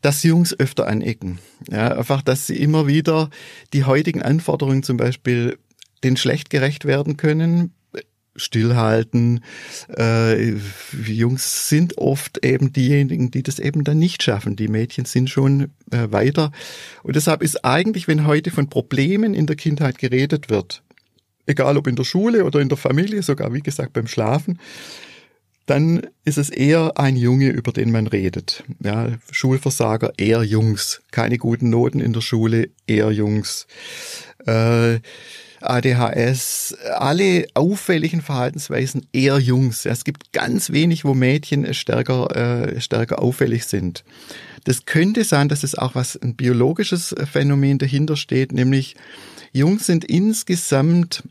dass 0.01 0.23
Jungs 0.23 0.57
öfter 0.57 0.87
anecken. 0.87 1.39
Ja, 1.69 1.97
einfach, 1.97 2.21
dass 2.21 2.47
sie 2.47 2.57
immer 2.57 2.85
wieder 2.87 3.29
die 3.73 3.85
heutigen 3.85 4.21
Anforderungen 4.21 4.83
zum 4.83 4.97
Beispiel 4.97 5.57
den 6.03 6.17
schlecht 6.17 6.49
gerecht 6.49 6.85
werden 6.85 7.17
können, 7.17 7.73
stillhalten. 8.35 9.43
Äh, 9.97 10.55
Jungs 11.05 11.69
sind 11.69 11.97
oft 11.97 12.45
eben 12.45 12.73
diejenigen, 12.73 13.31
die 13.31 13.43
das 13.43 13.59
eben 13.59 13.83
dann 13.83 13.99
nicht 13.99 14.23
schaffen. 14.23 14.55
Die 14.55 14.67
Mädchen 14.67 15.05
sind 15.05 15.29
schon 15.29 15.71
äh, 15.91 16.11
weiter. 16.11 16.51
Und 17.03 17.15
deshalb 17.15 17.41
ist 17.41 17.63
eigentlich, 17.63 18.07
wenn 18.07 18.27
heute 18.27 18.51
von 18.51 18.69
Problemen 18.69 19.33
in 19.33 19.47
der 19.47 19.55
Kindheit 19.55 19.97
geredet 19.97 20.49
wird, 20.49 20.83
egal 21.45 21.77
ob 21.77 21.87
in 21.87 21.95
der 21.95 22.03
Schule 22.03 22.45
oder 22.45 22.59
in 22.59 22.69
der 22.69 22.77
Familie, 22.77 23.23
sogar 23.23 23.53
wie 23.53 23.61
gesagt 23.61 23.93
beim 23.93 24.07
Schlafen, 24.07 24.59
dann 25.65 26.07
ist 26.23 26.37
es 26.37 26.49
eher 26.49 26.99
ein 26.99 27.15
Junge, 27.15 27.49
über 27.49 27.71
den 27.71 27.91
man 27.91 28.05
redet. 28.05 28.63
Ja, 28.83 29.13
Schulversager, 29.31 30.13
eher 30.17 30.43
Jungs. 30.43 31.01
Keine 31.11 31.37
guten 31.37 31.69
Noten 31.69 31.99
in 31.99 32.13
der 32.13 32.21
Schule, 32.21 32.69
eher 32.85 33.11
Jungs. 33.11 33.65
Äh, 34.45 34.99
ADHS, 35.69 36.75
alle 36.97 37.47
auffälligen 37.53 38.21
Verhaltensweisen 38.21 39.05
eher 39.13 39.37
Jungs. 39.39 39.85
Es 39.85 40.03
gibt 40.03 40.31
ganz 40.31 40.71
wenig, 40.71 41.05
wo 41.05 41.13
Mädchen 41.13 41.73
stärker, 41.73 42.35
äh, 42.35 42.81
stärker 42.81 43.21
auffällig 43.21 43.65
sind. 43.65 44.03
Das 44.63 44.85
könnte 44.85 45.23
sein, 45.23 45.49
dass 45.49 45.63
es 45.63 45.77
auch 45.77 45.95
was 45.95 46.15
ein 46.15 46.35
biologisches 46.35 47.15
Phänomen 47.31 47.77
dahinter 47.77 48.17
steht, 48.17 48.51
nämlich 48.51 48.95
Jungs 49.53 49.85
sind 49.85 50.03
insgesamt 50.03 51.23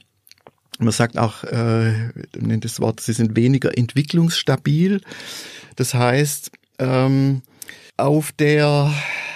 man 0.78 0.92
sagt 0.92 1.18
auch, 1.18 1.44
äh, 1.44 1.92
nennt 2.36 2.64
das 2.64 2.80
Wort, 2.80 3.00
sie 3.00 3.12
sind 3.12 3.36
weniger 3.36 3.76
entwicklungsstabil. 3.76 5.00
Das 5.76 5.94
heißt, 5.94 6.50
ähm, 6.78 7.42
auf 7.96 8.32
der 8.32 8.92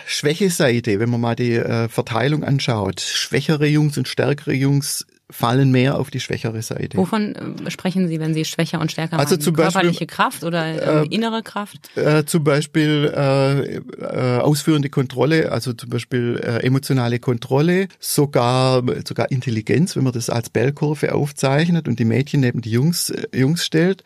Schwächeseite, 0.06 1.00
wenn 1.00 1.10
man 1.10 1.20
mal 1.20 1.36
die 1.36 1.54
äh, 1.54 1.88
Verteilung 1.88 2.44
anschaut, 2.44 3.00
schwächere 3.00 3.66
Jungs 3.66 3.98
und 3.98 4.08
stärkere 4.08 4.54
Jungs 4.54 5.06
fallen 5.30 5.70
mehr 5.70 5.98
auf 5.98 6.10
die 6.10 6.20
schwächere 6.20 6.62
Seite. 6.62 6.96
Wovon 6.96 7.34
äh, 7.34 7.70
sprechen 7.70 8.08
Sie, 8.08 8.18
wenn 8.18 8.32
Sie 8.32 8.44
schwächer 8.44 8.80
und 8.80 8.90
stärker 8.90 9.18
also 9.18 9.36
Zum 9.36 9.54
Körperliche 9.54 9.90
Beispiel, 9.90 10.06
Kraft 10.06 10.44
oder 10.44 10.64
äh, 10.64 11.02
äh, 11.02 11.06
innere 11.10 11.42
Kraft? 11.42 11.96
Äh, 11.96 12.24
zum 12.24 12.44
Beispiel 12.44 13.12
äh, 13.14 13.76
äh, 13.76 14.38
ausführende 14.40 14.88
Kontrolle, 14.88 15.52
also 15.52 15.74
zum 15.74 15.90
Beispiel 15.90 16.40
äh, 16.42 16.64
emotionale 16.64 17.18
Kontrolle, 17.18 17.88
sogar 17.98 18.82
sogar 19.06 19.30
Intelligenz, 19.30 19.96
wenn 19.96 20.04
man 20.04 20.14
das 20.14 20.30
als 20.30 20.48
Bellkurve 20.48 21.14
aufzeichnet 21.14 21.88
und 21.88 21.98
die 21.98 22.06
Mädchen 22.06 22.40
neben 22.40 22.62
die 22.62 22.70
Jungs 22.70 23.10
äh, 23.10 23.26
Jungs 23.34 23.66
stellt, 23.66 24.04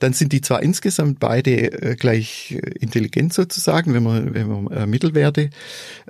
dann 0.00 0.12
sind 0.12 0.32
die 0.32 0.42
zwar 0.42 0.62
insgesamt 0.62 1.18
beide 1.18 1.96
gleich 1.96 2.58
intelligent 2.78 3.32
sozusagen, 3.32 3.94
wenn 3.94 4.02
man 4.02 4.34
wenn 4.34 4.64
man 4.64 4.90
Mittelwerte 4.90 5.50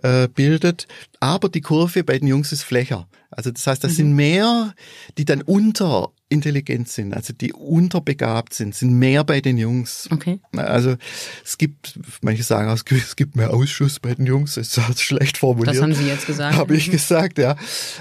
äh, 0.02 0.28
bildet, 0.28 0.88
aber 1.20 1.48
die 1.48 1.60
Kurve 1.60 2.02
bei 2.02 2.18
den 2.18 2.28
Jungs 2.28 2.52
ist 2.52 2.62
flächer. 2.62 3.06
Also 3.30 3.50
das 3.50 3.66
heißt, 3.66 3.84
das 3.84 3.92
mhm. 3.92 3.96
sind 3.96 4.12
mehr, 4.14 4.74
die 5.18 5.24
dann 5.24 5.42
unterintelligent 5.42 6.88
sind, 6.88 7.14
also 7.14 7.32
die 7.34 7.52
unterbegabt 7.52 8.54
sind, 8.54 8.74
sind 8.74 8.94
mehr 8.94 9.22
bei 9.24 9.40
den 9.40 9.58
Jungs. 9.58 10.08
Okay. 10.10 10.40
Also 10.56 10.96
es 11.44 11.58
gibt, 11.58 11.98
manche 12.22 12.42
sagen, 12.42 12.70
es 12.70 13.16
gibt 13.16 13.36
mehr 13.36 13.52
Ausschuss 13.52 14.00
bei 14.00 14.14
den 14.14 14.26
Jungs, 14.26 14.54
das 14.54 14.76
ist 14.76 15.02
schlecht 15.02 15.36
formuliert. 15.36 15.76
Das 15.76 15.82
haben 15.82 15.94
Sie 15.94 16.06
jetzt 16.06 16.26
gesagt. 16.26 16.56
Habe 16.56 16.74
ich 16.76 16.90
gesagt, 16.90 17.38
ja. 17.38 17.56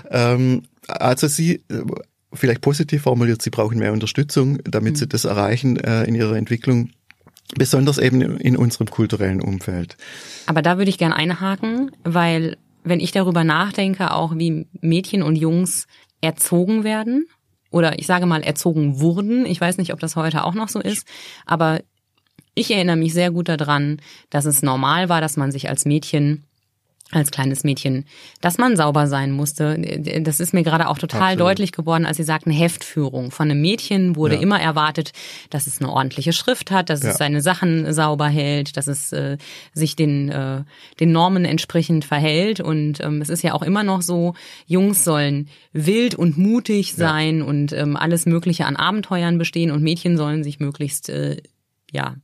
Ähm, 0.09 0.63
also 0.87 1.27
sie, 1.27 1.61
vielleicht 2.33 2.61
positiv 2.61 3.01
formuliert, 3.03 3.41
sie 3.41 3.49
brauchen 3.49 3.79
mehr 3.79 3.91
Unterstützung, 3.91 4.59
damit 4.63 4.93
mhm. 4.93 4.97
sie 4.97 5.07
das 5.07 5.25
erreichen 5.25 5.77
äh, 5.77 6.03
in 6.05 6.15
ihrer 6.15 6.37
Entwicklung. 6.37 6.91
Besonders 7.55 7.97
eben 7.97 8.21
in 8.21 8.57
unserem 8.57 8.87
kulturellen 8.87 9.39
Umfeld. 9.39 9.95
Aber 10.47 10.61
da 10.61 10.77
würde 10.77 10.89
ich 10.89 10.97
gerne 10.97 11.15
einhaken, 11.15 11.91
weil 12.03 12.57
wenn 12.89 13.00
ich 13.00 13.12
darüber 13.12 13.43
nachdenke, 13.43 14.12
auch 14.12 14.38
wie 14.38 14.67
Mädchen 14.82 15.23
und 15.23 15.36
Jungs 15.36 15.88
erzogen 16.21 16.84
werden 16.84 17.28
oder 17.71 18.00
ich 18.00 18.08
sage 18.08 18.26
mal 18.26 18.41
erzogen 18.41 19.00
wurden, 19.00 19.45
ich 19.45 19.62
weiß 19.62 19.78
nicht, 19.78 19.93
ob 19.93 20.00
das 20.00 20.15
heute 20.15 20.43
auch 20.43 20.54
noch 20.54 20.69
so 20.69 20.80
ist, 20.80 21.08
aber 21.45 21.82
ich 22.56 22.71
erinnere 22.71 22.95
mich 22.95 23.13
sehr 23.13 23.30
gut 23.30 23.50
daran, 23.50 24.02
dass 24.32 24.45
es 24.45 24.63
normal 24.63 25.10
war, 25.10 25.21
dass 25.21 25.38
man 25.38 25.52
sich 25.52 25.69
als 25.69 25.86
Mädchen 25.86 26.46
als 27.11 27.31
kleines 27.31 27.63
Mädchen, 27.63 28.05
dass 28.41 28.57
man 28.57 28.75
sauber 28.75 29.07
sein 29.07 29.31
musste. 29.31 29.77
Das 30.21 30.41
ist 30.41 30.53
mir 30.53 30.63
gerade 30.63 30.89
auch 30.89 30.97
total 30.97 31.33
Absolut. 31.33 31.39
deutlich 31.41 31.71
geworden, 31.71 32.05
als 32.05 32.17
Sie 32.17 32.23
sagten 32.23 32.51
Heftführung. 32.51 33.31
Von 33.31 33.49
einem 33.49 33.61
Mädchen 33.61 34.17
wurde 34.17 34.35
ja. 34.35 34.41
immer 34.41 34.59
erwartet, 34.59 35.13
dass 35.49 35.67
es 35.67 35.79
eine 35.79 35.89
ordentliche 35.89 36.33
Schrift 36.33 36.69
hat, 36.69 36.89
dass 36.89 37.03
ja. 37.03 37.11
es 37.11 37.17
seine 37.17 37.41
Sachen 37.41 37.93
sauber 37.93 38.27
hält, 38.27 38.75
dass 38.75 38.87
es 38.87 39.13
äh, 39.13 39.37
sich 39.73 39.95
den, 39.95 40.29
äh, 40.29 40.63
den 40.99 41.13
Normen 41.13 41.45
entsprechend 41.45 42.03
verhält. 42.03 42.59
Und 42.59 42.99
ähm, 43.01 43.21
es 43.21 43.29
ist 43.29 43.41
ja 43.41 43.53
auch 43.53 43.63
immer 43.63 43.83
noch 43.83 44.01
so, 44.01 44.33
Jungs 44.65 45.05
sollen 45.05 45.47
wild 45.71 46.13
und 46.13 46.37
mutig 46.37 46.93
sein 46.93 47.39
ja. 47.39 47.45
und 47.45 47.71
ähm, 47.71 47.95
alles 47.95 48.25
Mögliche 48.25 48.65
an 48.65 48.75
Abenteuern 48.75 49.37
bestehen 49.37 49.71
und 49.71 49.81
Mädchen 49.81 50.17
sollen 50.17 50.43
sich 50.43 50.59
möglichst 50.59 51.07
äh, 51.07 51.37
ja 51.89 52.15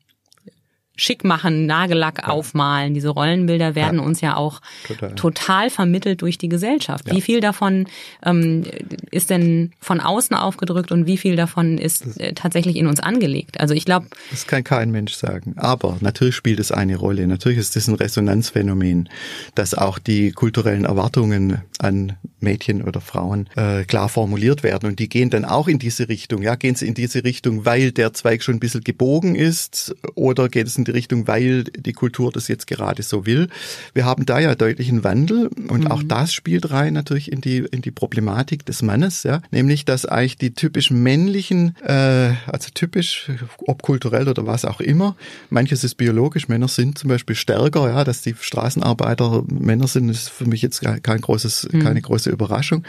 schick 0.95 1.23
machen, 1.23 1.65
Nagellack 1.65 2.19
ja. 2.19 2.27
aufmalen. 2.29 2.93
Diese 2.93 3.09
Rollenbilder 3.09 3.75
werden 3.75 3.99
ja. 3.99 4.05
uns 4.05 4.21
ja 4.21 4.35
auch 4.35 4.61
total. 4.87 5.15
total. 5.15 5.69
vermittelt 5.69 6.21
durch 6.21 6.37
die 6.37 6.49
Gesellschaft. 6.49 7.07
Ja. 7.07 7.15
Wie 7.15 7.21
viel 7.21 7.39
davon 7.39 7.87
ähm, 8.23 8.63
ist 9.09 9.29
denn 9.29 9.71
von 9.79 9.99
außen 9.99 10.35
aufgedrückt 10.35 10.91
und 10.91 11.07
wie 11.07 11.17
viel 11.17 11.35
davon 11.35 11.77
ist 11.77 12.19
äh, 12.19 12.33
tatsächlich 12.33 12.75
in 12.75 12.87
uns 12.87 12.99
angelegt? 12.99 13.59
Also 13.59 13.73
ich 13.73 13.85
glaube. 13.85 14.07
Das 14.29 14.45
kann 14.45 14.63
kein 14.63 14.91
Mensch 14.91 15.13
sagen. 15.13 15.55
Aber 15.57 15.97
natürlich 16.01 16.35
spielt 16.35 16.59
es 16.59 16.71
eine 16.71 16.95
Rolle. 16.95 17.25
Natürlich 17.27 17.57
ist 17.57 17.75
das 17.75 17.87
ein 17.87 17.95
Resonanzphänomen, 17.95 19.09
dass 19.55 19.73
auch 19.73 19.97
die 19.97 20.31
kulturellen 20.31 20.85
Erwartungen 20.85 21.61
an 21.79 22.17
Mädchen 22.43 22.83
oder 22.83 23.01
Frauen 23.01 23.49
äh, 23.55 23.83
klar 23.85 24.09
formuliert 24.09 24.63
werden. 24.63 24.89
Und 24.89 24.99
die 24.99 25.09
gehen 25.09 25.29
dann 25.29 25.45
auch 25.45 25.67
in 25.67 25.79
diese 25.79 26.09
Richtung. 26.09 26.41
Ja, 26.41 26.55
gehen 26.55 26.75
sie 26.75 26.87
in 26.87 26.93
diese 26.93 27.23
Richtung, 27.23 27.65
weil 27.65 27.91
der 27.91 28.13
Zweig 28.13 28.43
schon 28.43 28.55
ein 28.55 28.59
bisschen 28.59 28.83
gebogen 28.83 29.35
ist 29.35 29.95
oder 30.15 30.49
geht 30.49 30.67
es 30.67 30.77
in 30.77 30.85
die 30.85 30.91
Richtung, 30.91 31.27
weil 31.27 31.63
die 31.63 31.93
Kultur 31.93 32.31
das 32.31 32.47
jetzt 32.47 32.67
gerade 32.67 33.03
so 33.03 33.25
will. 33.25 33.47
Wir 33.93 34.05
haben 34.05 34.25
da 34.25 34.39
ja 34.39 34.55
deutlichen 34.55 35.03
Wandel 35.03 35.47
und 35.69 35.85
mhm. 35.85 35.87
auch 35.87 36.03
das 36.03 36.33
spielt 36.33 36.71
rein 36.71 36.93
natürlich 36.93 37.31
in 37.31 37.41
die 37.41 37.59
in 37.59 37.81
die 37.81 37.91
Problematik 37.91 38.65
des 38.65 38.81
Mannes, 38.81 39.23
ja, 39.23 39.41
nämlich 39.51 39.85
dass 39.85 40.05
eigentlich 40.05 40.37
die 40.37 40.53
typisch 40.53 40.91
männlichen, 40.91 41.75
äh, 41.81 42.33
also 42.47 42.69
typisch, 42.73 43.31
ob 43.65 43.81
kulturell 43.81 44.27
oder 44.27 44.45
was 44.45 44.65
auch 44.65 44.81
immer, 44.81 45.15
manches 45.49 45.83
ist 45.83 45.95
biologisch, 45.95 46.47
Männer 46.47 46.67
sind 46.67 46.97
zum 46.97 47.09
Beispiel 47.09 47.35
stärker, 47.35 47.89
ja, 47.89 48.03
dass 48.03 48.21
die 48.21 48.35
Straßenarbeiter 48.39 49.43
Männer 49.47 49.87
sind, 49.87 50.09
ist 50.09 50.29
für 50.29 50.45
mich 50.45 50.61
jetzt 50.61 50.81
kein 50.81 51.21
großes, 51.21 51.69
mhm. 51.71 51.79
keine 51.83 52.01
große 52.01 52.29
Überraschung, 52.33 52.83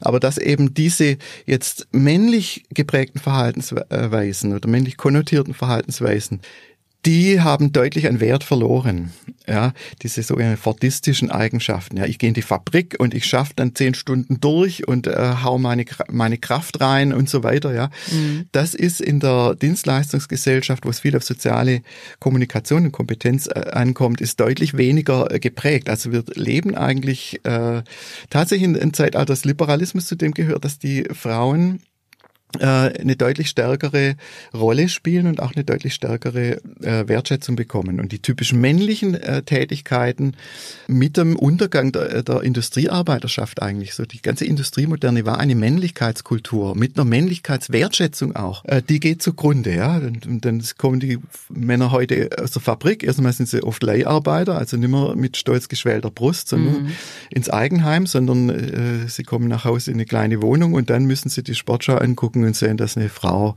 aber 0.00 0.20
dass 0.20 0.38
eben 0.38 0.74
diese 0.74 1.16
jetzt 1.46 1.88
männlich 1.92 2.64
geprägten 2.70 3.18
Verhaltensweisen 3.18 4.54
oder 4.54 4.68
männlich 4.68 4.96
konnotierten 4.96 5.54
Verhaltensweisen 5.54 6.40
die 7.06 7.40
haben 7.40 7.72
deutlich 7.72 8.08
an 8.08 8.20
Wert 8.20 8.44
verloren. 8.44 9.12
Ja, 9.48 9.74
diese 10.02 10.24
sogenannten 10.24 10.60
fordistischen 10.60 11.30
Eigenschaften. 11.30 11.98
Ja, 11.98 12.04
ich 12.06 12.18
gehe 12.18 12.26
in 12.26 12.34
die 12.34 12.42
Fabrik 12.42 12.96
und 12.98 13.14
ich 13.14 13.26
schaffe 13.26 13.52
dann 13.54 13.76
zehn 13.76 13.94
Stunden 13.94 14.40
durch 14.40 14.88
und 14.88 15.06
äh, 15.06 15.34
hau 15.44 15.56
meine, 15.56 15.84
meine 16.10 16.36
Kraft 16.36 16.80
rein 16.80 17.12
und 17.12 17.30
so 17.30 17.44
weiter. 17.44 17.72
Ja, 17.72 17.90
mhm. 18.10 18.46
das 18.50 18.74
ist 18.74 19.00
in 19.00 19.20
der 19.20 19.54
Dienstleistungsgesellschaft, 19.54 20.84
wo 20.84 20.90
es 20.90 20.98
viel 20.98 21.16
auf 21.16 21.22
soziale 21.22 21.82
Kommunikation 22.18 22.86
und 22.86 22.92
Kompetenz 22.92 23.46
äh, 23.46 23.70
ankommt, 23.70 24.20
ist 24.20 24.40
deutlich 24.40 24.76
weniger 24.76 25.32
äh, 25.32 25.38
geprägt. 25.38 25.88
Also 25.88 26.10
wir 26.10 26.24
leben 26.34 26.74
eigentlich 26.74 27.38
äh, 27.44 27.82
tatsächlich 28.30 28.68
in, 28.68 28.74
in 28.74 28.92
Zeitalter 28.92 29.32
des 29.32 29.44
Liberalismus, 29.44 30.06
zu 30.06 30.16
dem 30.16 30.34
gehört, 30.34 30.64
dass 30.64 30.80
die 30.80 31.04
Frauen 31.12 31.82
eine 32.60 33.16
deutlich 33.16 33.48
stärkere 33.48 34.16
Rolle 34.54 34.88
spielen 34.88 35.26
und 35.26 35.40
auch 35.40 35.54
eine 35.54 35.64
deutlich 35.64 35.94
stärkere 35.94 36.60
äh, 36.82 37.06
Wertschätzung 37.06 37.56
bekommen. 37.56 38.00
Und 38.00 38.12
die 38.12 38.20
typischen 38.20 38.60
männlichen 38.60 39.14
äh, 39.14 39.42
Tätigkeiten 39.42 40.34
mit 40.86 41.16
dem 41.16 41.36
Untergang 41.36 41.92
der, 41.92 42.22
der 42.22 42.42
Industriearbeiterschaft 42.42 43.62
eigentlich, 43.62 43.94
so 43.94 44.04
die 44.04 44.22
ganze 44.22 44.44
Industriemoderne 44.44 45.26
war 45.26 45.38
eine 45.38 45.54
Männlichkeitskultur 45.54 46.76
mit 46.76 46.96
einer 46.96 47.04
Männlichkeitswertschätzung 47.04 48.36
auch. 48.36 48.64
Die 48.88 49.00
geht 49.00 49.22
zugrunde, 49.22 49.74
ja. 49.74 49.96
Und, 49.96 50.26
und 50.26 50.44
dann 50.44 50.62
kommen 50.78 51.00
die 51.00 51.18
Männer 51.48 51.90
heute 51.90 52.30
aus 52.40 52.52
der 52.52 52.62
Fabrik, 52.62 53.02
erstmal 53.02 53.32
sind 53.32 53.48
sie 53.48 53.62
oft 53.62 53.82
Leiharbeiter, 53.82 54.56
also 54.56 54.76
nicht 54.76 54.90
mehr 54.90 55.14
mit 55.16 55.36
stolz 55.36 55.68
geschwellter 55.68 56.10
Brust, 56.10 56.48
sondern 56.48 56.84
mhm. 56.84 56.92
ins 57.30 57.50
Eigenheim, 57.50 58.06
sondern 58.06 58.50
äh, 58.50 59.08
sie 59.08 59.24
kommen 59.24 59.48
nach 59.48 59.64
Hause 59.64 59.90
in 59.90 59.96
eine 59.96 60.06
kleine 60.06 60.42
Wohnung 60.42 60.74
und 60.74 60.90
dann 60.90 61.04
müssen 61.04 61.28
sie 61.28 61.42
die 61.42 61.54
Sportschau 61.54 61.96
angucken 61.96 62.35
und 62.44 62.56
sehen, 62.56 62.76
dass 62.76 62.96
eine 62.96 63.08
Frau 63.08 63.56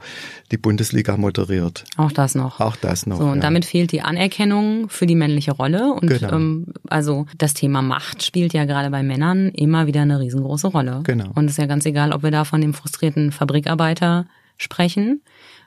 die 0.51 0.57
Bundesliga 0.57 1.17
moderiert. 1.17 1.83
Auch 1.97 2.11
das 2.11 2.35
noch. 2.35 2.59
Auch 2.59 2.75
das 2.75 3.05
noch. 3.05 3.17
So, 3.17 3.25
und 3.25 3.35
ja. 3.35 3.41
damit 3.41 3.65
fehlt 3.65 3.91
die 3.91 4.01
Anerkennung 4.01 4.89
für 4.89 5.05
die 5.05 5.15
männliche 5.15 5.51
Rolle. 5.51 5.93
Und 5.93 6.07
genau. 6.07 6.33
ähm, 6.33 6.67
also 6.89 7.25
das 7.37 7.53
Thema 7.53 7.81
Macht 7.81 8.23
spielt 8.23 8.53
ja 8.53 8.65
gerade 8.65 8.89
bei 8.89 9.03
Männern 9.03 9.49
immer 9.49 9.87
wieder 9.87 10.01
eine 10.01 10.19
riesengroße 10.19 10.67
Rolle. 10.67 11.01
Genau. 11.03 11.31
Und 11.35 11.45
es 11.45 11.51
ist 11.51 11.57
ja 11.57 11.65
ganz 11.65 11.85
egal, 11.85 12.13
ob 12.13 12.23
wir 12.23 12.31
da 12.31 12.45
von 12.45 12.61
dem 12.61 12.73
frustrierten 12.73 13.31
Fabrikarbeiter 13.31 14.27
sprechen 14.57 15.21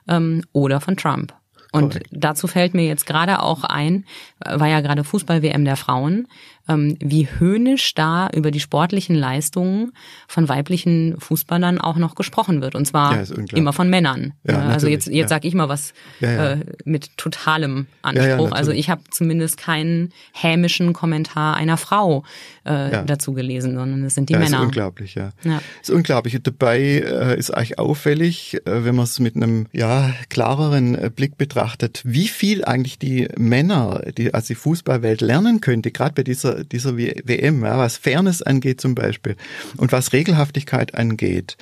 ähm, 0.07 0.43
oder 0.51 0.81
von 0.81 0.97
Trump. 0.97 1.33
Und 1.73 1.99
dazu 2.11 2.45
fällt 2.45 2.75
mir 2.75 2.85
jetzt 2.85 3.07
gerade 3.07 3.41
auch 3.41 3.63
ein, 3.63 4.05
war 4.45 4.67
ja 4.67 4.81
gerade 4.81 5.03
Fußball-WM 5.03 5.65
der 5.65 5.75
Frauen. 5.75 6.27
Ähm, 6.69 6.97
wie 6.99 7.27
höhnisch 7.39 7.93
da 7.93 8.29
über 8.33 8.51
die 8.51 8.59
sportlichen 8.59 9.15
Leistungen 9.15 9.91
von 10.27 10.47
weiblichen 10.47 11.19
Fußballern 11.19 11.79
auch 11.79 11.97
noch 11.97 12.15
gesprochen 12.15 12.61
wird. 12.61 12.75
Und 12.75 12.85
zwar 12.85 13.15
ja, 13.15 13.23
immer 13.53 13.73
von 13.73 13.89
Männern. 13.89 14.33
Ja, 14.43 14.59
also 14.67 14.87
jetzt, 14.87 15.07
jetzt 15.07 15.15
ja. 15.15 15.27
sage 15.27 15.47
ich 15.47 15.53
mal 15.53 15.69
was 15.69 15.93
äh, 16.21 16.57
mit 16.85 17.17
totalem 17.17 17.87
Anspruch. 18.01 18.51
also 18.51 18.71
ich 18.71 18.89
habe 18.89 19.01
zumindest 19.11 19.57
keinen 19.57 20.13
hämischen 20.33 20.93
Kommentar 20.93 21.55
einer 21.55 21.77
Frau 21.77 22.23
äh, 22.63 23.03
dazu 23.05 23.33
gelesen, 23.33 23.75
sondern 23.75 24.03
es 24.05 24.15
sind 24.15 24.29
die 24.29 24.33
ja, 24.33 24.39
Männer. 24.39 24.59
Ist 24.59 24.63
unglaublich, 24.63 25.15
ja. 25.15 25.31
ja. 25.43 25.61
Ist 25.81 25.89
unglaublich. 25.89 26.37
Dabei 26.41 26.79
äh, 26.79 27.37
ist 27.37 27.51
eigentlich 27.51 27.77
auffällig, 27.77 28.55
äh, 28.65 28.85
wenn 28.85 28.95
man 28.95 29.03
es 29.03 29.19
mit 29.19 29.35
einem 29.35 29.67
ja 29.73 30.13
klareren 30.29 30.95
äh, 30.95 31.11
Blick 31.13 31.37
betrachtet, 31.37 32.01
wie 32.05 32.27
viel 32.29 32.63
eigentlich 32.63 32.99
die 32.99 33.27
Männer, 33.37 34.01
die 34.17 34.33
also 34.33 34.47
die 34.47 34.55
Fußballwelt 34.55 35.21
lernen 35.21 35.59
könnte, 35.59 35.91
gerade 35.91 36.13
bei 36.13 36.23
dieser 36.23 36.52
dieser 36.63 36.97
WM, 36.97 37.63
ja, 37.63 37.77
was 37.77 37.97
Fairness 37.97 38.41
angeht 38.41 38.81
zum 38.81 38.95
Beispiel 38.95 39.35
und 39.77 39.91
was 39.91 40.13
Regelhaftigkeit 40.13 40.95
angeht. 40.95 41.57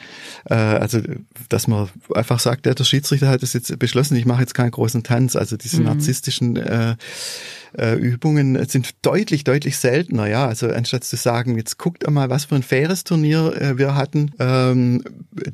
Äh, 0.50 0.56
also 0.56 1.00
dass 1.50 1.68
man 1.68 1.89
einfach 2.14 2.39
sagt, 2.39 2.66
ja, 2.66 2.74
der 2.74 2.84
Schiedsrichter 2.84 3.30
hat 3.30 3.44
es 3.44 3.54
jetzt 3.54 3.78
beschlossen, 3.80 4.16
ich 4.16 4.26
mache 4.26 4.42
jetzt 4.42 4.54
keinen 4.54 4.72
großen 4.72 5.04
Tanz. 5.04 5.36
Also 5.36 5.58
diese 5.58 5.80
mhm. 5.80 5.86
narzisstischen 5.86 6.56
äh, 6.58 6.96
äh, 7.78 7.95
Übungen 7.95 8.63
sind 8.67 8.89
deutlich, 9.01 9.43
deutlich 9.43 9.78
seltener. 9.78 10.28
Ja, 10.28 10.47
also 10.47 10.67
anstatt 10.67 11.03
zu 11.03 11.15
sagen, 11.15 11.57
jetzt 11.57 11.78
guckt 11.78 12.09
mal, 12.09 12.30
was 12.30 12.45
für 12.45 12.55
ein 12.55 12.63
faires 12.63 13.03
Turnier 13.03 13.53
äh, 13.59 13.78
wir 13.78 13.95
hatten, 13.95 14.32
ähm, 14.39 15.03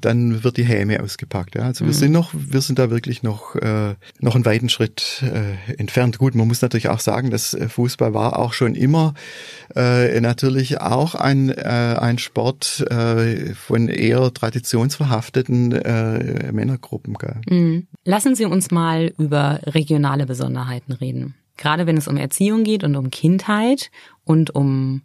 dann 0.01 0.43
wird 0.43 0.57
die 0.57 0.63
Häme 0.63 1.01
ausgepackt. 1.01 1.55
Ja, 1.55 1.63
also 1.63 1.84
mhm. 1.84 1.89
wir 1.89 1.93
sind 1.93 2.11
noch, 2.11 2.32
wir 2.34 2.61
sind 2.61 2.80
da 2.80 2.89
wirklich 2.89 3.24
noch 3.24 3.55
äh, 3.55 3.95
noch 4.20 4.36
einen 4.36 4.45
weiten 4.45 4.70
Schritt 4.70 5.24
äh, 5.24 5.74
entfernt. 5.74 6.18
Gut, 6.18 6.36
man 6.36 6.47
muss 6.47 6.61
natürlich 6.61 6.89
auch 6.89 6.99
sagen, 6.99 7.30
dass 7.30 7.53
äh, 7.53 7.70
Fußball 7.70 8.13
war 8.13 8.39
auch 8.39 8.53
schon 8.53 8.76
immer 8.76 9.13
äh, 9.76 10.20
natürlich 10.22 10.82
auch 10.82 11.15
ein 11.15 11.49
äh, 11.49 11.97
ein 11.99 12.18
Sport 12.18 12.86
äh, 12.89 13.53
von 13.53 13.89
eher 13.89 14.34
traditionsverhafteten 14.34 15.72
äh, 15.72 16.51
Männergruppen. 16.51 17.15
Gell? 17.15 17.41
Mhm. 17.49 17.88
Lassen 18.05 18.36
Sie 18.36 18.45
uns 18.45 18.72
mal 18.72 19.13
über 19.18 19.59
regionale 19.65 20.26
Besonderheiten 20.26 20.93
reden 20.93 21.36
gerade 21.58 21.88
wenn 21.88 21.97
es 21.97 22.08
um 22.08 22.18
Erziehung 22.18 22.64
geht 22.64 22.84
und 22.84 22.95
um 22.95 23.12
Kindheit 23.12 23.91
und 24.24 24.53
um 24.55 25.01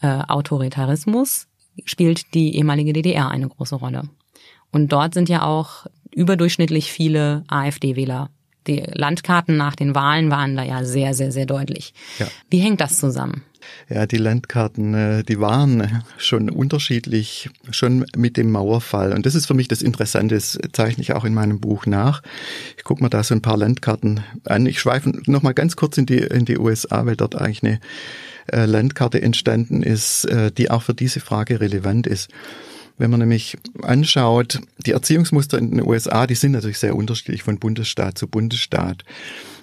äh, 0.00 0.06
Autoritarismus, 0.28 1.46
spielt 1.84 2.34
die 2.34 2.56
ehemalige 2.56 2.92
DDR 2.92 3.30
eine 3.30 3.48
große 3.48 3.76
Rolle. 3.76 4.04
Und 4.70 4.92
dort 4.92 5.14
sind 5.14 5.28
ja 5.28 5.44
auch 5.44 5.86
überdurchschnittlich 6.14 6.92
viele 6.92 7.44
AfD-Wähler. 7.48 8.30
Die 8.66 8.82
Landkarten 8.92 9.56
nach 9.56 9.74
den 9.74 9.94
Wahlen 9.94 10.30
waren 10.30 10.56
da 10.56 10.62
ja 10.62 10.84
sehr, 10.84 11.14
sehr, 11.14 11.32
sehr 11.32 11.46
deutlich. 11.46 11.94
Ja. 12.18 12.26
Wie 12.50 12.58
hängt 12.58 12.80
das 12.80 12.98
zusammen? 12.98 13.42
Ja, 13.88 14.06
die 14.06 14.16
Landkarten, 14.16 14.94
äh, 14.94 15.22
die 15.22 15.40
waren 15.40 16.02
schon 16.16 16.50
unterschiedlich, 16.50 17.50
schon 17.70 18.06
mit 18.16 18.36
dem 18.36 18.50
Mauerfall. 18.50 19.12
Und 19.12 19.26
das 19.26 19.34
ist 19.34 19.46
für 19.46 19.54
mich 19.54 19.68
das 19.68 19.82
Interessante, 19.82 20.34
das 20.34 20.58
zeichne 20.72 21.02
ich 21.02 21.12
auch 21.12 21.24
in 21.24 21.34
meinem 21.34 21.60
Buch 21.60 21.86
nach. 21.86 22.22
Ich 22.76 22.84
gucke 22.84 23.02
mir 23.02 23.10
da 23.10 23.22
so 23.22 23.34
ein 23.34 23.42
paar 23.42 23.56
Landkarten 23.56 24.20
an. 24.44 24.66
Ich 24.66 24.80
schweife 24.80 25.12
noch 25.26 25.42
mal 25.42 25.54
ganz 25.54 25.76
kurz 25.76 25.98
in 25.98 26.06
die, 26.06 26.18
in 26.18 26.44
die 26.44 26.58
USA, 26.58 27.06
weil 27.06 27.16
dort 27.16 27.34
eigentlich 27.34 27.62
eine 27.62 27.80
äh, 28.50 28.66
Landkarte 28.66 29.22
entstanden 29.22 29.82
ist, 29.82 30.24
äh, 30.24 30.50
die 30.50 30.70
auch 30.70 30.82
für 30.82 30.94
diese 30.94 31.20
Frage 31.20 31.60
relevant 31.60 32.06
ist. 32.06 32.30
Wenn 32.98 33.10
man 33.10 33.20
nämlich 33.20 33.56
anschaut, 33.82 34.60
die 34.86 34.92
Erziehungsmuster 34.92 35.58
in 35.58 35.70
den 35.70 35.82
USA, 35.82 36.26
die 36.26 36.34
sind 36.34 36.52
natürlich 36.52 36.78
sehr 36.78 36.94
unterschiedlich 36.94 37.42
von 37.42 37.58
Bundesstaat 37.58 38.18
zu 38.18 38.28
Bundesstaat. 38.28 39.04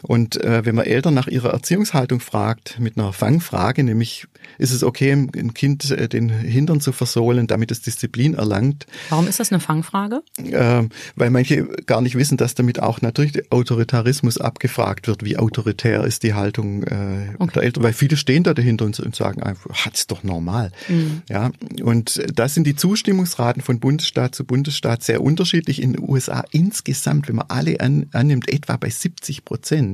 Und 0.01 0.41
äh, 0.43 0.65
wenn 0.65 0.75
man 0.75 0.85
Eltern 0.85 1.13
nach 1.13 1.27
ihrer 1.27 1.51
Erziehungshaltung 1.51 2.19
fragt, 2.19 2.79
mit 2.79 2.97
einer 2.97 3.13
Fangfrage, 3.13 3.83
nämlich 3.83 4.27
ist 4.57 4.71
es 4.71 4.83
okay, 4.83 5.11
ein 5.11 5.53
Kind 5.53 5.89
äh, 5.91 6.07
den 6.07 6.29
Hintern 6.29 6.81
zu 6.81 6.91
versohlen, 6.91 7.47
damit 7.47 7.71
es 7.71 7.81
Disziplin 7.81 8.33
erlangt. 8.33 8.85
Warum 9.09 9.27
ist 9.27 9.39
das 9.39 9.51
eine 9.51 9.59
Fangfrage? 9.59 10.21
Äh, 10.37 10.83
weil 11.15 11.29
manche 11.29 11.65
gar 11.85 12.01
nicht 12.01 12.15
wissen, 12.15 12.37
dass 12.37 12.55
damit 12.55 12.81
auch 12.81 13.01
natürlich 13.01 13.51
Autoritarismus 13.51 14.37
abgefragt 14.37 15.07
wird. 15.07 15.23
Wie 15.23 15.37
autoritär 15.37 16.03
ist 16.03 16.23
die 16.23 16.33
Haltung 16.33 16.83
äh, 16.83 17.35
okay. 17.37 17.51
der 17.55 17.63
Eltern? 17.63 17.83
Weil 17.83 17.93
viele 17.93 18.17
stehen 18.17 18.43
da 18.43 18.53
dahinter 18.53 18.85
und, 18.85 18.99
und 18.99 19.15
sagen 19.15 19.43
einfach, 19.43 19.85
hat's 19.85 20.07
doch 20.07 20.23
normal. 20.23 20.71
Mhm. 20.87 21.21
Ja, 21.29 21.51
und 21.83 22.21
da 22.33 22.47
sind 22.47 22.65
die 22.65 22.75
Zustimmungsraten 22.75 23.61
von 23.61 23.79
Bundesstaat 23.79 24.35
zu 24.35 24.45
Bundesstaat 24.45 25.03
sehr 25.03 25.21
unterschiedlich. 25.21 25.81
In 25.81 25.93
den 25.93 26.07
USA 26.07 26.43
insgesamt, 26.51 27.27
wenn 27.27 27.35
man 27.35 27.45
alle 27.49 27.79
an, 27.79 28.07
annimmt, 28.13 28.51
etwa 28.51 28.77
bei 28.77 28.89
70 28.89 29.45
Prozent. 29.45 29.88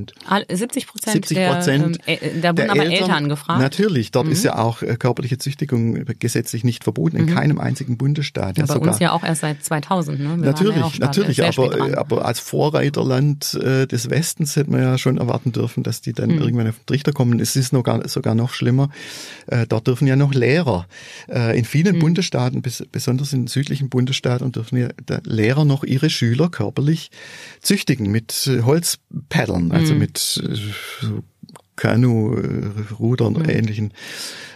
70 0.50 0.86
Prozent 0.86 1.26
70 1.26 1.48
Prozent. 1.48 1.98
Der, 2.06 2.22
ähm, 2.22 2.42
da 2.42 2.50
wurden 2.50 2.70
aber 2.70 2.84
Eltern, 2.84 3.00
Eltern 3.00 3.28
gefragt. 3.28 3.60
Natürlich, 3.60 4.10
dort 4.10 4.26
mhm. 4.26 4.32
ist 4.32 4.44
ja 4.44 4.58
auch 4.58 4.82
äh, 4.82 4.96
körperliche 4.96 5.38
Züchtigung 5.38 6.04
gesetzlich 6.18 6.64
nicht 6.64 6.84
verboten, 6.84 7.16
in 7.16 7.26
mhm. 7.26 7.34
keinem 7.34 7.58
einzigen 7.58 7.96
Bundesstaat. 7.96 8.58
Ja, 8.58 8.64
ja 8.64 8.66
bei 8.66 8.74
sogar. 8.74 8.92
uns 8.92 9.00
ja 9.00 9.12
auch 9.12 9.22
erst 9.22 9.40
seit 9.40 9.64
2000. 9.64 10.18
Ne? 10.18 10.28
Wir 10.28 10.36
natürlich, 10.36 10.76
ja 10.76 11.06
natürlich, 11.06 11.42
aber, 11.42 11.98
aber 11.98 12.24
als 12.24 12.40
Vorreiterland 12.40 13.54
äh, 13.54 13.86
des 13.86 14.10
Westens 14.10 14.56
hätte 14.56 14.70
man 14.70 14.80
ja 14.80 14.98
schon 14.98 15.18
erwarten 15.18 15.52
dürfen, 15.52 15.82
dass 15.82 16.00
die 16.00 16.12
dann 16.12 16.30
mhm. 16.30 16.38
irgendwann 16.38 16.68
auf 16.68 16.76
den 16.76 16.86
Trichter 16.86 17.12
kommen. 17.12 17.40
Es 17.40 17.56
ist 17.56 17.72
noch 17.72 17.82
gar, 17.82 18.06
sogar 18.08 18.34
noch 18.34 18.52
schlimmer. 18.52 18.90
Äh, 19.46 19.66
dort 19.66 19.86
dürfen 19.86 20.06
ja 20.06 20.16
noch 20.16 20.34
Lehrer 20.34 20.86
in 21.28 21.64
vielen 21.64 21.96
mhm. 21.96 22.00
Bundesstaaten, 22.00 22.62
besonders 22.62 23.32
in 23.32 23.46
südlichen 23.46 23.88
Bundesstaaten, 23.88 24.52
dürfen 24.52 24.76
ja 24.76 24.88
Lehrer 25.24 25.64
noch 25.64 25.84
ihre 25.84 26.10
Schüler 26.10 26.48
körperlich 26.48 27.10
züchtigen 27.60 28.10
mit 28.10 28.50
Holzpaddeln, 28.64 29.72
also 29.72 29.85
mhm. 29.94 29.98
mit 29.98 30.18
so 30.18 31.22
Kanu-Rudern 31.76 33.34
mhm. 33.34 33.48
ähnlichen 33.48 33.92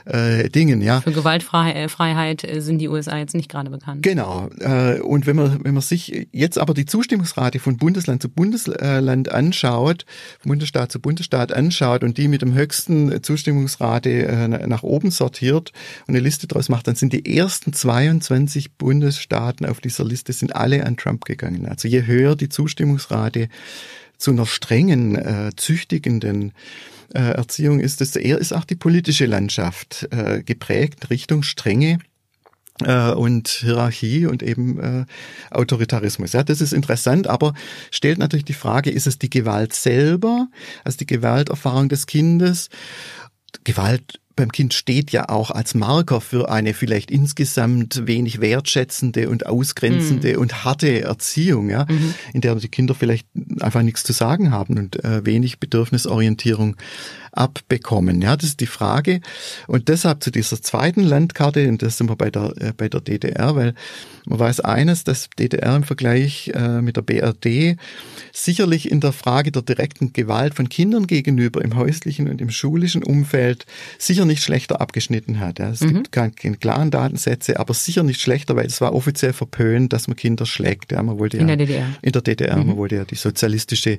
äh, 0.07 0.49
Dingen, 0.49 0.81
ja. 0.81 1.01
Für 1.01 1.12
Gewaltfreiheit 1.12 2.45
äh, 2.45 2.61
sind 2.61 2.78
die 2.78 2.89
USA 2.89 3.18
jetzt 3.18 3.35
nicht 3.35 3.51
gerade 3.51 3.70
bekannt. 3.70 4.03
Genau. 4.03 4.49
Äh, 4.59 5.01
und 5.01 5.26
wenn 5.26 5.37
man, 5.37 5.62
wenn 5.62 5.74
man 5.74 5.83
sich 5.83 6.28
jetzt 6.33 6.59
aber 6.59 6.74
die 6.74 6.87
Zustimmungsrate 6.87 7.59
von 7.59 7.76
Bundesland 7.76 8.22
zu 8.22 8.28
Bundesland 8.28 9.28
anschaut, 9.31 10.07
Bundesstaat 10.43 10.91
zu 10.91 11.01
Bundesstaat 11.01 11.53
anschaut 11.53 12.03
und 12.03 12.16
die 12.18 12.28
mit 12.28 12.43
dem 12.43 12.55
höchsten 12.55 13.22
Zustimmungsrate 13.22 14.26
äh, 14.26 14.49
nach 14.49 14.83
oben 14.83 15.11
sortiert 15.11 15.72
und 16.07 16.14
eine 16.14 16.20
Liste 16.20 16.47
draus 16.47 16.68
macht, 16.70 16.89
dann 16.89 16.97
sind 16.97 17.12
die 17.12 17.37
ersten 17.37 17.72
22 17.72 18.72
Bundesstaaten 18.72 19.66
auf 19.66 19.81
dieser 19.81 20.05
Liste 20.05 20.33
sind 20.33 20.57
alle 20.57 20.87
an 20.87 20.97
Trump 20.97 21.24
gegangen. 21.24 21.66
Also 21.66 21.89
je 21.89 22.07
höher 22.07 22.37
die 22.37 22.49
Zustimmungsrate 22.49 23.49
zu 24.21 24.31
einer 24.31 24.47
strengen, 24.47 25.16
äh, 25.16 25.51
züchtigenden 25.57 26.53
äh, 27.14 27.21
Erziehung 27.21 27.81
ist, 27.81 28.01
desto 28.01 28.18
eher 28.18 28.39
ist 28.39 28.53
auch 28.53 28.64
die 28.64 28.77
politische 28.77 29.27
Landschaft 29.27 30.07
äh, 30.11 30.43
geprägt 30.43 31.11
Richtung 31.11 31.43
Strenge 31.43 31.99
äh, 32.83 33.11
und 33.11 33.49
Hierarchie 33.49 34.27
und 34.27 34.43
eben 34.43 34.79
äh, 34.79 35.07
Autoritarismus. 35.51 36.35
Ja, 36.35 36.45
das 36.45 36.61
ist 36.61 36.73
interessant, 36.73 37.27
aber 37.27 37.55
stellt 37.91 38.18
natürlich 38.18 38.45
die 38.45 38.53
Frage, 38.53 38.91
ist 38.91 39.07
es 39.07 39.18
die 39.18 39.31
Gewalt 39.31 39.73
selber, 39.73 40.49
also 40.85 40.99
die 40.99 41.07
Gewalterfahrung 41.07 41.89
des 41.89 42.07
Kindes? 42.07 42.68
Gewalt 43.64 44.21
beim 44.41 44.53
Kind 44.53 44.72
steht 44.72 45.12
ja 45.12 45.28
auch 45.28 45.51
als 45.51 45.74
Marker 45.74 46.22
für 46.22 46.51
eine 46.51 46.72
vielleicht 46.72 47.11
insgesamt 47.11 48.07
wenig 48.07 48.41
wertschätzende 48.41 49.28
und 49.28 49.45
ausgrenzende 49.45 50.32
mhm. 50.34 50.41
und 50.41 50.64
harte 50.64 51.03
Erziehung, 51.03 51.68
ja, 51.68 51.84
mhm. 51.86 52.14
in 52.32 52.41
der 52.41 52.55
die 52.55 52.68
Kinder 52.68 52.95
vielleicht 52.95 53.28
einfach 53.61 53.82
nichts 53.82 54.03
zu 54.03 54.14
sagen 54.14 54.51
haben 54.51 54.78
und 54.78 55.05
äh, 55.05 55.26
wenig 55.26 55.61
Bedürfnisorientierung 55.61 56.76
abbekommen. 57.33 58.20
Ja, 58.22 58.37
das 58.37 58.51
ist 58.51 58.61
die 58.61 58.66
Frage. 58.66 59.20
Und 59.66 59.89
deshalb 59.89 60.22
zu 60.22 60.31
dieser 60.31 60.61
zweiten 60.61 61.03
Landkarte, 61.03 61.68
und 61.68 61.83
das 61.83 61.99
sind 61.99 62.09
wir 62.11 62.16
bei 62.16 62.31
der, 62.31 62.55
äh, 62.59 62.72
bei 62.76 62.89
der 62.89 63.01
DDR, 63.01 63.55
weil 63.57 63.74
man 64.26 64.39
weiß 64.39 64.61
eines, 64.61 65.05
dass 65.05 65.31
DDR 65.39 65.76
im 65.76 65.85
Vergleich 65.85 66.51
äh, 66.55 66.83
mit 66.83 66.97
der 66.97 67.03
BRD 67.03 67.76
sicherlich 68.33 68.91
in 68.91 69.01
der 69.01 69.12
Frage 69.12 69.51
der 69.51 69.62
direkten 69.62 70.12
Gewalt 70.12 70.55
von 70.55 70.68
Kindern 70.68 71.07
gegenüber 71.07 71.62
im 71.62 71.76
häuslichen 71.76 72.28
und 72.28 72.41
im 72.41 72.51
schulischen 72.51 73.03
Umfeld 73.03 73.66
sicher 73.99 74.24
nicht 74.24 74.43
schlechter 74.43 74.81
abgeschnitten 74.81 75.41
hat. 75.41 75.59
Ja. 75.59 75.70
Es 75.70 75.81
mhm. 75.81 75.95
gibt 75.95 76.12
keine, 76.12 76.33
keine 76.33 76.57
klaren 76.57 76.91
Datensätze, 76.91 77.59
aber 77.59 77.74
sicher 77.74 78.03
nicht 78.03 78.20
schlechter, 78.20 78.57
weil 78.57 78.66
es 78.66 78.81
war 78.81 78.95
offiziell 78.95 79.33
verpönt, 79.33 79.93
dass 79.93 80.09
man 80.09 80.16
Kinder 80.16 80.47
schlägt. 80.47 80.93
Ja. 80.93 81.03
Man 81.03 81.18
wollte 81.18 81.39
in 81.39 81.49
ja, 81.49 81.57
der 81.57 81.66
DDR. 81.66 81.87
In 82.03 82.12
der 82.12 82.22
DDR. 82.22 82.57
Mhm. 82.57 82.66
Man 82.68 82.76
wollte 82.76 82.97
ja 82.97 83.05
die 83.05 83.14
sozialistische 83.14 83.99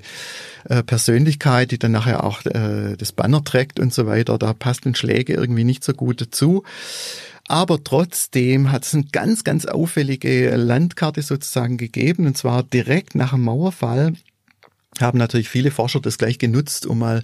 äh, 0.65 0.83
Persönlichkeit, 0.83 1.71
die 1.71 1.79
dann 1.79 1.91
nachher 1.91 2.23
auch 2.23 2.45
äh, 2.45 2.95
das 2.97 3.11
Banner 3.21 3.43
trägt 3.43 3.79
und 3.79 3.93
so 3.93 4.07
weiter, 4.07 4.39
da 4.39 4.51
passten 4.51 4.95
Schläge 4.95 5.33
irgendwie 5.33 5.63
nicht 5.63 5.83
so 5.83 5.93
gut 5.93 6.21
dazu. 6.21 6.63
Aber 7.47 7.83
trotzdem 7.83 8.71
hat 8.71 8.83
es 8.83 8.95
eine 8.95 9.03
ganz, 9.11 9.43
ganz 9.43 9.67
auffällige 9.67 10.55
Landkarte 10.55 11.21
sozusagen 11.21 11.77
gegeben, 11.77 12.25
und 12.25 12.35
zwar 12.35 12.63
direkt 12.63 13.13
nach 13.13 13.33
dem 13.33 13.43
Mauerfall 13.43 14.13
haben 14.99 15.17
natürlich 15.17 15.49
viele 15.49 15.71
Forscher 15.71 16.01
das 16.01 16.17
gleich 16.17 16.37
genutzt, 16.37 16.85
um 16.85 16.99
mal 16.99 17.23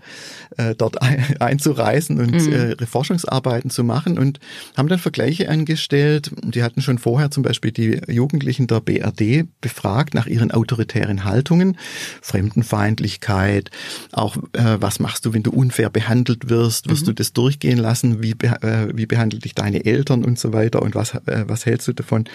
äh, 0.58 0.74
dort 0.76 1.02
ein, 1.02 1.38
einzureisen 1.40 2.20
und 2.20 2.32
mhm. 2.32 2.54
äh, 2.54 2.86
Forschungsarbeiten 2.86 3.70
zu 3.70 3.84
machen 3.84 4.18
und 4.18 4.40
haben 4.76 4.88
dann 4.88 5.00
Vergleiche 5.00 5.50
angestellt. 5.50 6.32
Die 6.44 6.64
hatten 6.64 6.82
schon 6.82 6.98
vorher 6.98 7.30
zum 7.30 7.44
Beispiel 7.44 7.72
die 7.72 8.00
Jugendlichen 8.08 8.68
der 8.68 8.80
BRD 8.80 9.46
befragt 9.60 10.14
nach 10.14 10.28
ihren 10.28 10.52
autoritären 10.52 11.26
Haltungen, 11.26 11.78
Fremdenfeindlichkeit, 12.22 13.70
auch 14.14 14.38
äh, 14.54 14.78
was 14.80 15.00
machst 15.00 15.26
du, 15.26 15.34
wenn 15.34 15.44
du 15.44 15.52
unfair 15.52 15.90
behandelt 15.90 16.50
wirst, 16.50 16.90
wirst 16.90 17.04
mhm. 17.04 17.08
du 17.08 17.14
das 17.14 17.34
durchgehen 17.34 17.78
lassen, 17.78 18.24
wie, 18.24 18.32
äh, 18.32 18.90
wie 18.94 19.06
behandelt 19.06 19.44
dich 19.44 19.56
deine 19.56 19.86
Eltern 19.86 20.24
und 20.24 20.40
so 20.40 20.54
weiter 20.54 20.82
und 20.82 20.96
was, 20.96 21.14
äh, 21.14 21.44
was 21.48 21.66
hältst 21.66 21.88
du 21.88 21.94
davon? 21.94 22.26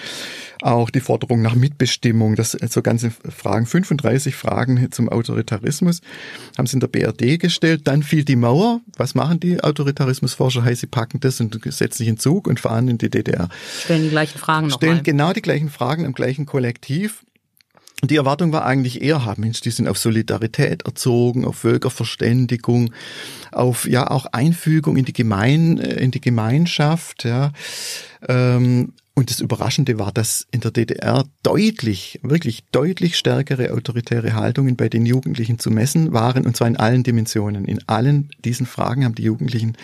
Auch 0.63 0.91
die 0.91 1.01
Forderung 1.01 1.43
nach 1.43 1.57
Mitbestimmung, 1.57 2.37
das 2.37 2.53
so 2.53 2.83
ganze 2.83 3.11
Fragen, 3.11 3.67
35 3.67 4.37
Fragen 4.37 4.93
zum 4.93 5.09
Autoritarismus, 5.09 6.01
haben 6.57 6.67
sie 6.67 6.75
in 6.75 6.81
der 6.81 6.87
BRD 6.87 7.41
gestellt. 7.41 7.83
Dann 7.85 8.05
fiel 8.05 8.25
die 8.25 8.37
Mauer. 8.37 8.81
Was 8.97 9.17
machen 9.17 9.41
die 9.41 9.63
Autoritarismusforscher? 9.63 10.65
Hey, 10.65 10.77
sie 10.77 10.87
packen 10.87 11.19
das 11.19 11.41
und 11.41 11.61
setzen 11.65 11.99
sich 11.99 12.09
in 12.09 12.17
Zug 12.17 12.47
und 12.47 12.61
fahren 12.61 12.87
in 12.87 12.99
die 12.99 13.11
DDR. 13.11 13.49
Stellen 13.81 14.05
die 14.05 14.11
gleichen 14.11 14.39
Fragen 14.39 14.69
noch 14.69 14.77
Stellen 14.77 15.03
genau 15.03 15.33
die 15.33 15.43
gleichen 15.43 15.69
Fragen 15.69 16.05
im 16.05 16.13
gleichen 16.13 16.47
Kollektiv. 16.47 17.25
Die 18.05 18.17
Erwartung 18.17 18.53
war 18.53 18.65
eigentlich 18.65 19.01
eher, 19.01 19.25
haben 19.25 19.43
Mensch, 19.43 19.61
die 19.61 19.71
sind 19.71 19.87
auf 19.87 19.97
Solidarität 19.97 20.83
erzogen, 20.83 21.45
auf 21.45 21.57
Völkerverständigung, 21.59 22.93
auf 23.53 23.87
ja 23.87 24.11
auch 24.11 24.27
Einfügung 24.27 24.97
in 24.97 25.05
die 25.05 25.13
Gemein, 25.13 25.79
äh, 25.79 26.03
in 26.03 26.11
die 26.11 26.21
Gemeinschaft, 26.21 27.25
ja. 27.25 27.53
Ähm, 28.29 28.93
und 29.15 29.29
das 29.29 29.41
Überraschende 29.41 29.99
war, 29.99 30.11
dass 30.11 30.47
in 30.53 30.61
der 30.61 30.71
DDR 30.71 31.25
deutlich, 31.43 32.19
wirklich 32.23 32.65
deutlich 32.73 33.19
stärkere 33.19 33.75
autoritäre 33.75 34.33
Haltungen 34.33 34.77
bei 34.77 34.89
den 34.89 35.05
Jugendlichen 35.05 35.59
zu 35.59 35.71
messen 35.71 36.15
waren, 36.15 36.47
und 36.47 36.57
zwar 36.57 36.67
in 36.67 36.79
allen 36.79 37.03
Dimensionen. 37.03 37.67
In 37.67 37.87
allen 37.89 38.31
diesen 38.43 38.65
Fragen 38.65 39.05
haben 39.05 39.15
die 39.15 39.25
Jugendlichen 39.25 39.77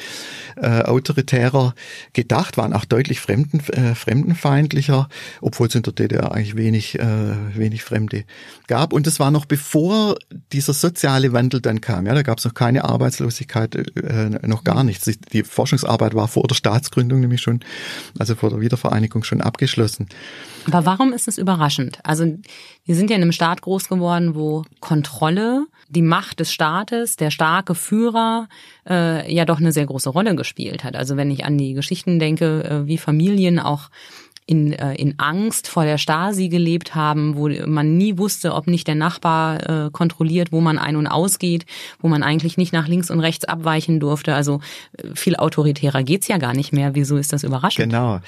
äh, 0.56 0.80
autoritärer 0.80 1.74
gedacht, 2.14 2.56
waren 2.56 2.72
auch 2.72 2.86
deutlich 2.86 3.20
fremden, 3.20 3.60
äh, 3.68 3.94
fremdenfeindlicher, 3.94 5.10
obwohl 5.42 5.68
es 5.68 5.74
in 5.74 5.82
der 5.82 5.92
DDR 5.92 6.32
eigentlich 6.32 6.56
wenig, 6.56 6.98
äh, 6.98 7.34
wenig 7.54 7.82
Fremde 7.82 8.24
gab. 8.66 8.94
Und 8.94 9.06
das 9.06 9.20
war 9.20 9.30
noch 9.30 9.44
bevor 9.44 10.16
dieser 10.52 10.72
soziale 10.72 11.34
Wandel 11.34 11.60
dann 11.60 11.82
kam. 11.82 12.06
Ja, 12.06 12.14
da 12.14 12.22
gab 12.22 12.38
es 12.38 12.46
noch 12.46 12.54
keine 12.54 12.84
Arbeitslosigkeit, 12.84 13.74
äh, 13.74 14.46
noch 14.46 14.64
gar 14.64 14.84
nichts. 14.84 15.04
Die 15.04 15.42
Forschungsarbeit 15.42 16.14
war 16.14 16.28
vor 16.28 16.46
der 16.48 16.54
Staatsgründung 16.54 17.20
nämlich 17.20 17.42
schon, 17.42 17.60
also 18.18 18.34
vor 18.34 18.48
der 18.48 18.60
Wiedervereinigung 18.60 19.17
Ausbildung 19.18 19.24
schon 19.24 19.40
abgeschlossen. 19.40 20.08
Aber 20.66 20.84
warum 20.84 21.12
ist 21.12 21.28
es 21.28 21.38
überraschend? 21.38 21.98
Also 22.02 22.24
wir 22.84 22.94
sind 22.94 23.10
ja 23.10 23.16
in 23.16 23.22
einem 23.22 23.32
Staat 23.32 23.62
groß 23.62 23.88
geworden, 23.88 24.34
wo 24.34 24.64
Kontrolle, 24.80 25.66
die 25.88 26.02
Macht 26.02 26.40
des 26.40 26.52
Staates, 26.52 27.16
der 27.16 27.30
starke 27.30 27.74
Führer 27.74 28.48
äh, 28.88 29.32
ja 29.32 29.44
doch 29.44 29.58
eine 29.58 29.72
sehr 29.72 29.86
große 29.86 30.10
Rolle 30.10 30.34
gespielt 30.36 30.84
hat. 30.84 30.94
Also 30.94 31.16
wenn 31.16 31.30
ich 31.30 31.44
an 31.44 31.56
die 31.56 31.72
Geschichten 31.72 32.18
denke, 32.18 32.64
äh, 32.64 32.86
wie 32.86 32.98
Familien 32.98 33.58
auch 33.58 33.88
in, 34.48 34.72
äh, 34.72 34.94
in 34.94 35.18
Angst 35.18 35.68
vor 35.68 35.84
der 35.84 35.98
Stasi 35.98 36.48
gelebt 36.48 36.94
haben, 36.94 37.36
wo 37.36 37.50
man 37.66 37.98
nie 37.98 38.16
wusste, 38.16 38.54
ob 38.54 38.66
nicht 38.66 38.88
der 38.88 38.94
Nachbar 38.94 39.86
äh, 39.86 39.90
kontrolliert, 39.90 40.52
wo 40.52 40.62
man 40.62 40.78
ein- 40.78 40.96
und 40.96 41.06
ausgeht, 41.06 41.66
wo 42.00 42.08
man 42.08 42.22
eigentlich 42.22 42.56
nicht 42.56 42.72
nach 42.72 42.88
links 42.88 43.10
und 43.10 43.20
rechts 43.20 43.44
abweichen 43.44 44.00
durfte. 44.00 44.34
Also 44.34 44.60
äh, 44.96 45.08
viel 45.14 45.36
autoritärer 45.36 46.02
geht's 46.02 46.28
ja 46.28 46.38
gar 46.38 46.54
nicht 46.54 46.72
mehr. 46.72 46.94
Wieso 46.94 47.18
ist 47.18 47.34
das 47.34 47.44
überraschend? 47.44 47.92
Genau. 47.92 48.20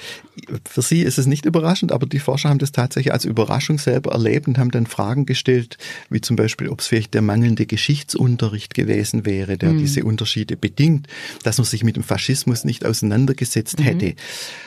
Für 0.69 0.83
Sie 0.83 1.01
ist 1.01 1.17
es 1.17 1.25
nicht 1.25 1.45
überraschend, 1.45 1.91
aber 1.91 2.05
die 2.05 2.19
Forscher 2.19 2.49
haben 2.49 2.59
das 2.59 2.71
tatsächlich 2.71 3.11
als 3.11 3.25
Überraschung 3.25 3.79
selber 3.79 4.11
erlebt 4.11 4.47
und 4.47 4.59
haben 4.59 4.69
dann 4.69 4.85
Fragen 4.85 5.25
gestellt, 5.25 5.79
wie 6.11 6.21
zum 6.21 6.35
Beispiel, 6.35 6.69
ob 6.69 6.81
es 6.81 6.87
vielleicht 6.87 7.15
der 7.15 7.23
mangelnde 7.23 7.65
Geschichtsunterricht 7.65 8.75
gewesen 8.75 9.25
wäre, 9.25 9.57
der 9.57 9.71
mhm. 9.71 9.79
diese 9.79 10.03
Unterschiede 10.03 10.55
bedingt, 10.55 11.07
dass 11.41 11.57
man 11.57 11.65
sich 11.65 11.83
mit 11.83 11.95
dem 11.95 12.03
Faschismus 12.03 12.63
nicht 12.63 12.85
auseinandergesetzt 12.85 13.79
mhm. 13.79 13.83
hätte. 13.83 14.13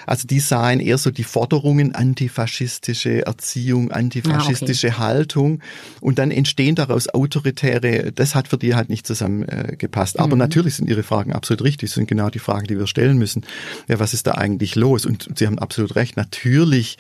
Also 0.05 0.27
die 0.27 0.41
sahen 0.41 0.81
eher 0.81 0.99
so 0.99 1.13
die 1.13 1.23
Forschung 1.23 1.44
Forderungen, 1.45 1.95
antifaschistische 1.95 3.27
Erziehung, 3.27 3.91
antifaschistische 3.91 4.87
ah, 4.87 4.91
okay. 4.93 4.99
Haltung 4.99 5.61
und 6.01 6.19
dann 6.19 6.31
entstehen 6.31 6.75
daraus 6.75 7.11
autoritäre, 7.11 8.13
das 8.13 8.35
hat 8.35 8.49
für 8.49 8.57
die 8.57 8.75
halt 8.75 8.89
nicht 8.89 9.07
zusammengepasst. 9.07 10.17
Äh, 10.17 10.21
Aber 10.21 10.37
mhm. 10.37 10.39
natürlich 10.39 10.77
sind 10.77 10.89
ihre 10.89 11.03
Fragen 11.03 11.35
absolut 11.35 11.63
richtig, 11.63 11.91
das 11.91 11.97
sind 11.97 12.09
genau 12.09 12.31
die 12.31 12.39
Fragen, 12.39 12.67
die 12.67 12.79
wir 12.79 12.87
stellen 12.87 13.19
müssen. 13.19 13.45
Ja, 13.89 14.01
was 14.01 14.15
ist 14.15 14.27
da 14.27 14.33
eigentlich 14.33 14.75
los? 14.75 15.05
Und 15.05 15.29
Sie 15.37 15.47
haben 15.47 15.59
absolut 15.59 15.97
recht, 15.97 16.17
natürlich 16.17 16.97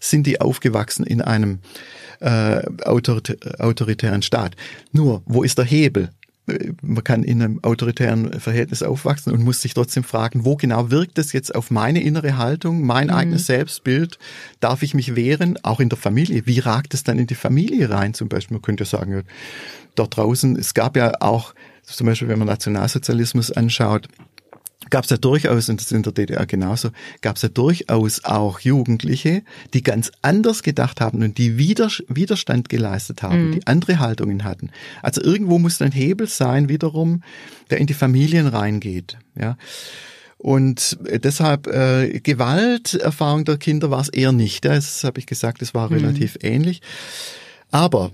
sind 0.00 0.26
die 0.26 0.40
aufgewachsen 0.40 1.06
in 1.06 1.20
einem 1.20 1.60
äh, 2.18 2.62
autoritären 2.82 4.22
Staat. 4.22 4.56
Nur, 4.90 5.22
wo 5.24 5.44
ist 5.44 5.58
der 5.58 5.66
Hebel? 5.66 6.10
Man 6.82 7.04
kann 7.04 7.22
in 7.22 7.42
einem 7.42 7.62
autoritären 7.62 8.40
Verhältnis 8.40 8.82
aufwachsen 8.82 9.32
und 9.32 9.42
muss 9.42 9.60
sich 9.60 9.74
trotzdem 9.74 10.04
fragen, 10.04 10.44
wo 10.44 10.56
genau 10.56 10.90
wirkt 10.90 11.18
es 11.18 11.32
jetzt 11.32 11.54
auf 11.54 11.70
meine 11.70 12.02
innere 12.02 12.36
Haltung, 12.36 12.84
mein 12.84 13.08
mhm. 13.08 13.14
eigenes 13.14 13.46
Selbstbild? 13.46 14.18
Darf 14.60 14.82
ich 14.82 14.94
mich 14.94 15.14
wehren? 15.16 15.58
Auch 15.62 15.80
in 15.80 15.88
der 15.88 15.98
Familie. 15.98 16.46
Wie 16.46 16.58
ragt 16.58 16.94
es 16.94 17.04
dann 17.04 17.18
in 17.18 17.26
die 17.26 17.34
Familie 17.34 17.90
rein? 17.90 18.14
Zum 18.14 18.28
Beispiel, 18.28 18.56
man 18.56 18.62
könnte 18.62 18.84
sagen, 18.84 19.24
dort 19.94 20.16
draußen, 20.16 20.56
es 20.56 20.74
gab 20.74 20.96
ja 20.96 21.12
auch, 21.20 21.54
zum 21.82 22.06
Beispiel, 22.06 22.28
wenn 22.28 22.38
man 22.38 22.48
Nationalsozialismus 22.48 23.50
anschaut, 23.50 24.08
gab 24.90 25.04
es 25.04 25.10
ja 25.10 25.16
durchaus, 25.16 25.68
und 25.68 25.80
das 25.80 25.86
ist 25.86 25.92
in 25.92 26.02
der 26.02 26.12
DDR 26.12 26.46
genauso, 26.46 26.90
gab 27.20 27.36
es 27.36 27.42
ja 27.42 27.48
durchaus 27.48 28.24
auch 28.24 28.60
Jugendliche, 28.60 29.42
die 29.74 29.82
ganz 29.82 30.10
anders 30.22 30.62
gedacht 30.62 31.00
haben 31.00 31.22
und 31.22 31.38
die 31.38 31.58
Widerstand 31.58 32.68
geleistet 32.68 33.22
haben, 33.22 33.48
mhm. 33.48 33.52
die 33.52 33.66
andere 33.66 33.98
Haltungen 33.98 34.44
hatten. 34.44 34.70
Also 35.02 35.22
irgendwo 35.22 35.58
muss 35.58 35.82
ein 35.82 35.92
Hebel 35.92 36.28
sein, 36.28 36.68
wiederum, 36.68 37.22
der 37.70 37.78
in 37.78 37.86
die 37.86 37.94
Familien 37.94 38.46
reingeht. 38.46 39.18
Ja. 39.38 39.56
Und 40.38 40.96
deshalb 41.00 41.66
äh, 41.66 42.20
Gewalterfahrung 42.20 43.44
der 43.44 43.58
Kinder 43.58 43.90
war 43.90 44.00
es 44.00 44.08
eher 44.08 44.30
nicht. 44.30 44.64
Das 44.64 45.02
habe 45.02 45.18
ich 45.18 45.26
gesagt, 45.26 45.62
es 45.62 45.74
war 45.74 45.90
mhm. 45.90 45.96
relativ 45.96 46.38
ähnlich. 46.40 46.80
Aber 47.70 48.12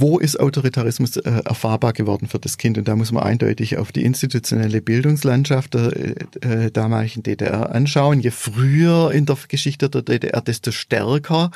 wo 0.00 0.18
ist 0.18 0.40
Autoritarismus 0.40 1.16
äh, 1.16 1.42
erfahrbar 1.44 1.92
geworden 1.92 2.26
für 2.26 2.38
das 2.38 2.58
Kind? 2.58 2.78
Und 2.78 2.88
da 2.88 2.96
muss 2.96 3.12
man 3.12 3.22
eindeutig 3.22 3.78
auf 3.78 3.92
die 3.92 4.04
institutionelle 4.04 4.82
Bildungslandschaft 4.82 5.74
der 5.74 5.92
äh, 5.94 6.70
damaligen 6.72 7.22
DDR 7.22 7.72
anschauen. 7.72 8.20
Je 8.20 8.30
früher 8.30 9.12
in 9.12 9.26
der 9.26 9.36
Geschichte 9.48 9.88
der 9.88 10.02
DDR, 10.02 10.40
desto 10.40 10.72
stärker 10.72 11.50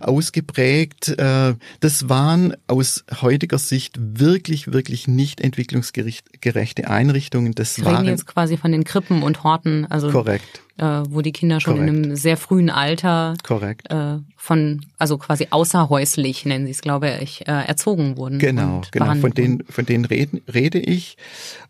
ausgeprägt. 0.00 1.08
Äh, 1.08 1.54
das 1.80 2.08
waren 2.08 2.54
aus 2.66 3.04
heutiger 3.22 3.58
Sicht 3.58 3.96
wirklich, 3.98 4.72
wirklich 4.72 5.08
nicht 5.08 5.40
entwicklungsgerechte 5.40 6.90
Einrichtungen. 6.90 7.54
Das 7.54 7.78
Wir 7.78 7.86
waren 7.86 8.04
jetzt 8.04 8.26
quasi 8.26 8.56
von 8.56 8.72
den 8.72 8.84
Krippen 8.84 9.22
und 9.22 9.44
Horten, 9.44 9.86
also 9.86 10.10
korrekt 10.10 10.62
äh, 10.82 11.04
wo 11.08 11.20
die 11.20 11.30
Kinder 11.30 11.60
schon 11.60 11.76
Korrekt. 11.76 11.94
in 11.94 12.04
einem 12.04 12.16
sehr 12.16 12.36
frühen 12.36 12.68
Alter 12.68 13.34
Korrekt. 13.44 13.88
Äh, 13.90 14.18
von, 14.36 14.84
also 14.98 15.16
quasi 15.16 15.46
außerhäuslich, 15.50 16.44
nennen 16.44 16.66
sie 16.66 16.72
es, 16.72 16.80
glaube 16.80 17.18
ich, 17.20 17.46
äh, 17.46 17.52
erzogen 17.52 18.16
wurden. 18.16 18.40
Genau, 18.40 18.82
genau. 18.90 19.14
Von 19.14 19.30
denen, 19.30 19.62
von 19.68 19.86
denen 19.86 20.04
reden, 20.04 20.40
rede 20.52 20.80
ich. 20.80 21.16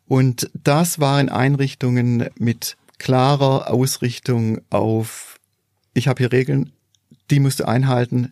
Und 0.09 0.51
das 0.55 0.99
waren 0.99 1.29
Einrichtungen 1.29 2.31
mit 2.39 2.77
klarer 2.99 3.71
Ausrichtung 3.71 4.63
auf, 4.71 5.39
ich 5.93 6.09
habe 6.09 6.19
hier 6.19 6.33
Regeln, 6.33 6.73
die 7.31 7.41
musst 7.41 7.61
du 7.61 7.69
einhalten. 7.69 8.31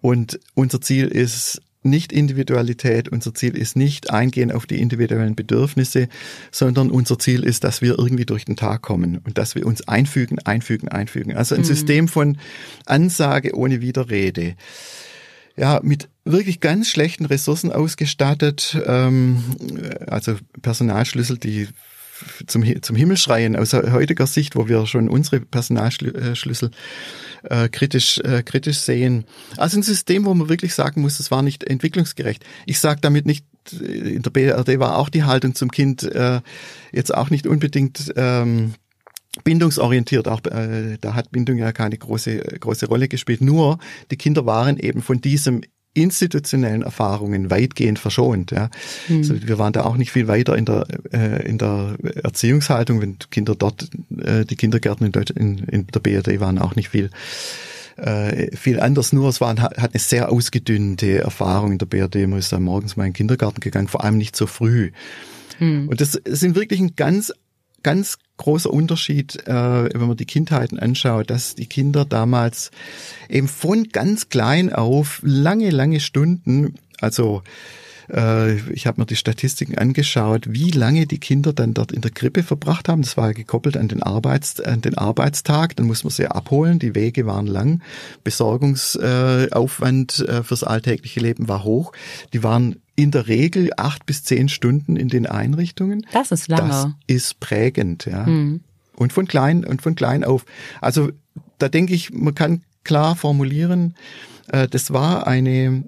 Und 0.00 0.40
unser 0.54 0.80
Ziel 0.80 1.08
ist, 1.08 1.60
nicht 1.84 2.12
Individualität. 2.12 3.08
Unser 3.08 3.34
Ziel 3.34 3.56
ist 3.56 3.76
nicht 3.76 4.10
eingehen 4.10 4.50
auf 4.50 4.66
die 4.66 4.80
individuellen 4.80 5.34
Bedürfnisse, 5.34 6.08
sondern 6.50 6.90
unser 6.90 7.18
Ziel 7.18 7.44
ist, 7.44 7.64
dass 7.64 7.82
wir 7.82 7.98
irgendwie 7.98 8.26
durch 8.26 8.44
den 8.44 8.56
Tag 8.56 8.82
kommen 8.82 9.18
und 9.18 9.38
dass 9.38 9.54
wir 9.54 9.66
uns 9.66 9.86
einfügen, 9.86 10.38
einfügen, 10.38 10.88
einfügen. 10.88 11.36
Also 11.36 11.54
ein 11.54 11.62
mhm. 11.62 11.66
System 11.66 12.08
von 12.08 12.38
Ansage 12.86 13.54
ohne 13.56 13.80
Widerrede. 13.80 14.54
Ja, 15.56 15.80
mit 15.82 16.08
wirklich 16.24 16.60
ganz 16.60 16.88
schlechten 16.88 17.26
Ressourcen 17.26 17.70
ausgestattet, 17.70 18.76
ähm, 18.86 19.44
also 20.06 20.34
Personalschlüssel, 20.62 21.38
die 21.38 21.68
zum, 22.46 22.82
zum 22.82 22.96
Himmel 22.96 23.16
schreien 23.16 23.56
aus 23.56 23.72
heutiger 23.72 24.26
Sicht, 24.26 24.56
wo 24.56 24.68
wir 24.68 24.86
schon 24.86 25.08
unsere 25.08 25.40
Personalschlüssel 25.40 26.70
äh, 27.44 27.68
kritisch, 27.68 28.18
äh, 28.20 28.42
kritisch 28.42 28.78
sehen. 28.78 29.24
Also 29.56 29.78
ein 29.78 29.82
System, 29.82 30.24
wo 30.24 30.34
man 30.34 30.48
wirklich 30.48 30.74
sagen 30.74 31.00
muss, 31.00 31.20
es 31.20 31.30
war 31.30 31.42
nicht 31.42 31.64
entwicklungsgerecht. 31.64 32.44
Ich 32.66 32.80
sage 32.80 33.00
damit 33.00 33.26
nicht, 33.26 33.46
in 33.72 34.22
der 34.22 34.30
BRD 34.30 34.78
war 34.78 34.98
auch 34.98 35.08
die 35.08 35.24
Haltung 35.24 35.54
zum 35.54 35.70
Kind 35.70 36.02
äh, 36.02 36.40
jetzt 36.92 37.14
auch 37.14 37.30
nicht 37.30 37.46
unbedingt 37.46 38.12
ähm, 38.16 38.74
bindungsorientiert. 39.42 40.28
Auch 40.28 40.44
äh, 40.44 40.98
da 41.00 41.14
hat 41.14 41.32
Bindung 41.32 41.58
ja 41.58 41.72
keine 41.72 41.98
große 41.98 42.38
große 42.60 42.86
Rolle 42.86 43.08
gespielt. 43.08 43.40
Nur 43.40 43.78
die 44.10 44.16
Kinder 44.16 44.46
waren 44.46 44.78
eben 44.78 45.02
von 45.02 45.20
diesem 45.20 45.62
institutionellen 45.94 46.82
Erfahrungen 46.82 47.50
weitgehend 47.50 47.98
verschont. 47.98 48.50
Ja. 48.50 48.68
Mhm. 49.08 49.18
Also 49.18 49.34
wir 49.46 49.58
waren 49.58 49.72
da 49.72 49.84
auch 49.84 49.96
nicht 49.96 50.12
viel 50.12 50.28
weiter 50.28 50.56
in 50.56 50.64
der, 50.64 50.86
äh, 51.12 51.48
in 51.48 51.58
der 51.58 51.96
Erziehungshaltung, 52.22 53.00
wenn 53.00 53.18
Kinder 53.30 53.54
dort, 53.54 53.88
äh, 54.18 54.44
die 54.44 54.56
Kindergärten 54.56 55.06
in, 55.06 55.12
Deutsch, 55.12 55.30
in, 55.30 55.58
in 55.58 55.86
der 55.86 56.00
BRD 56.00 56.40
waren 56.40 56.58
auch 56.58 56.76
nicht 56.76 56.88
viel 56.88 57.10
äh, 57.96 58.54
viel 58.56 58.80
anders. 58.80 59.12
Nur 59.12 59.28
es 59.28 59.40
war, 59.40 59.56
hat 59.56 59.78
eine 59.78 60.00
sehr 60.00 60.30
ausgedünnte 60.30 61.20
Erfahrung 61.20 61.72
in 61.72 61.78
der 61.78 61.86
BRD. 61.86 62.26
Man 62.26 62.40
ist 62.40 62.52
dann 62.52 62.64
morgens 62.64 62.96
mal 62.96 63.04
in 63.04 63.10
den 63.10 63.16
Kindergarten 63.16 63.60
gegangen, 63.60 63.88
vor 63.88 64.02
allem 64.02 64.18
nicht 64.18 64.34
so 64.34 64.46
früh. 64.46 64.90
Hm. 65.58 65.88
Und 65.88 66.00
das 66.00 66.20
sind 66.26 66.56
wirklich 66.56 66.80
ein 66.80 66.96
ganz, 66.96 67.32
ganz 67.84 68.18
großer 68.36 68.70
Unterschied, 68.70 69.46
äh, 69.46 69.52
wenn 69.94 70.08
man 70.08 70.16
die 70.16 70.26
Kindheiten 70.26 70.80
anschaut, 70.80 71.30
dass 71.30 71.54
die 71.54 71.66
Kinder 71.66 72.04
damals 72.04 72.72
eben 73.28 73.46
von 73.46 73.84
ganz 73.90 74.28
klein 74.28 74.72
auf 74.72 75.20
lange, 75.22 75.70
lange 75.70 76.00
Stunden, 76.00 76.74
also 77.00 77.42
äh, 78.12 78.56
ich 78.72 78.86
habe 78.86 79.00
mir 79.00 79.06
die 79.06 79.16
Statistiken 79.16 79.78
angeschaut, 79.78 80.46
wie 80.48 80.70
lange 80.70 81.06
die 81.06 81.18
Kinder 81.18 81.52
dann 81.52 81.74
dort 81.74 81.92
in 81.92 82.00
der 82.00 82.10
Krippe 82.10 82.42
verbracht 82.42 82.88
haben. 82.88 83.02
Das 83.02 83.16
war 83.16 83.32
gekoppelt 83.34 83.76
an 83.76 83.88
den, 83.88 84.02
Arbeits, 84.02 84.60
an 84.60 84.80
den 84.80 84.98
Arbeitstag. 84.98 85.76
Dann 85.76 85.86
muss 85.86 86.02
man 86.04 86.10
sie 86.10 86.26
abholen. 86.26 86.78
Die 86.78 86.94
Wege 86.94 87.26
waren 87.26 87.46
lang. 87.46 87.82
Besorgungsaufwand 88.24 90.18
äh, 90.20 90.42
fürs 90.42 90.64
alltägliche 90.64 91.20
Leben 91.20 91.48
war 91.48 91.64
hoch. 91.64 91.92
Die 92.32 92.42
waren 92.42 92.76
in 92.96 93.10
der 93.10 93.26
Regel 93.26 93.70
acht 93.76 94.06
bis 94.06 94.22
zehn 94.22 94.48
Stunden 94.48 94.96
in 94.96 95.08
den 95.08 95.26
Einrichtungen. 95.26 96.06
Das 96.12 96.30
ist 96.30 96.48
lange. 96.48 96.68
Das 96.68 96.88
ist 97.06 97.40
prägend, 97.40 98.06
ja. 98.06 98.24
Mhm. 98.26 98.60
Und 98.96 99.12
von 99.12 99.26
klein 99.26 99.64
und 99.64 99.82
von 99.82 99.96
klein 99.96 100.22
auf. 100.22 100.44
Also 100.80 101.10
da 101.58 101.68
denke 101.68 101.94
ich, 101.94 102.12
man 102.12 102.34
kann 102.34 102.62
klar 102.84 103.16
formulieren, 103.16 103.94
äh, 104.48 104.68
das 104.68 104.92
war 104.92 105.26
eine 105.26 105.84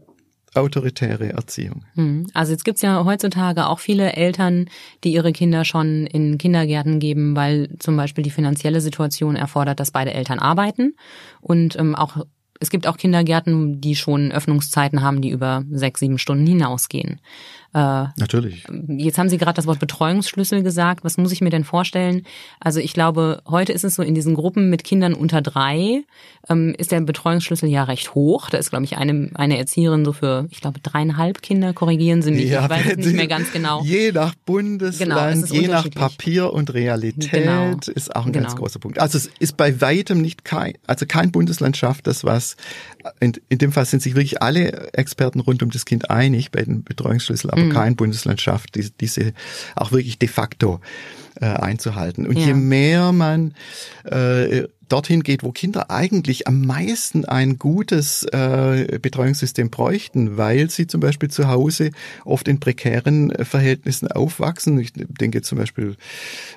autoritäre 0.57 1.35
Erziehung. 1.35 1.85
Hm. 1.95 2.27
Also 2.33 2.53
jetzt 2.53 2.65
gibt's 2.65 2.83
ja 2.83 3.05
heutzutage 3.05 3.67
auch 3.67 3.79
viele 3.79 4.15
Eltern, 4.15 4.71
die 5.05 5.13
ihre 5.13 5.33
Kinder 5.33 5.65
schon 5.65 6.07
in 6.07 6.39
Kindergärten 6.39 6.99
geben, 6.99 7.37
weil 7.37 7.69
zum 7.79 7.97
Beispiel 7.97 8.25
die 8.25 8.31
finanzielle 8.31 8.81
Situation 8.81 9.37
erfordert, 9.37 9.81
dass 9.81 9.91
beide 9.91 10.15
Eltern 10.15 10.39
arbeiten 10.39 10.97
und 11.43 11.79
ähm, 11.79 11.95
auch 11.95 12.25
es 12.61 12.71
gibt 12.71 12.87
auch 12.87 12.97
Kindergärten, 12.97 13.81
die 13.81 13.97
schon 13.97 14.33
Öffnungszeiten 14.33 15.03
haben, 15.03 15.21
die 15.21 15.31
über 15.31 15.65
sechs, 15.71 16.01
sieben 16.01 16.19
Stunden 16.19 16.47
hinausgehen. 16.47 17.21
Äh, 17.75 18.07
Natürlich. 18.17 18.65
Jetzt 18.89 19.19
haben 19.19 19.29
Sie 19.29 19.39
gerade 19.39 19.57
das 19.57 19.67
Wort 19.67 19.79
Betreuungsschlüssel 19.79 20.63
gesagt. 20.63 21.05
Was 21.05 21.19
muss 21.19 21.33
ich 21.33 21.41
mir 21.41 21.51
denn 21.51 21.65
vorstellen? 21.65 22.23
Also 22.61 22.81
ich 22.81 22.95
glaube, 22.95 23.43
heute 23.47 23.73
ist 23.73 23.85
es 23.85 23.95
so 23.95 24.03
in 24.03 24.15
diesen 24.15 24.35
Gruppen 24.35 24.71
mit 24.71 24.85
Kindern 24.85 25.15
unter 25.15 25.43
drei, 25.43 26.05
ähm, 26.49 26.75
ist 26.79 26.93
der 26.93 27.01
Betreuungsschlüssel 27.01 27.69
ja 27.69 27.85
recht 27.85 28.15
hoch. 28.15 28.51
Da 28.51 28.59
ist, 28.59 28.71
glaube 28.71 28.85
ich, 28.85 28.97
eine, 28.97 29.31
eine 29.35 29.59
Erzieherin 29.59 30.05
so 30.05 30.13
für, 30.13 30.47
ich 30.51 30.61
glaube, 30.61 30.81
dreieinhalb 30.81 31.43
Kinder, 31.43 31.73
korrigieren 31.73 32.23
Sie 32.23 32.31
mich, 32.31 32.49
ja, 32.49 32.65
ich 32.65 32.71
weiß 32.71 32.87
es 32.93 32.97
nicht 32.97 33.17
mehr 33.17 33.27
ganz 33.27 33.53
genau. 33.53 33.83
Je 33.83 34.13
nach 34.13 34.35
Bundesland, 34.47 35.49
genau, 35.49 35.61
je 35.61 35.69
nach 35.69 35.91
Papier 35.91 36.53
und 36.53 36.73
Realität 36.73 37.31
genau. 37.31 37.77
ist 37.95 38.15
auch 38.15 38.27
ein 38.27 38.33
genau. 38.33 38.47
ganz 38.47 38.57
großer 38.57 38.79
Punkt. 38.79 39.01
Also 39.01 39.19
es 39.19 39.31
ist 39.39 39.57
bei 39.57 39.81
weitem 39.81 40.21
nicht 40.21 40.45
kein, 40.45 40.75
also 40.87 41.07
kein 41.07 41.33
Bundesland 41.33 41.77
schafft 41.77 42.07
das, 42.07 42.25
was 42.25 42.57
in, 43.21 43.33
in 43.49 43.59
dem 43.59 43.73
Fall 43.73 43.87
sind 43.87 44.03
sich 44.03 44.15
wirklich 44.15 44.43
alle 44.43 44.93
Experten 44.93 45.41
rund 45.41 45.63
um 45.63 45.71
das 45.71 45.85
Kind 45.85 46.11
einig 46.11 46.51
bei 46.51 46.63
den 46.63 46.85
Betreuungsschlüssel, 46.85 47.51
aber 47.51 47.63
mhm. 47.63 47.73
kein 47.73 47.97
Bundesland 47.97 48.41
schafft 48.41 48.75
diese, 48.75 48.91
diese 48.93 49.33
auch 49.75 49.93
wirklich 49.93 50.19
de 50.19 50.29
facto 50.29 50.81
äh, 51.41 51.47
einzuhalten. 51.47 52.27
Und 52.27 52.39
ja. 52.39 52.49
je 52.49 52.55
mehr 52.55 53.13
man 53.13 53.55
äh, 54.05 54.65
dorthin 54.89 55.23
geht, 55.23 55.43
wo 55.43 55.53
Kinder 55.53 55.91
eigentlich 55.91 56.47
am 56.47 56.65
meisten 56.65 57.25
ein 57.25 57.59
gutes 57.59 58.23
äh, 58.25 58.99
Betreuungssystem 59.01 59.71
bräuchten, 59.71 60.37
weil 60.37 60.71
sie 60.71 60.87
zum 60.87 61.01
Beispiel 61.01 61.31
zu 61.31 61.49
Hause 61.49 61.91
oft 62.25 62.49
in 62.49 62.61
prekären 62.61 63.31
äh, 63.31 63.45
Verhältnissen 63.45 64.09
aufwachsen. 64.09 64.79
Ich 64.79 64.93
denke 64.95 65.43
zum 65.43 65.59
Beispiel 65.59 65.97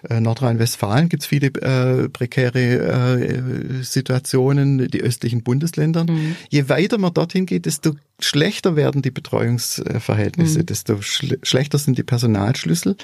äh, 0.10 0.20
Nordrhein-Westfalen 0.20 1.10
gibt 1.10 1.24
es 1.24 1.28
viele 1.28 1.48
äh, 1.48 2.10
prekäre 2.10 2.60
äh, 2.60 3.84
Situationen, 3.84 4.88
die 4.88 5.02
östlichen 5.02 5.44
Bundesländern. 5.44 6.08
Mhm. 6.08 6.36
Je 6.50 6.70
weiter 6.70 6.98
man 6.98 7.14
dorthin 7.14 7.46
geht, 7.46 7.66
desto 7.66 7.96
schlechter 8.20 8.76
werden 8.76 9.02
die 9.02 9.12
Betreuungsverhältnisse, 9.12 10.60
mhm. 10.60 10.66
desto 10.66 11.02
schl 11.02 11.40
schlechter 11.44 11.78
sind 11.78 11.98
die 11.98 12.04
Personalschlüssel. 12.04 12.96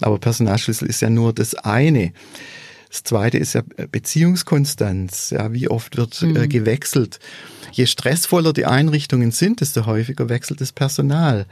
Aber 0.00 0.18
Personalschlüssel 0.18 0.88
ist 0.88 1.00
ja 1.00 1.10
nur 1.10 1.32
das 1.32 1.54
eine. 1.54 2.12
Das 2.96 3.02
zweite 3.02 3.36
ist 3.36 3.52
ja 3.52 3.62
Beziehungskonstanz. 3.92 5.28
Ja, 5.28 5.52
wie 5.52 5.68
oft 5.68 5.98
wird 5.98 6.22
äh, 6.22 6.26
mhm. 6.26 6.36
äh, 6.36 6.48
gewechselt? 6.48 7.20
Je 7.70 7.84
stressvoller 7.84 8.54
die 8.54 8.64
Einrichtungen 8.64 9.32
sind, 9.32 9.60
desto 9.60 9.84
häufiger 9.84 10.30
wechselt 10.30 10.62
das 10.62 10.72
Personal. 10.72 11.44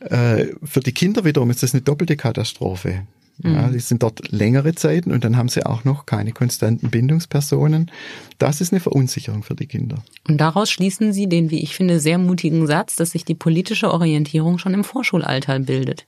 Äh, 0.00 0.46
für 0.64 0.80
die 0.80 0.90
Kinder 0.90 1.24
wiederum 1.24 1.50
ist 1.50 1.62
das 1.62 1.74
eine 1.74 1.82
doppelte 1.82 2.16
Katastrophe. 2.16 3.06
Ja, 3.38 3.68
mhm. 3.68 3.72
die 3.72 3.78
sind 3.78 4.02
dort 4.02 4.32
längere 4.32 4.74
Zeiten 4.74 5.12
und 5.12 5.22
dann 5.22 5.36
haben 5.36 5.48
sie 5.48 5.64
auch 5.64 5.84
noch 5.84 6.06
keine 6.06 6.32
konstanten 6.32 6.90
Bindungspersonen. 6.90 7.92
Das 8.38 8.60
ist 8.60 8.72
eine 8.72 8.80
Verunsicherung 8.80 9.44
für 9.44 9.54
die 9.54 9.66
Kinder. 9.66 10.02
Und 10.26 10.40
daraus 10.40 10.72
schließen 10.72 11.12
Sie 11.12 11.28
den, 11.28 11.52
wie 11.52 11.62
ich 11.62 11.76
finde, 11.76 12.00
sehr 12.00 12.18
mutigen 12.18 12.66
Satz, 12.66 12.96
dass 12.96 13.12
sich 13.12 13.24
die 13.24 13.34
politische 13.36 13.92
Orientierung 13.92 14.58
schon 14.58 14.74
im 14.74 14.82
Vorschulalter 14.82 15.60
bildet 15.60 16.06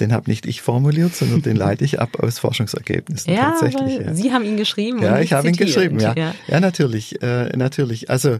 den 0.00 0.12
habe 0.12 0.30
nicht 0.30 0.46
ich 0.46 0.62
formuliert, 0.62 1.14
sondern 1.14 1.42
den 1.42 1.56
leite 1.56 1.84
ich 1.84 2.00
ab 2.00 2.18
aus 2.20 2.38
Forschungsergebnissen 2.38 3.32
ja, 3.32 3.50
tatsächlich. 3.50 4.00
Ja. 4.00 4.14
Sie 4.14 4.32
haben 4.32 4.44
ihn 4.44 4.56
geschrieben. 4.56 5.02
Ja, 5.02 5.20
ich 5.20 5.32
habe 5.32 5.48
ihn 5.48 5.56
geschrieben. 5.56 5.98
Ja, 5.98 6.14
ja, 6.16 6.34
ja 6.46 6.60
natürlich, 6.60 7.20
äh, 7.22 7.56
natürlich. 7.56 8.10
Also 8.10 8.38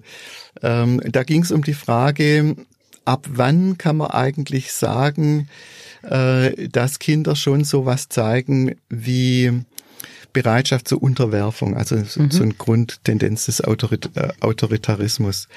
ähm, 0.63 1.01
da 1.05 1.23
ging 1.25 1.43
es 1.43 1.53
um 1.53 1.63
die 1.63 1.75
Frage, 1.75 2.57
ab 3.05 3.27
wann 3.29 3.79
kann 3.79 3.97
man 3.97 4.11
eigentlich 4.11 4.73
sagen, 4.73 5.49
äh, 6.03 6.69
dass 6.69 6.99
Kinder 6.99 7.37
schon 7.37 7.65
so 7.65 7.87
was 7.87 8.09
zeigen 8.09 8.77
wie 8.89 9.65
Bereitschaft 10.33 10.89
zur 10.89 11.03
Unterwerfung, 11.03 11.77
also 11.77 11.97
mhm. 11.97 12.31
so 12.31 12.43
eine 12.43 12.55
Grundtendenz 12.55 13.47
des 13.47 13.63
Autorit 13.63 14.11
äh, 14.15 14.29
Autoritarismus. 14.41 15.49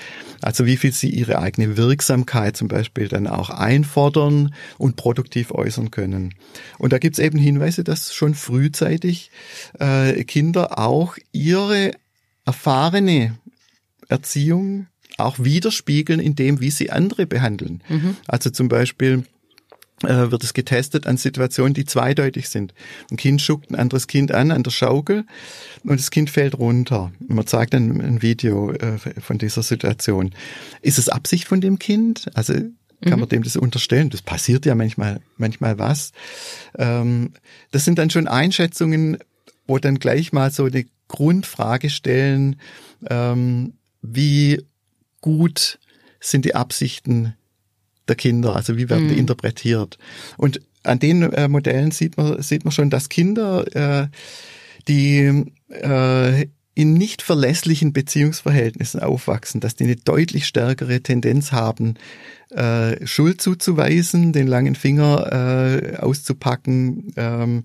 Also 0.41 0.65
wie 0.65 0.78
viel 0.78 0.91
sie 0.91 1.09
ihre 1.09 1.39
eigene 1.39 1.78
Wirksamkeit 1.78 2.57
zum 2.57 2.67
Beispiel 2.67 3.07
dann 3.07 3.28
auch 3.28 3.49
einfordern 3.49 4.53
und 4.78 4.95
produktiv 4.95 5.51
äußern 5.51 5.91
können. 5.91 6.34
Und 6.78 6.93
da 6.93 6.97
gibt 6.97 7.17
es 7.17 7.24
eben 7.24 7.38
Hinweise, 7.38 7.84
dass 7.84 8.13
schon 8.13 8.34
frühzeitig 8.34 9.32
äh, 9.80 10.24
Kinder 10.24 10.80
auch 10.80 11.17
ihre 11.32 11.91
erfahrene 12.45 13.38
Erziehung 14.07 14.88
auch 15.17 15.39
widerspiegeln 15.39 16.19
in 16.19 16.36
dem, 16.36 16.59
wie 16.59 16.72
sie 16.72 16.91
andere 16.91 17.26
behandeln. 17.26 17.84
Mhm. 17.89 18.15
Also 18.28 18.49
zum 18.49 18.67
Beispiel 18.67 19.24
äh, 20.04 20.32
wird 20.32 20.43
es 20.43 20.54
getestet 20.54 21.08
an 21.08 21.18
Situationen, 21.18 21.74
die 21.74 21.86
zweideutig 21.86 22.49
sind. 22.49 22.74
Ein 23.10 23.18
Kind 23.18 23.41
schuckt 23.41 23.72
ein 23.72 23.76
anderes 23.76 24.08
Kind 24.08 24.32
an 24.32 24.52
an 24.52 24.64
der 24.64 24.72
Schaukel 24.72 25.26
und 25.84 25.99
das 25.99 26.12
Kind 26.12 26.30
fällt 26.30 26.58
runter. 26.58 27.12
Man 27.28 27.47
zeigt 27.47 27.74
dann 27.74 28.02
ein 28.02 28.22
Video 28.22 28.72
äh, 28.72 28.97
von 28.97 29.38
dieser 29.38 29.64
Situation. 29.64 30.32
Ist 30.82 30.99
es 30.99 31.10
Absicht 31.10 31.47
von 31.47 31.62
dem 31.62 31.80
Kind? 31.80 32.30
Also 32.34 32.54
kann 33.02 33.20
man 33.20 33.22
mhm. 33.22 33.30
dem 33.30 33.43
das 33.43 33.56
unterstellen? 33.56 34.12
Das 34.12 34.22
passiert 34.22 34.66
ja 34.66 34.76
manchmal, 34.76 35.22
manchmal 35.38 35.80
was. 35.80 36.12
Ähm, 36.78 37.34
das 37.72 37.84
sind 37.84 37.97
dann 37.97 38.12
schon 38.12 38.28
Einschätzungen, 38.28 39.18
wo 39.66 39.80
dann 39.80 39.97
gleich 39.97 40.34
mal 40.34 40.52
so 40.52 40.66
eine 40.66 40.86
Grundfrage 41.08 41.89
stellen, 41.89 42.58
ähm, 43.10 43.74
wie 44.02 44.64
gut 45.22 45.80
sind 46.20 46.45
die 46.45 46.56
Absichten 46.56 47.36
der 48.12 48.18
Kinder, 48.18 48.55
also 48.55 48.78
wie 48.78 48.89
werden 48.89 49.05
mhm. 49.05 49.09
die 49.09 49.20
interpretiert. 49.20 49.97
Und 50.38 50.62
an 50.84 50.99
den 50.99 51.24
äh, 51.34 51.47
Modellen 51.47 51.91
sieht 51.91 52.18
man, 52.18 52.41
sieht 52.41 52.66
man 52.66 52.72
schon, 52.72 52.89
dass 52.89 53.09
Kinder, 53.09 53.66
äh, 53.76 54.07
die 54.88 55.45
äh, 55.70 56.45
in 56.74 56.93
nicht 56.93 57.22
verlässlichen 57.22 57.93
Beziehungsverhältnissen 57.93 59.01
aufwachsen, 59.01 59.62
dass 59.62 59.76
die 59.76 59.84
eine 59.86 59.95
deutlich 59.97 60.45
stärkere 60.45 61.01
Tendenz 61.01 61.51
haben, 61.51 61.95
äh, 62.49 63.05
Schuld 63.05 63.41
zuzuweisen, 63.41 64.34
den 64.34 64.47
langen 64.47 64.76
Finger 64.76 65.32
äh, 65.32 65.97
auszupacken, 65.97 67.14
ähm, 67.18 67.64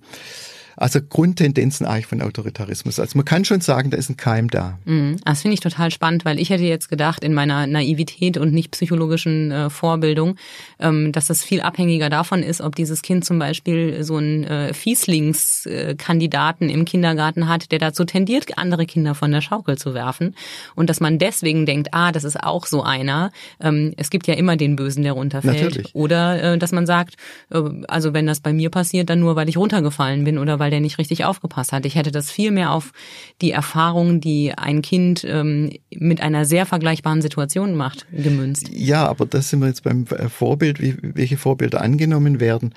also 0.77 1.01
Grundtendenzen 1.01 1.87
eigentlich 1.87 2.07
von 2.07 2.20
Autoritarismus. 2.20 3.01
Also 3.01 3.16
man 3.16 3.24
kann 3.24 3.45
schon 3.45 3.61
sagen, 3.61 3.91
da 3.91 3.97
ist 3.97 4.11
ein 4.11 4.16
Keim 4.16 4.49
da. 4.51 4.79
Mhm. 4.85 5.16
Das 5.24 5.43
finde 5.43 5.55
ich 5.55 5.61
total 5.61 5.91
spannend, 5.91 6.24
weil 6.24 6.39
ich 6.39 6.51
hätte 6.51 6.64
jetzt 6.64 6.89
gedacht, 6.89 7.24
in 7.24 7.33
meiner 7.35 7.66
Naivität 7.66 8.37
und 8.37 8.53
nicht 8.53 8.70
psychologischen 8.72 9.51
äh, 9.51 9.70
Vorbildung, 9.70 10.37
ähm, 10.79 11.12
dass 11.12 11.27
das 11.27 11.43
viel 11.43 11.62
abhängiger 11.62 12.11
davon 12.11 12.43
ist, 12.43 12.61
ob 12.61 12.77
dieses 12.77 13.03
Kind 13.03 13.24
zum 13.24 13.39
Beispiel 13.39 14.05
so 14.05 14.16
einen 14.16 14.45
äh, 14.45 14.74
Fieslingskandidaten 14.74 16.68
im 16.68 16.85
Kindergarten 16.85 17.49
hat, 17.49 17.72
der 17.72 17.79
dazu 17.79 18.05
tendiert, 18.05 18.59
andere 18.59 18.87
Kinder 18.87 19.14
von 19.14 19.33
der 19.33 19.41
Schaukel 19.41 19.79
zu 19.79 19.95
werfen. 19.95 20.35
Und 20.74 20.91
dass 20.91 21.01
man 21.01 21.18
deswegen 21.18 21.64
denkt, 21.66 21.89
ah, 21.93 22.12
das 22.12 22.24
ist 22.24 22.43
auch 22.43 22.66
so 22.66 22.83
einer. 22.83 23.33
Ähm, 23.61 23.95
es 23.97 24.11
gibt 24.11 24.27
ja 24.27 24.35
immer 24.35 24.57
den 24.57 24.77
Bösen, 24.77 25.03
der 25.03 25.12
runterfällt. 25.12 25.62
Natürlich. 25.62 25.95
Oder 25.95 26.55
äh, 26.55 26.59
dass 26.59 26.72
man 26.72 26.87
sagt, 26.87 27.16
äh, 27.51 27.62
also 27.89 28.12
wenn 28.12 28.27
das 28.27 28.41
bei 28.41 28.53
mir 28.53 28.70
passiert, 28.70 29.09
dann 29.09 29.20
nur, 29.20 29.37
weil 29.37 29.49
ich 29.49 29.57
runtergefallen 29.57 30.24
bin 30.24 30.39
oder 30.39 30.59
weil 30.59 30.66
weil 30.67 30.71
der 30.73 30.81
nicht 30.81 30.99
richtig 30.99 31.25
aufgepasst 31.25 31.71
hat. 31.71 31.87
Ich 31.87 31.95
hätte 31.95 32.11
das 32.11 32.29
viel 32.29 32.51
mehr 32.51 32.73
auf 32.73 32.93
die 33.41 33.53
Erfahrung, 33.53 34.21
die 34.21 34.53
ein 34.53 34.83
Kind 34.83 35.25
ähm, 35.25 35.71
mit 35.95 36.21
einer 36.21 36.45
sehr 36.45 36.67
vergleichbaren 36.67 37.23
Situation 37.23 37.77
macht, 37.77 38.05
gemünzt. 38.11 38.69
Ja, 38.73 39.07
aber 39.07 39.27
das 39.27 39.49
sind 39.49 39.61
wir 39.61 39.69
jetzt 39.69 39.85
beim 39.85 40.07
äh, 40.07 40.29
Vorbild, 40.29 40.81
wie, 40.81 40.97
welche 41.01 41.37
Vorbilder 41.37 41.83
angenommen 41.83 42.41
werden. 42.41 42.75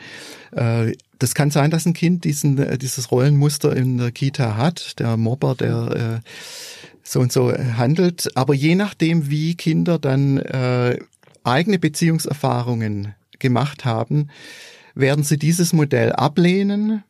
Äh, 0.52 0.92
das 1.18 1.34
kann 1.34 1.50
sein, 1.50 1.72
dass 1.72 1.88
ein 1.88 1.94
Kind 1.94 2.26
diesen, 2.26 2.60
äh, 2.60 2.78
dieses 2.78 3.10
Rollenmuster 3.10 3.76
in 3.76 3.98
der 3.98 4.12
Kita 4.12 4.56
hat. 4.56 5.00
Der 5.00 5.18
Mobber, 5.18 5.56
der 5.56 6.22
so 7.02 7.22
und 7.22 7.32
so 7.32 7.52
handelt. 7.52 8.30
Aber 8.36 8.54
je 8.54 8.76
nachdem, 8.76 9.32
wie 9.32 9.56
Kinder 9.56 9.98
dann 9.98 10.38
äh, 10.38 11.00
eigene 11.44 11.80
Beziehungserfahrungen 11.80 13.16
gemacht 13.40 13.84
haben, 13.84 14.28
werden 14.94 15.24
sie 15.24 15.40
dieses 15.40 15.74
Modell 15.74 16.12
ablehnen 16.12 17.04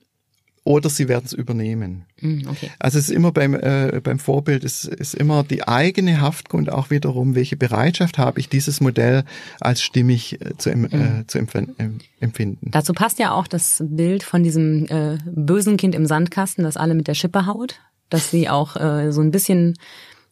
oder 0.69 0.87
sie 0.91 1.07
werden 1.07 1.25
es 1.25 1.33
übernehmen. 1.33 2.05
Mm, 2.21 2.47
okay. 2.47 2.69
Also 2.77 2.99
es 2.99 3.09
ist 3.09 3.15
immer 3.15 3.31
beim, 3.31 3.55
äh, 3.55 3.99
beim 4.03 4.19
Vorbild, 4.19 4.63
es 4.63 4.85
ist 4.85 5.15
immer 5.15 5.43
die 5.43 5.67
eigene 5.67 6.21
Haftgrund 6.21 6.71
auch 6.71 6.91
wiederum, 6.91 7.33
welche 7.33 7.57
Bereitschaft 7.57 8.19
habe 8.19 8.39
ich, 8.39 8.49
dieses 8.49 8.79
Modell 8.79 9.23
als 9.59 9.81
stimmig 9.81 10.39
äh, 10.39 10.55
zu, 10.57 10.69
äh, 10.69 10.75
mm. 10.75 11.23
zu 11.25 11.39
empfinden. 11.39 12.69
Dazu 12.69 12.93
passt 12.93 13.17
ja 13.17 13.31
auch 13.31 13.47
das 13.47 13.83
Bild 13.83 14.21
von 14.21 14.43
diesem 14.43 14.85
äh, 14.85 15.17
bösen 15.25 15.75
Kind 15.75 15.95
im 15.95 16.05
Sandkasten, 16.05 16.63
das 16.63 16.77
alle 16.77 16.93
mit 16.93 17.07
der 17.07 17.15
Schippe 17.15 17.47
haut, 17.47 17.79
dass 18.11 18.29
sie 18.29 18.47
auch 18.47 18.75
äh, 18.75 19.11
so 19.11 19.21
ein 19.21 19.31
bisschen 19.31 19.73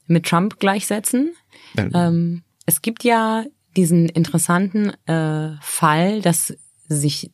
mit 0.05 0.27
Trump 0.27 0.59
gleichsetzen. 0.59 1.31
Ähm, 1.75 2.43
es 2.67 2.83
gibt 2.83 3.03
ja 3.03 3.43
diesen 3.75 4.07
interessanten 4.07 4.91
äh, 5.07 5.55
Fall, 5.61 6.21
dass 6.21 6.53
sich 6.87 7.31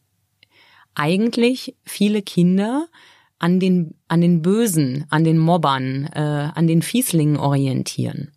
eigentlich 0.96 1.76
viele 1.84 2.22
Kinder 2.22 2.88
an 3.40 3.60
den, 3.60 3.96
an 4.08 4.22
den 4.22 4.42
Bösen, 4.42 5.06
an 5.10 5.24
den 5.24 5.38
Mobbern, 5.38 6.06
äh, 6.14 6.20
an 6.20 6.68
den 6.68 6.82
Fieslingen 6.82 7.38
orientieren. 7.38 8.32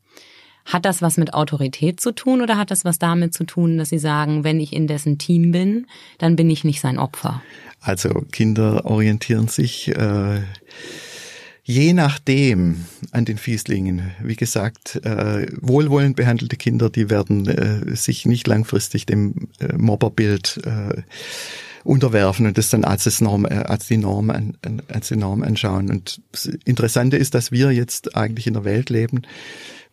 Hat 0.64 0.84
das 0.84 1.00
was 1.00 1.16
mit 1.16 1.32
Autorität 1.32 2.00
zu 2.00 2.12
tun 2.12 2.42
oder 2.42 2.56
hat 2.58 2.72
das 2.72 2.84
was 2.84 2.98
damit 2.98 3.32
zu 3.32 3.44
tun, 3.44 3.78
dass 3.78 3.90
sie 3.90 4.00
sagen, 4.00 4.42
wenn 4.42 4.58
ich 4.58 4.72
in 4.72 4.88
dessen 4.88 5.16
Team 5.16 5.52
bin, 5.52 5.86
dann 6.18 6.34
bin 6.34 6.50
ich 6.50 6.64
nicht 6.64 6.80
sein 6.80 6.98
Opfer? 6.98 7.40
Also 7.80 8.24
Kinder 8.32 8.84
orientieren 8.84 9.46
sich 9.46 9.88
äh, 9.94 10.40
je 11.66 11.92
nachdem 11.92 12.86
an 13.10 13.24
den 13.24 13.38
Fieslingen. 13.38 14.12
Wie 14.22 14.36
gesagt, 14.36 14.96
äh, 15.04 15.46
wohlwollend 15.60 16.16
behandelte 16.16 16.56
Kinder, 16.56 16.90
die 16.90 17.10
werden 17.10 17.46
äh, 17.48 17.96
sich 17.96 18.24
nicht 18.24 18.46
langfristig 18.46 19.04
dem 19.04 19.48
äh, 19.58 19.76
Mobberbild 19.76 20.60
äh, 20.64 21.02
unterwerfen 21.86 22.46
und 22.46 22.58
das 22.58 22.70
dann 22.70 22.84
als, 22.84 23.04
das 23.04 23.20
Norm, 23.20 23.44
äh, 23.44 23.54
als, 23.54 23.86
die 23.86 23.96
Norm, 23.96 24.30
als 24.88 25.08
die 25.08 25.16
Norm 25.16 25.42
anschauen. 25.42 25.90
Und 25.90 26.20
das 26.32 26.46
Interessante 26.64 27.16
ist, 27.16 27.34
dass 27.34 27.52
wir 27.52 27.72
jetzt 27.72 28.16
eigentlich 28.16 28.46
in 28.46 28.56
einer 28.56 28.64
Welt 28.64 28.90
leben, 28.90 29.22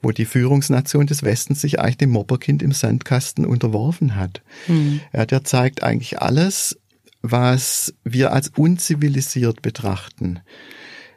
wo 0.02 0.12
die 0.12 0.26
Führungsnation 0.26 1.08
des 1.08 1.24
Westens 1.24 1.62
sich 1.62 1.80
eigentlich 1.80 1.98
dem 1.98 2.10
Mobberkind 2.10 2.62
im 2.62 2.74
Sandkasten 2.74 3.46
unterworfen 3.46 4.16
hat. 4.16 4.42
Mhm. 4.68 5.00
Ja, 5.14 5.26
der 5.26 5.44
zeigt 5.44 5.84
eigentlich 5.84 6.20
alles, 6.20 6.78
was 7.22 7.94
wir 8.04 8.34
als 8.34 8.50
unzivilisiert 8.50 9.62
betrachten. 9.62 10.42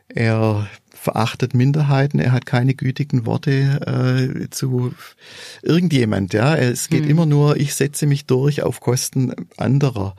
Er 0.09 0.69
verachtet 0.93 1.55
Minderheiten, 1.55 2.21
er 2.21 2.33
hat 2.33 2.47
keine 2.47 2.75
gütigen 2.75 3.27
Worte 3.27 4.41
äh, 4.43 4.51
zu 4.51 4.95
irgendjemand. 5.63 6.33
Ja, 6.33 6.57
es 6.57 6.89
geht 6.89 7.05
mhm. 7.05 7.11
immer 7.11 7.27
nur, 7.27 7.57
ich 7.57 7.75
setze 7.75 8.07
mich 8.07 8.27
durch 8.27 8.63
auf 8.63 8.81
Kosten 8.81 9.33
anderer. 9.57 10.15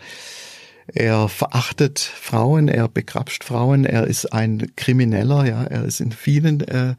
Er 0.93 1.27
verachtet 1.27 1.99
Frauen, 1.99 2.69
er 2.69 2.87
begrapscht 2.87 3.43
Frauen, 3.43 3.83
er 3.83 4.07
ist 4.07 4.31
ein 4.31 4.71
Krimineller, 4.77 5.45
ja, 5.45 5.63
er 5.63 5.83
ist 5.83 5.99
in 5.99 6.13
vielen 6.13 6.61
äh, 6.61 6.95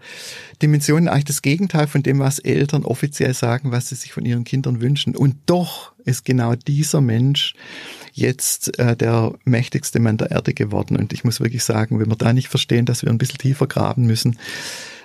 Dimensionen 0.60 1.08
eigentlich 1.08 1.24
das 1.24 1.42
Gegenteil 1.42 1.86
von 1.86 2.02
dem, 2.02 2.18
was 2.18 2.38
Eltern 2.38 2.84
offiziell 2.84 3.32
sagen, 3.32 3.72
was 3.72 3.88
sie 3.88 3.94
sich 3.94 4.12
von 4.12 4.26
ihren 4.26 4.44
Kindern 4.44 4.82
wünschen. 4.82 5.16
Und 5.16 5.36
doch 5.46 5.92
ist 6.04 6.24
genau 6.24 6.54
dieser 6.54 7.00
Mensch 7.00 7.54
jetzt 8.12 8.78
äh, 8.78 8.94
der 8.94 9.32
mächtigste 9.44 10.00
Mann 10.00 10.18
der 10.18 10.32
Erde 10.32 10.52
geworden. 10.52 10.96
Und 10.96 11.12
ich 11.14 11.24
muss 11.24 11.40
wirklich 11.40 11.64
sagen, 11.64 11.98
wenn 11.98 12.08
wir 12.08 12.16
da 12.16 12.32
nicht 12.32 12.48
verstehen, 12.48 12.84
dass 12.84 13.02
wir 13.02 13.10
ein 13.10 13.18
bisschen 13.18 13.38
tiefer 13.38 13.66
graben 13.66 14.06
müssen, 14.06 14.38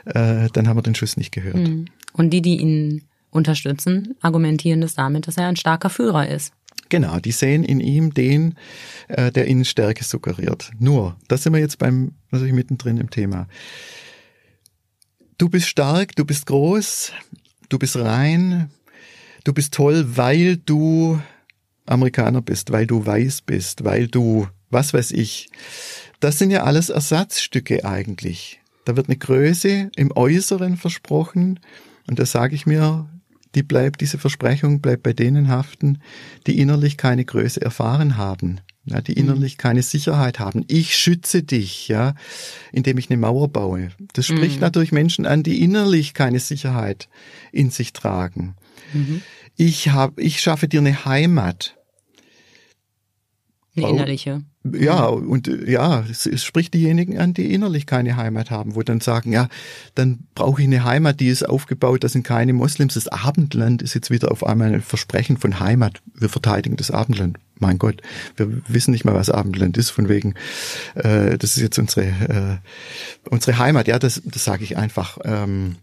äh, 0.05 0.49
dann 0.51 0.67
haben 0.67 0.77
wir 0.77 0.81
den 0.81 0.95
Schuss 0.95 1.15
nicht 1.15 1.31
gehört. 1.31 1.55
Hm. 1.55 1.85
Und 2.11 2.31
die, 2.31 2.41
die 2.41 2.57
ihn 2.59 3.03
unterstützen, 3.29 4.15
argumentieren 4.21 4.81
das 4.81 4.93
damit, 4.95 5.27
dass 5.27 5.37
er 5.37 5.47
ein 5.47 5.55
starker 5.55 5.89
Führer 5.89 6.27
ist. 6.27 6.53
Genau, 6.93 7.17
die 7.17 7.31
sehen 7.31 7.63
in 7.63 7.79
ihm 7.79 8.13
den, 8.13 8.53
äh, 9.07 9.31
der 9.31 9.47
ihnen 9.47 9.65
Stärke 9.65 10.03
suggeriert. 10.03 10.69
Nur, 10.77 11.17
da 11.27 11.37
sind 11.37 11.53
wir 11.53 11.59
jetzt 11.59 11.79
beim, 11.79 12.11
natürlich 12.29 12.53
mittendrin 12.53 12.97
im 12.97 13.09
Thema. 13.09 13.47
Du 15.39 15.49
bist 15.49 15.67
stark, 15.67 16.15
du 16.15 16.23
bist 16.23 16.45
groß, 16.45 17.11
du 17.69 17.79
bist 17.79 17.95
rein, 17.95 18.69
du 19.43 19.53
bist 19.53 19.73
toll, 19.73 20.05
weil 20.17 20.57
du 20.57 21.19
Amerikaner 21.87 22.43
bist, 22.43 22.71
weil 22.71 22.85
du 22.85 23.03
weiß 23.03 23.41
bist, 23.41 23.83
weil 23.83 24.05
du, 24.05 24.47
was 24.69 24.93
weiß 24.93 25.13
ich. 25.13 25.49
Das 26.19 26.37
sind 26.37 26.51
ja 26.51 26.61
alles 26.61 26.89
Ersatzstücke 26.89 27.85
eigentlich. 27.85 28.61
Da 28.85 28.95
wird 28.95 29.09
eine 29.09 29.17
Größe 29.17 29.89
im 29.95 30.11
Äußeren 30.15 30.77
versprochen 30.77 31.59
und 32.05 32.19
da 32.19 32.27
sage 32.27 32.53
ich 32.53 32.67
mir, 32.67 33.09
die 33.55 33.63
bleibt, 33.63 34.01
diese 34.01 34.17
Versprechung 34.17 34.81
bleibt 34.81 35.03
bei 35.03 35.13
denen 35.13 35.47
haften, 35.47 35.99
die 36.47 36.59
innerlich 36.59 36.97
keine 36.97 37.25
Größe 37.25 37.61
erfahren 37.61 38.17
haben, 38.17 38.61
ja, 38.85 39.01
die 39.01 39.13
mhm. 39.13 39.17
innerlich 39.19 39.57
keine 39.57 39.83
Sicherheit 39.83 40.39
haben. 40.39 40.65
Ich 40.67 40.97
schütze 40.97 41.43
dich, 41.43 41.87
ja, 41.87 42.15
indem 42.71 42.97
ich 42.97 43.09
eine 43.09 43.17
Mauer 43.17 43.47
baue. 43.47 43.89
Das 44.13 44.25
spricht 44.25 44.55
mhm. 44.55 44.61
natürlich 44.61 44.91
Menschen 44.91 45.25
an, 45.25 45.43
die 45.43 45.63
innerlich 45.63 46.13
keine 46.13 46.39
Sicherheit 46.39 47.09
in 47.51 47.69
sich 47.69 47.93
tragen. 47.93 48.55
Mhm. 48.93 49.21
Ich 49.55 49.89
habe, 49.89 50.21
ich 50.21 50.41
schaffe 50.41 50.67
dir 50.67 50.79
eine 50.79 51.05
Heimat. 51.05 51.77
Eine 53.75 53.89
innerliche. 53.89 54.43
Ja, 54.71 55.07
und 55.07 55.47
ja, 55.67 56.05
es, 56.09 56.25
es, 56.25 56.45
spricht 56.45 56.73
diejenigen 56.73 57.17
an, 57.17 57.33
die 57.33 57.53
innerlich 57.53 57.85
keine 57.85 58.15
Heimat 58.15 58.49
haben, 58.49 58.75
wo 58.75 58.81
dann 58.81 59.01
sagen, 59.01 59.33
ja, 59.33 59.49
dann 59.93 60.19
brauche 60.35 60.61
ich 60.61 60.67
eine 60.67 60.85
Heimat, 60.85 61.19
die 61.19 61.27
ist 61.27 61.43
aufgebaut, 61.43 62.05
das 62.05 62.13
sind 62.13 62.23
keine 62.23 62.53
Moslems. 62.53 62.93
Das 62.93 63.09
Abendland 63.09 63.81
ist 63.81 63.93
jetzt 63.93 64.09
wieder 64.09 64.31
auf 64.31 64.45
einmal 64.45 64.73
ein 64.73 64.81
Versprechen 64.81 65.35
von 65.35 65.59
Heimat. 65.59 66.01
Wir 66.15 66.29
verteidigen 66.29 66.77
das 66.77 66.91
Abendland. 66.91 67.39
Mein 67.59 67.77
Gott, 67.77 68.01
wir 68.37 68.61
wissen 68.69 68.91
nicht 68.91 69.03
mal, 69.03 69.13
was 69.13 69.29
Abendland 69.29 69.77
ist, 69.77 69.89
von 69.89 70.07
wegen, 70.07 70.33
äh, 70.95 71.37
das 71.37 71.57
ist 71.57 71.61
jetzt 71.61 71.77
unsere, 71.77 72.05
äh, 72.05 73.29
unsere 73.29 73.57
Heimat. 73.57 73.87
Ja, 73.89 73.99
das, 73.99 74.21
das 74.23 74.45
sage 74.45 74.63
ich 74.63 74.77
einfach. 74.77 75.17
Ähm, 75.25 75.75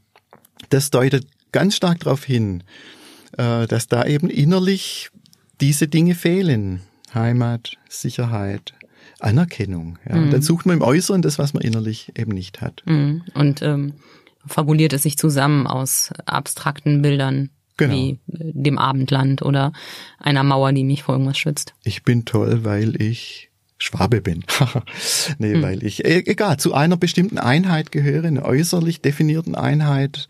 das 0.71 0.89
deutet 0.89 1.27
ganz 1.53 1.77
stark 1.77 2.01
darauf 2.01 2.25
hin, 2.25 2.63
äh, 3.37 3.67
dass 3.67 3.89
da 3.89 4.07
eben 4.07 4.31
innerlich 4.31 5.11
diese 5.61 5.87
Dinge 5.87 6.15
fehlen 6.15 6.81
Heimat, 7.15 7.77
Sicherheit, 7.89 8.75
Anerkennung. 9.19 9.99
Ja. 10.09 10.17
Mhm. 10.17 10.31
Dann 10.31 10.43
sucht 10.43 10.67
man 10.67 10.77
im 10.77 10.83
Äußeren 10.83 11.23
das, 11.23 11.39
was 11.39 11.55
man 11.55 11.63
innerlich 11.63 12.13
eben 12.17 12.33
nicht 12.33 12.61
hat. 12.61 12.83
Mhm. 12.87 13.23
Und 13.35 13.63
ähm, 13.63 13.95
fabuliert 14.47 14.93
es 14.93 15.03
sich 15.03 15.19
zusammen 15.19 15.67
aus 15.67 16.13
abstrakten 16.27 17.03
Bildern. 17.03 17.51
Genau. 17.77 17.95
Wie 17.95 18.11
äh, 18.11 18.53
dem 18.53 18.79
Abendland 18.79 19.43
oder 19.43 19.73
einer 20.19 20.43
Mauer, 20.43 20.73
die 20.73 20.85
mich 20.85 21.03
vor 21.03 21.15
irgendwas 21.15 21.39
schützt. 21.39 21.75
Ich 21.83 22.03
bin 22.03 22.25
toll, 22.25 22.65
weil 22.65 23.01
ich 23.01 23.50
Schwabe 23.83 24.21
bin. 24.21 24.45
nee, 25.39 25.55
hm. 25.55 25.63
weil 25.63 25.83
ich, 25.83 26.05
äh, 26.05 26.23
egal, 26.27 26.59
zu 26.59 26.75
einer 26.75 26.99
bestimmten 26.99 27.39
Einheit 27.39 27.91
gehöre, 27.91 28.27
einer 28.27 28.45
äußerlich 28.45 29.01
definierten 29.01 29.55
Einheit. 29.55 30.29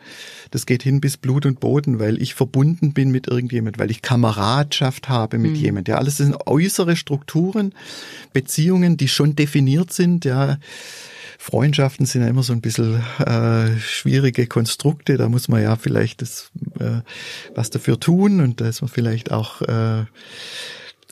Das 0.52 0.66
geht 0.66 0.84
hin 0.84 1.00
bis 1.00 1.16
Blut 1.16 1.46
und 1.46 1.58
Boden, 1.58 1.98
weil 1.98 2.22
ich 2.22 2.34
verbunden 2.34 2.92
bin 2.92 3.10
mit 3.10 3.26
irgendjemand, 3.26 3.78
weil 3.78 3.90
ich 3.90 4.02
Kameradschaft 4.02 5.08
habe 5.08 5.38
mit 5.38 5.56
hm. 5.56 5.62
jemand. 5.62 5.88
Ja, 5.88 5.96
alles 5.96 6.18
sind 6.18 6.46
äußere 6.46 6.94
Strukturen, 6.94 7.74
Beziehungen, 8.32 8.96
die 8.96 9.08
schon 9.08 9.34
definiert 9.34 9.92
sind, 9.92 10.24
ja. 10.24 10.58
Freundschaften 11.36 12.04
sind 12.04 12.20
ja 12.20 12.28
immer 12.28 12.42
so 12.42 12.52
ein 12.52 12.60
bisschen 12.60 13.02
äh, 13.18 13.78
schwierige 13.80 14.46
Konstrukte. 14.46 15.16
Da 15.16 15.28
muss 15.28 15.48
man 15.48 15.62
ja 15.62 15.74
vielleicht 15.76 16.20
das, 16.20 16.50
äh, 16.78 17.00
was 17.54 17.70
dafür 17.70 17.98
tun 17.98 18.40
und 18.42 18.60
da 18.60 18.68
ist 18.68 18.82
man 18.82 18.90
vielleicht 18.90 19.32
auch 19.32 19.62
äh, 19.62 20.04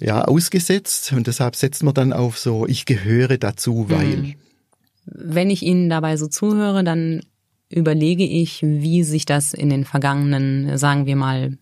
ja, 0.01 0.25
ausgesetzt 0.25 1.13
und 1.13 1.27
deshalb 1.27 1.57
setzt 1.57 1.83
man 1.83 1.95
dann 1.95 2.13
auf 2.13 2.39
so, 2.39 2.67
ich 2.67 2.85
gehöre 2.85 3.39
dazu, 3.39 3.87
weil. 3.89 4.13
Hm. 4.13 4.35
Wenn 5.05 5.49
ich 5.49 5.63
Ihnen 5.63 5.89
dabei 5.89 6.17
so 6.17 6.27
zuhöre, 6.27 6.85
dann 6.85 7.23
überlege 7.71 8.25
ich, 8.25 8.63
wie 8.63 9.03
sich 9.03 9.25
das 9.25 9.55
in 9.55 9.71
den 9.71 9.85
vergangenen, 9.85 10.77
sagen 10.77 11.07
wir 11.07 11.17
mal, 11.17 11.57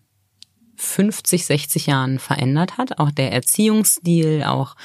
50, 0.75 1.45
60 1.45 1.87
Jahren 1.87 2.19
verändert 2.19 2.77
hat. 2.77 2.99
Auch 2.99 3.11
der 3.11 3.31
Erziehungsstil, 3.31 4.43
auch 4.43 4.75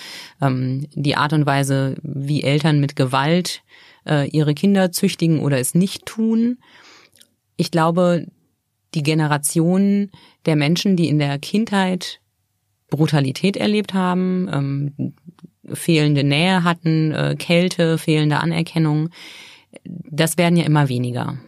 ähm, 0.40 0.86
die 0.94 1.16
Art 1.16 1.32
und 1.32 1.44
Weise, 1.44 1.96
wie 2.02 2.42
Eltern 2.42 2.80
mit 2.80 2.96
Gewalt 2.96 3.62
äh, 4.06 4.28
ihre 4.28 4.54
Kinder 4.54 4.90
züchtigen 4.90 5.40
oder 5.40 5.58
es 5.58 5.74
nicht 5.74 6.06
tun. 6.06 6.58
Ich 7.56 7.70
glaube, 7.70 8.26
die 8.94 9.02
Generation 9.02 10.10
der 10.46 10.56
Menschen, 10.56 10.96
die 10.96 11.08
in 11.08 11.18
der 11.18 11.38
Kindheit 11.38 12.21
Brutalität 12.92 13.56
erlebt 13.56 13.94
haben, 13.94 14.48
ähm, 14.52 15.14
fehlende 15.72 16.24
Nähe 16.24 16.64
hatten, 16.64 17.12
äh, 17.12 17.36
Kälte, 17.38 17.98
fehlende 17.98 18.38
Anerkennung. 18.38 19.08
Das 19.84 20.38
werden 20.38 20.56
ja 20.56 20.64
immer 20.64 20.88
weniger. 20.88 21.38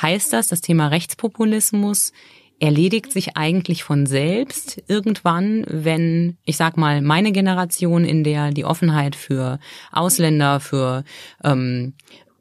Heißt 0.00 0.32
das, 0.32 0.48
das 0.48 0.60
Thema 0.60 0.88
Rechtspopulismus 0.88 2.12
erledigt 2.60 3.12
sich 3.12 3.36
eigentlich 3.36 3.84
von 3.84 4.06
selbst 4.06 4.82
irgendwann, 4.86 5.64
wenn, 5.68 6.38
ich 6.44 6.56
sag 6.56 6.76
mal, 6.76 7.02
meine 7.02 7.32
Generation, 7.32 8.04
in 8.04 8.24
der 8.24 8.52
die 8.52 8.64
Offenheit 8.64 9.16
für 9.16 9.58
Ausländer, 9.92 10.60
für 10.60 11.04
ähm, 11.42 11.94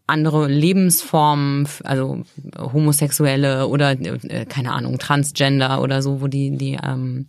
andere 0.06 0.48
Lebensformen, 0.48 1.68
also 1.84 2.24
Homosexuelle 2.58 3.68
oder 3.68 3.92
äh, 3.92 4.46
keine 4.46 4.74
Ahnung, 4.74 5.00
Transgender 5.00 5.82
oder 5.82 6.02
so, 6.02 6.22
wo 6.22 6.28
die, 6.28 6.58
die 6.58 6.78
ähm, 6.84 7.26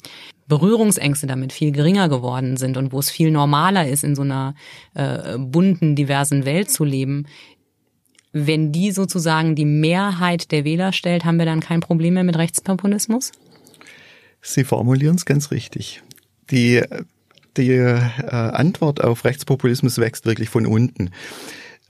Berührungsängste 0.49 1.27
damit 1.27 1.53
viel 1.53 1.73
geringer 1.73 2.09
geworden 2.09 2.57
sind 2.57 2.77
und 2.77 2.93
wo 2.93 2.99
es 2.99 3.11
viel 3.11 3.31
normaler 3.31 3.89
ist, 3.89 4.05
in 4.05 4.17
so 4.17 4.23
einer 4.23 4.55
äh, 4.95 5.39
bunten, 5.39 5.95
diversen 5.95 6.45
Welt 6.45 6.71
zu 6.71 6.85
leben, 6.85 7.27
wenn 8.33 8.73
die 8.73 8.91
sozusagen 8.91 9.55
die 9.55 9.65
Mehrheit 9.65 10.51
der 10.51 10.65
Wähler 10.65 10.93
stellt, 10.93 11.25
haben 11.25 11.39
wir 11.39 11.47
dann 11.47 11.61
kein 11.61 11.81
Problem 11.81 12.15
mehr 12.15 12.25
mit 12.25 12.37
Rechtspopulismus? 12.37 13.31
Sie 14.43 14.65
formulieren 14.65 15.15
es 15.15 15.25
ganz 15.25 15.53
richtig. 15.53 16.03
Die, 16.51 16.83
die 17.57 17.71
äh, 17.71 18.01
Antwort 18.29 19.03
auf 19.03 19.25
Rechtspopulismus 19.25 19.99
wächst 19.99 20.27
wirklich 20.27 20.51
von 20.51 20.67
unten. 20.67 21.11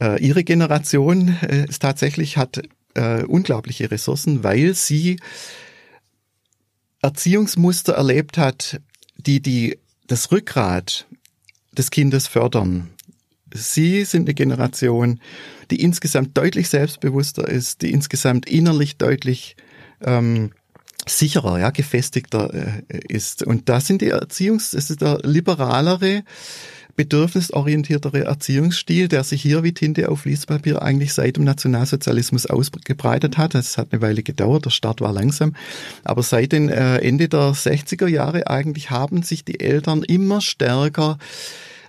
Äh, 0.05 0.22
ihre 0.22 0.44
Generation 0.44 1.36
äh, 1.42 1.64
ist 1.66 1.80
tatsächlich 1.80 2.36
hat 2.36 2.62
äh, 2.94 3.22
unglaubliche 3.22 3.90
Ressourcen, 3.90 4.44
weil 4.44 4.74
sie 4.74 5.16
Erziehungsmuster 7.00 7.94
erlebt 7.94 8.36
hat, 8.36 8.80
die 9.16 9.40
die 9.40 9.78
das 10.07 10.30
Rückgrat 10.30 11.07
des 11.72 11.90
Kindes 11.90 12.26
fördern. 12.26 12.90
Sie 13.52 14.05
sind 14.05 14.26
eine 14.26 14.34
Generation, 14.34 15.20
die 15.70 15.80
insgesamt 15.80 16.36
deutlich 16.36 16.68
selbstbewusster 16.68 17.48
ist, 17.48 17.82
die 17.82 17.90
insgesamt 17.92 18.46
innerlich 18.46 18.98
deutlich 18.98 19.57
ähm, 20.02 20.50
sicherer, 21.07 21.59
ja, 21.59 21.70
gefestigter 21.70 22.52
äh, 22.52 22.82
ist. 23.09 23.42
Und 23.42 23.68
da 23.68 23.80
sind 23.80 24.02
die 24.02 24.09
Erziehungs, 24.09 24.74
es 24.74 24.90
ist 24.90 25.00
der 25.00 25.20
liberalere, 25.22 26.24
bedürfnisorientiertere 26.97 28.24
Erziehungsstil, 28.24 29.09
der 29.09 29.24
sich 29.24 29.42
hier 29.42 29.62
wie 29.62 29.74
Tinte 29.74 30.09
auf 30.09 30.20
Fließpapier 30.20 30.82
eigentlich 30.82 31.12
seit 31.12 31.36
dem 31.36 31.45
Nationalsozialismus 31.45 32.47
ausgebreitet 32.47 33.38
hat. 33.38 33.55
Es 33.55 33.78
hat 33.78 33.88
eine 33.92 34.03
Weile 34.03 34.22
gedauert, 34.22 34.64
der 34.64 34.70
Start 34.70 35.01
war 35.01 35.12
langsam. 35.12 35.55
Aber 36.05 36.22
seit 36.22 36.53
den 36.53 36.68
äh, 36.68 36.99
Ende 36.99 37.28
der 37.28 37.53
60er 37.53 38.07
Jahre 38.07 38.47
eigentlich 38.49 38.90
haben 38.90 39.22
sich 39.22 39.45
die 39.45 39.61
Eltern 39.61 40.03
immer 40.03 40.40
stärker 40.40 41.18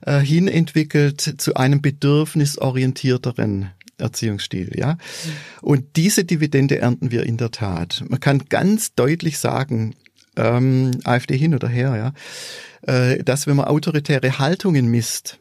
äh, 0.06 0.20
hinentwickelt 0.20 1.36
zu 1.38 1.56
einem 1.56 1.82
bedürfnisorientierteren 1.82 3.72
Erziehungsstil, 3.98 4.72
ja. 4.76 4.98
Und 5.62 5.96
diese 5.96 6.26
Dividende 6.26 6.80
ernten 6.80 7.12
wir 7.12 7.24
in 7.24 7.38
der 7.38 7.52
Tat. 7.52 8.04
Man 8.10 8.20
kann 8.20 8.44
ganz 8.50 8.94
deutlich 8.94 9.38
sagen, 9.38 9.96
ähm, 10.36 10.92
AfD 11.06 11.38
hin 11.38 11.56
oder 11.56 11.70
her, 11.70 11.96
ja, 11.96 12.14
dass 12.86 13.48
wenn 13.48 13.56
man 13.56 13.66
autoritäre 13.66 14.38
Haltungen 14.38 14.86
misst, 14.88 15.40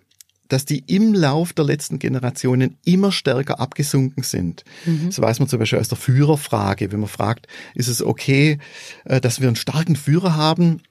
dass 0.48 0.64
die 0.64 0.84
im 0.86 1.14
Lauf 1.14 1.52
der 1.52 1.64
letzten 1.64 1.98
Generationen 1.98 2.76
immer 2.84 3.12
stärker 3.12 3.60
abgesunken 3.60 4.22
sind. 4.22 4.64
Mhm. 4.84 5.06
Das 5.06 5.20
weiß 5.20 5.38
man 5.40 5.48
zum 5.48 5.58
Beispiel 5.58 5.78
aus 5.78 5.88
der 5.88 5.98
Führerfrage, 5.98 6.92
wenn 6.92 7.00
man 7.00 7.08
fragt, 7.08 7.46
ist 7.74 7.88
es 7.88 8.02
okay, 8.02 8.58
äh, 9.04 9.20
dass 9.20 9.40
wir 9.40 9.48
einen 9.48 9.56
starken 9.56 9.96
Führer 9.96 10.36
haben, 10.36 10.82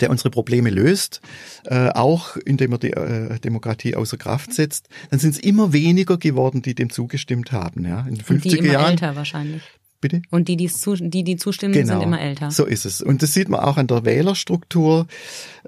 der 0.00 0.10
unsere 0.10 0.30
Probleme 0.30 0.70
löst, 0.70 1.20
äh, 1.64 1.88
auch 1.88 2.36
indem 2.36 2.72
er 2.72 2.78
die 2.78 2.92
äh, 2.92 3.38
Demokratie 3.40 3.96
außer 3.96 4.16
Kraft 4.16 4.54
setzt, 4.54 4.88
dann 5.10 5.18
sind 5.18 5.30
es 5.30 5.38
immer 5.38 5.72
weniger 5.72 6.16
geworden, 6.16 6.62
die 6.62 6.74
dem 6.74 6.90
zugestimmt 6.90 7.52
haben. 7.52 7.84
Ja, 7.84 8.00
in 8.02 8.14
den 8.14 8.24
50er 8.24 8.32
Und 8.32 8.44
die 8.44 8.58
immer 8.58 8.72
Jahren. 8.72 8.90
älter 8.92 9.16
wahrscheinlich. 9.16 9.62
Bitte? 10.00 10.22
Und 10.30 10.48
die, 10.48 10.56
die, 10.56 10.70
die, 11.00 11.24
die 11.24 11.36
zustimmen, 11.36 11.74
genau, 11.74 11.94
sind 11.94 12.02
immer 12.02 12.20
älter. 12.20 12.50
So 12.50 12.64
ist 12.64 12.86
es. 12.86 13.02
Und 13.02 13.22
das 13.22 13.34
sieht 13.34 13.48
man 13.48 13.60
auch 13.60 13.76
an 13.76 13.86
der 13.86 14.04
Wählerstruktur. 14.04 15.06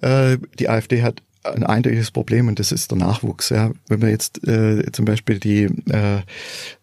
Äh, 0.01 0.39
die 0.59 0.69
AfD 0.69 1.03
hat 1.03 1.23
ein 1.45 1.65
eindeutiges 1.65 2.11
Problem 2.11 2.49
und 2.49 2.59
das 2.59 2.73
ist 2.73 2.91
der 2.91 2.99
Nachwuchs. 2.99 3.51
Ja. 3.51 3.73
Wenn 3.89 4.01
wir 4.01 4.09
jetzt 4.09 4.47
äh, 4.47 4.91
zum 4.93 5.05
Beispiel 5.05 5.39
die 5.39 5.65
äh, 5.65 6.23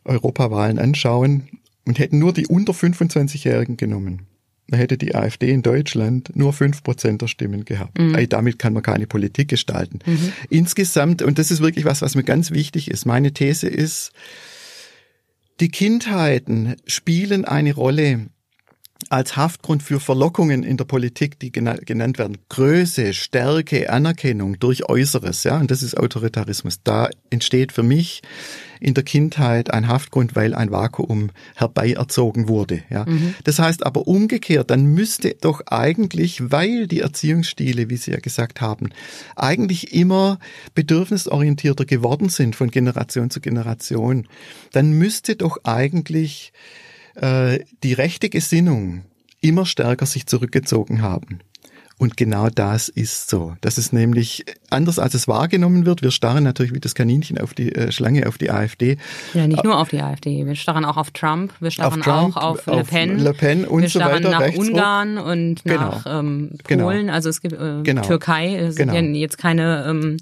Europawahlen 0.06 0.80
anschauen 0.80 1.47
und 1.86 1.97
hätten 1.97 2.20
nur 2.20 2.34
die 2.34 2.47
unter 2.47 2.74
25-Jährigen 2.74 3.78
genommen, 3.78 4.28
dann 4.68 4.80
hätte 4.80 4.97
die 4.97 5.16
AfD 5.16 5.50
in 5.50 5.64
Deutschland 5.64 6.36
nur 6.36 6.54
fünf 6.54 6.84
Prozent 6.84 7.22
der 7.22 7.28
Stimmen 7.28 7.66
gehabt. 7.66 7.97
Mhm. 7.97 8.30
Damit 8.30 8.60
kann 8.60 8.74
man 8.74 8.84
keine 8.84 9.08
Politik 9.08 9.47
gestalten. 9.47 10.00
Mhm. 10.06 10.32
Insgesamt, 10.50 11.24
und 11.24 11.39
das 11.39 11.50
ist 11.50 11.62
wirklich 11.62 11.86
was, 11.86 12.04
was 12.04 12.16
mir 12.16 12.24
ganz 12.24 12.52
wichtig 12.52 12.91
ist, 12.91 13.06
meine 13.06 13.32
These 13.32 13.68
ist, 13.68 14.12
die 15.60 15.70
Kindheiten 15.70 16.76
spielen 16.86 17.45
eine 17.45 17.74
Rolle 17.74 18.28
als 19.10 19.38
Haftgrund 19.38 19.82
für 19.82 19.99
Verlockungen 19.99 20.64
in 20.64 20.78
der 20.78 20.86
Politik, 20.86 21.39
die 21.39 21.51
genannt 21.51 22.18
werden. 22.18 22.38
Größe, 22.49 23.14
Stärke, 23.14 23.89
Anerkennung 23.89 24.60
durch 24.60 24.88
Äußeres, 24.88 25.43
ja, 25.43 25.57
und 25.57 25.72
das 25.72 25.84
ist 25.84 25.97
Autoritarismus. 25.97 26.84
Da 26.84 27.10
entsteht 27.30 27.72
für 27.72 27.84
mich 27.84 28.22
in 28.80 28.94
der 28.94 29.04
Kindheit 29.04 29.72
ein 29.72 29.88
Haftgrund, 29.88 30.36
weil 30.36 30.54
ein 30.54 30.72
Vakuum 30.72 31.32
herbeierzogen 31.56 32.48
wurde. 32.48 32.84
Ja. 32.90 33.06
Mhm. 33.06 33.36
Das 33.44 33.60
heißt 33.60 33.86
aber 33.86 34.08
umgekehrt, 34.08 34.70
dann 34.70 34.86
müsste 34.86 35.36
doch 35.40 35.62
eigentlich, 35.68 36.52
weil 36.52 36.88
die 36.88 37.02
Erziehungsstile, 37.02 37.90
wie 37.90 37.98
Sie 37.98 38.12
ja 38.12 38.20
gesagt 38.20 38.62
haben, 38.62 38.90
eigentlich 39.36 39.94
immer 39.94 40.40
bedürfnisorientierter 40.76 41.86
geworden 41.86 42.30
sind 42.30 42.56
von 42.56 42.72
Generation 42.72 43.30
zu 43.30 43.42
Generation, 43.42 44.28
dann 44.72 44.92
müsste 44.92 45.36
doch 45.36 45.58
eigentlich 45.64 46.54
äh, 47.16 47.60
die 47.84 47.94
rechte 47.94 48.30
Gesinnung 48.30 49.04
immer 49.42 49.66
stärker 49.66 50.06
sich 50.06 50.26
zurückgezogen 50.26 51.02
haben. 51.02 51.40
Und 52.00 52.16
genau 52.16 52.47
das 52.50 52.88
ist 52.88 53.30
so. 53.30 53.56
Das 53.60 53.78
ist 53.78 53.91
nämlich 53.91 54.45
anders, 54.70 55.00
als 55.00 55.14
es 55.14 55.28
wahrgenommen 55.28 55.86
wird. 55.86 56.02
Wir 56.02 56.12
starren 56.12 56.45
natürlich 56.45 56.74
wie 56.74 56.80
das 56.80 56.95
Kaninchen 56.95 57.38
auf 57.38 57.54
die 57.54 57.76
äh, 57.76 57.91
Schlange, 57.91 58.26
auf 58.28 58.38
die 58.38 58.50
AfD. 58.50 58.97
Ja, 59.34 59.45
nicht 59.45 59.66
nur 59.66 59.78
auf 59.78 59.89
die 59.89 60.02
AfD. 60.02 60.45
Wir 60.45 60.56
starren 60.56 60.86
auch 60.86 60.95
auf 60.95 61.12
Trump. 61.12 61.54
Wir 61.60 61.72
starren 61.72 62.00
auf 62.00 62.06
Trump, 62.06 62.38
auch 62.38 62.41
auf, 62.41 62.66
Le 62.68 62.86
Pen. 62.86 63.20
Le 63.20 63.34
Pen 63.34 63.66
und 63.66 63.82
wir 63.82 63.89
so 63.89 64.00
weiter. 64.00 64.30
nach 64.30 64.54
Ungarn 64.56 65.18
und 65.18 65.64
genau. 65.66 65.80
nach 65.80 66.06
ähm, 66.08 66.52
genau. 66.66 66.86
Polen. 66.86 67.02
Genau. 67.02 67.14
Also 67.14 67.28
es 67.28 67.41
gibt 67.41 67.56
äh, 67.56 67.84
genau. 67.84 68.02
Türkei. 68.02 68.56
Es 68.56 68.78
genau. 68.78 68.93
sind 68.93 69.14
ja 69.14 69.20
jetzt 69.20 69.38
keine 69.38 69.86
ähm, 69.88 70.18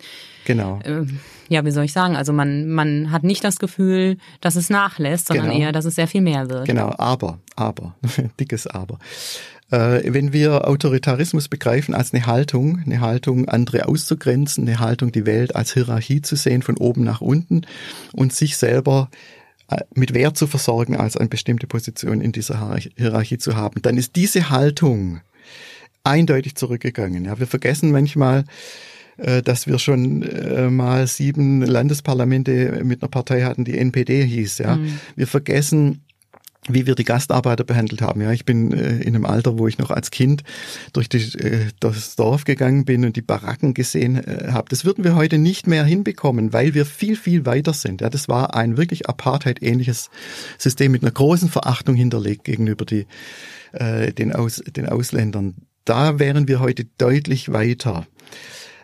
Genau. 0.48 0.80
Äh, 0.84 1.06
ja, 1.50 1.66
wie 1.66 1.72
soll 1.72 1.84
ich 1.84 1.94
sagen? 1.94 2.16
Also 2.16 2.32
man, 2.32 2.70
man 2.70 3.12
hat 3.12 3.24
nicht 3.24 3.44
das 3.44 3.60
Gefühl, 3.60 4.18
dass 4.40 4.56
es 4.56 4.70
nachlässt, 4.70 5.28
sondern 5.28 5.50
genau. 5.50 5.60
eher, 5.60 5.72
dass 5.74 5.84
es 5.86 5.96
sehr 5.96 6.08
viel 6.08 6.22
mehr 6.22 6.50
wird. 6.50 6.66
Genau, 6.66 6.94
aber, 6.98 7.40
aber, 7.56 7.96
dickes 8.40 8.66
Aber. 8.66 8.98
Äh, 9.70 10.14
wenn 10.14 10.32
wir 10.32 10.68
Autoritarismus 10.68 11.50
begreifen 11.50 11.94
als 11.94 12.14
eine 12.14 12.26
Haltung, 12.26 12.82
eine 12.86 13.02
Haltung, 13.02 13.50
andere 13.50 13.88
auszugrenzen, 13.88 14.68
eine 14.68 14.80
Haltung, 14.80 15.12
die 15.12 15.26
Welt 15.26 15.56
als 15.56 15.74
Hierarchie 15.74 16.22
zu 16.22 16.36
sehen, 16.36 16.62
von 16.62 16.78
oben 16.78 17.04
nach 17.04 17.20
unten 17.20 17.62
und 18.14 18.34
sich 18.34 18.56
selber 18.56 19.10
äh, 19.70 19.82
mit 19.94 20.14
Wert 20.14 20.38
zu 20.38 20.48
versorgen, 20.48 20.96
als 20.96 21.18
eine 21.18 21.28
bestimmte 21.28 21.68
Position 21.68 22.22
in 22.22 22.32
dieser 22.32 22.78
Hierarchie 22.96 23.40
zu 23.40 23.58
haben, 23.58 23.82
dann 23.82 23.98
ist 23.98 24.16
diese 24.16 24.50
Haltung 24.50 25.20
eindeutig 26.04 26.56
zurückgegangen. 26.56 27.26
Ja, 27.26 27.38
wir 27.38 27.48
vergessen 27.48 27.92
manchmal, 27.92 28.46
äh, 29.18 29.42
dass 29.42 29.68
wir 29.68 29.80
schon 29.80 30.74
mal 30.74 31.08
sieben 31.08 31.62
Landesparlamente 31.62 32.86
mit 32.86 33.04
einer 33.04 33.10
Partei 33.10 33.42
hatten, 33.42 33.66
die 33.66 33.78
NPD 33.78 34.24
hieß. 34.24 34.60
Ja, 34.60 34.78
mhm. 34.78 34.98
wir 35.18 35.28
vergessen 35.28 36.06
wie 36.68 36.86
wir 36.86 36.96
die 36.96 37.04
Gastarbeiter 37.04 37.64
behandelt 37.64 38.02
haben. 38.02 38.22
Ja, 38.22 38.32
ich 38.32 38.46
bin 38.46 38.72
äh, 38.72 38.98
in 38.98 39.16
einem 39.16 39.26
Alter, 39.26 39.58
wo 39.58 39.68
ich 39.68 39.78
noch 39.78 39.92
als 39.92 40.12
Kind 40.12 40.44
durch 40.94 41.10
die, 41.10 41.18
äh, 41.38 41.68
das 41.80 42.16
Dorf 42.16 42.44
gegangen 42.44 42.86
bin 42.86 43.06
und 43.06 43.16
die 43.16 43.22
Baracken 43.22 43.74
gesehen 43.74 44.16
äh, 44.16 44.52
habe. 44.52 44.68
Das 44.70 44.86
würden 44.86 45.04
wir 45.04 45.16
heute 45.16 45.38
nicht 45.38 45.68
mehr 45.68 45.86
hinbekommen, 45.86 46.54
weil 46.54 46.74
wir 46.74 46.86
viel, 46.86 47.16
viel 47.16 47.46
weiter 47.46 47.74
sind. 47.74 48.02
Ja, 48.02 48.10
das 48.10 48.28
war 48.28 48.56
ein 48.56 48.78
wirklich 48.78 49.08
Apartheid-ähnliches 49.10 50.10
System 50.58 50.92
mit 50.92 51.04
einer 51.04 51.12
großen 51.12 51.50
Verachtung 51.50 51.96
hinterlegt 51.96 52.44
gegenüber 52.44 52.86
die, 52.86 53.06
äh, 53.74 54.12
den, 54.14 54.34
Aus, 54.34 54.58
den 54.58 54.88
Ausländern. 54.88 55.56
Da 55.86 56.20
wären 56.20 56.48
wir 56.48 56.60
heute 56.60 56.86
deutlich 56.98 57.54
weiter. 57.54 58.06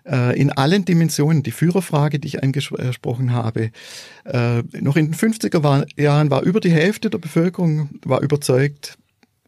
Äh, 0.05 0.37
in 0.37 0.51
allen 0.51 0.83
Dimensionen. 0.83 1.43
Die 1.43 1.51
Führerfrage, 1.51 2.19
die 2.19 2.27
ich 2.27 2.43
angesprochen 2.43 3.31
habe, 3.31 3.71
äh, 4.25 4.61
noch 4.81 4.97
in 4.97 5.11
den 5.11 5.15
50er 5.15 5.85
Jahren 5.99 6.29
war 6.29 6.41
über 6.41 6.59
die 6.59 6.71
Hälfte 6.71 7.09
der 7.09 7.19
Bevölkerung 7.19 7.89
war 8.03 8.21
überzeugt, 8.21 8.97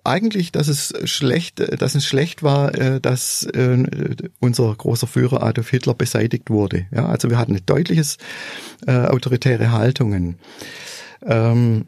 eigentlich, 0.05 0.51
dass 0.51 0.67
es 0.67 0.93
schlecht, 1.05 1.59
dass 1.81 1.95
es 1.95 2.05
schlecht 2.05 2.43
war, 2.43 2.73
äh, 2.75 3.01
dass 3.01 3.47
unser 4.39 4.75
großer 4.75 5.07
Führer 5.07 5.43
Adolf 5.43 5.69
Hitler 5.69 5.93
beseitigt 5.95 6.49
wurde. 6.49 6.85
Ja, 6.91 7.07
also 7.07 7.29
wir 7.29 7.37
hatten 7.37 7.59
deutliches 7.65 8.17
autoritäre 8.87 9.71
Haltungen. 9.71 10.37
Ähm, 11.25 11.87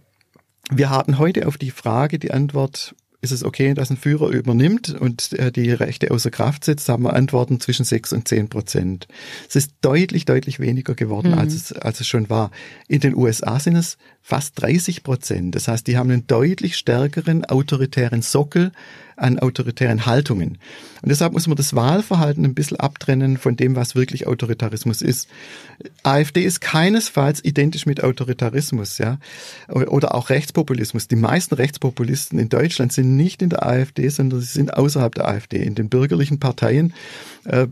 wir 0.71 0.89
haben 0.89 1.19
heute 1.19 1.47
auf 1.47 1.57
die 1.57 1.71
Frage 1.71 2.19
die 2.19 2.31
Antwort, 2.31 2.95
ist 3.21 3.31
es 3.31 3.43
okay, 3.43 3.73
dass 3.73 3.89
ein 3.89 3.97
Führer 3.97 4.29
übernimmt 4.29 4.89
und 4.89 5.33
äh, 5.33 5.51
die 5.51 5.71
Rechte 5.71 6.11
außer 6.11 6.29
Kraft 6.29 6.63
setzt, 6.63 6.87
haben 6.87 7.03
wir 7.03 7.13
Antworten 7.13 7.59
zwischen 7.59 7.83
sechs 7.83 8.13
und 8.13 8.27
zehn 8.27 8.47
Prozent. 8.47 9.07
Es 9.49 9.55
ist 9.55 9.71
deutlich, 9.81 10.25
deutlich 10.25 10.59
weniger 10.59 10.93
geworden, 10.93 11.31
mhm. 11.31 11.39
als, 11.39 11.53
es, 11.53 11.73
als 11.73 11.99
es 11.99 12.07
schon 12.07 12.29
war. 12.29 12.51
In 12.87 12.99
den 12.99 13.15
USA 13.15 13.59
sind 13.59 13.75
es 13.75 13.97
fast 14.21 14.61
30 14.61 15.03
Prozent. 15.03 15.55
Das 15.55 15.67
heißt, 15.67 15.87
die 15.87 15.97
haben 15.97 16.11
einen 16.11 16.27
deutlich 16.27 16.77
stärkeren 16.77 17.43
autoritären 17.45 18.21
Sockel 18.21 18.71
an 19.17 19.39
autoritären 19.39 20.05
Haltungen. 20.05 20.59
Und 21.01 21.09
deshalb 21.09 21.33
muss 21.33 21.47
man 21.47 21.57
das 21.57 21.75
Wahlverhalten 21.75 22.45
ein 22.45 22.53
bisschen 22.53 22.77
abtrennen 22.77 23.37
von 23.37 23.55
dem, 23.55 23.75
was 23.75 23.95
wirklich 23.95 24.27
Autoritarismus 24.27 25.01
ist. 25.01 25.27
AfD 26.03 26.43
ist 26.43 26.61
keinesfalls 26.61 27.43
identisch 27.43 27.85
mit 27.85 28.03
Autoritarismus, 28.03 28.97
ja, 28.99 29.19
oder 29.67 30.15
auch 30.15 30.29
Rechtspopulismus. 30.29 31.07
Die 31.07 31.15
meisten 31.15 31.55
Rechtspopulisten 31.55 32.39
in 32.39 32.49
Deutschland 32.49 32.93
sind 32.93 33.15
nicht 33.15 33.41
in 33.41 33.49
der 33.49 33.65
AfD, 33.65 34.07
sondern 34.09 34.39
sie 34.39 34.47
sind 34.47 34.73
außerhalb 34.75 35.13
der 35.15 35.27
AfD. 35.27 35.57
In 35.63 35.75
den 35.75 35.89
bürgerlichen 35.89 36.39
Parteien 36.39 36.93
äh, 37.45 37.67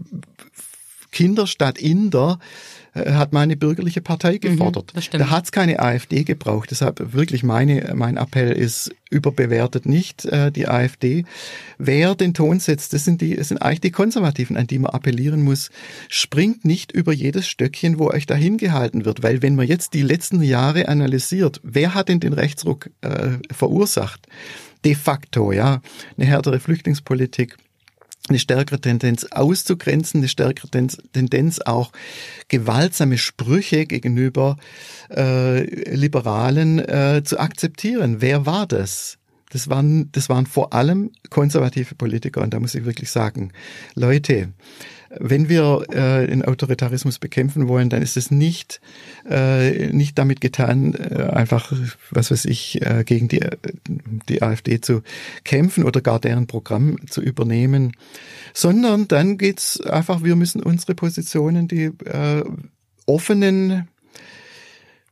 Kinder 1.16 1.48
statt 1.48 1.80
Inder 1.80 2.40
äh, 2.94 3.14
hat 3.14 3.32
meine 3.32 3.56
bürgerliche 3.56 4.02
Partei 4.02 4.34
mhm, 4.34 4.40
gefordert. 4.42 4.94
Mhm, 4.94 5.18
da 5.18 5.30
hat 5.30 5.46
es 5.46 5.52
keine 5.52 5.80
AfD 5.80 6.24
gebraucht. 6.24 6.70
Deshalb 6.72 7.14
wirklich 7.14 7.42
meine, 7.42 7.94
mein 7.96 8.18
Appell 8.18 8.52
ist, 8.52 8.94
überbewertet 9.10 9.86
nicht 9.86 10.26
äh, 10.26 10.52
die 10.52 10.68
AfD. 10.68 11.24
Wer 11.78 12.16
den 12.16 12.34
Ton 12.34 12.60
setzt, 12.60 12.94
das 12.94 13.06
sind, 13.06 13.22
die, 13.22 13.36
das 13.36 13.48
sind 13.48 13.60
eigentlich 13.60 13.80
die 13.80 13.92
Konservativen, 13.92 14.58
an 14.58 14.68
die 14.68 14.78
man 14.78 14.92
appellieren 14.92 15.42
muss. 15.42 15.72
Springt 16.10 16.66
nicht 16.66 16.92
über 16.92 17.14
jedes 17.14 17.48
Stöckchen, 17.48 17.98
wo 17.98 18.10
euch 18.10 18.26
dahin 18.26 18.58
gehalten 18.58 19.06
wird. 19.06 19.24
Weil 19.24 19.42
wenn 19.42 19.56
man 19.56 19.68
jetzt 19.68 19.94
die 19.94 20.04
letzten 20.04 20.44
Jahre 20.44 20.90
analysiert, 20.90 21.62
wer 21.64 21.94
hat 21.94 22.10
denn 22.10 22.20
den 22.20 22.34
Rechtsruck 22.34 22.90
äh, 23.02 23.38
verursacht? 23.52 24.28
De 24.84 24.96
facto, 24.96 25.54
ja, 25.54 25.82
eine 26.18 26.28
härtere 26.28 26.60
Flüchtlingspolitik, 26.60 27.58
eine 28.28 28.40
stärkere 28.40 28.80
Tendenz 28.80 29.26
auszugrenzen, 29.26 30.20
eine 30.20 30.28
stärkere 30.28 30.70
Tendenz 30.70 31.60
auch 31.60 31.92
gewaltsame 32.48 33.18
Sprüche 33.18 33.86
gegenüber 33.86 34.58
äh, 35.10 35.64
Liberalen 35.94 36.80
äh, 36.80 37.22
zu 37.24 37.40
akzeptieren. 37.40 38.22
Wer 38.22 38.46
war 38.46 38.66
das? 38.66 39.18
Das 39.52 39.70
waren, 39.70 40.12
das 40.12 40.28
waren 40.28 40.48
vor 40.48 40.74
allem 40.74 41.12
konservative 41.30 41.96
Politiker 41.96 42.42
und 42.42 42.54
da 42.54 42.60
muss 42.60 42.76
ich 42.76 42.86
wirklich 42.86 43.12
sagen, 43.12 43.52
Leute, 43.94 44.50
wenn 45.20 45.50
wir 45.50 45.86
äh, 45.90 46.28
den 46.28 46.44
Autoritarismus 46.44 47.20
bekämpfen 47.20 47.68
wollen, 47.68 47.90
dann 47.90 48.02
ist 48.02 48.18
es 48.18 48.32
nicht, 48.32 48.82
äh, 49.30 49.88
nicht 49.88 50.18
damit 50.18 50.42
getan, 50.42 50.94
äh, 50.94 51.24
einfach, 51.32 51.72
was 52.12 52.32
weiß 52.32 52.46
ich, 52.46 52.82
äh, 52.82 53.04
gegen 53.06 53.28
die, 53.28 53.42
die 54.30 54.42
AfD 54.42 54.82
zu 54.82 55.02
kämpfen 55.44 55.84
oder 55.84 56.02
gar 56.02 56.20
deren 56.20 56.48
Programm 56.48 56.98
zu 57.10 57.22
übernehmen, 57.22 57.94
sondern 58.54 59.08
dann 59.08 59.38
geht's 59.38 59.82
einfach, 59.82 60.24
wir 60.24 60.36
müssen 60.36 60.62
unsere 60.62 60.96
Positionen, 60.96 61.68
die 61.68 61.92
äh, 62.06 62.44
offenen, 63.06 63.88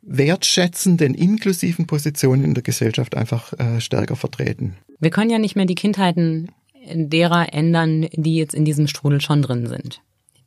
wertschätzenden, 0.06 1.14
inklusiven 1.14 1.88
Positionen 1.88 2.44
in 2.44 2.54
der 2.54 2.64
Gesellschaft 2.64 3.16
einfach 3.16 3.54
äh, 3.54 3.80
stärker 3.80 4.16
vertreten. 4.16 4.76
Wir 5.00 5.12
können 5.12 5.30
ja 5.30 5.40
nicht 5.40 5.56
mehr 5.56 5.66
die 5.66 5.76
Kindheiten 5.76 6.50
derer 6.92 7.54
ändern, 7.54 8.08
die 8.14 8.36
jetzt 8.36 8.54
in 8.54 8.66
diesem 8.66 8.88
Strudel 8.88 9.22
schon 9.22 9.42
drin 9.42 9.68
sind. 9.68 10.02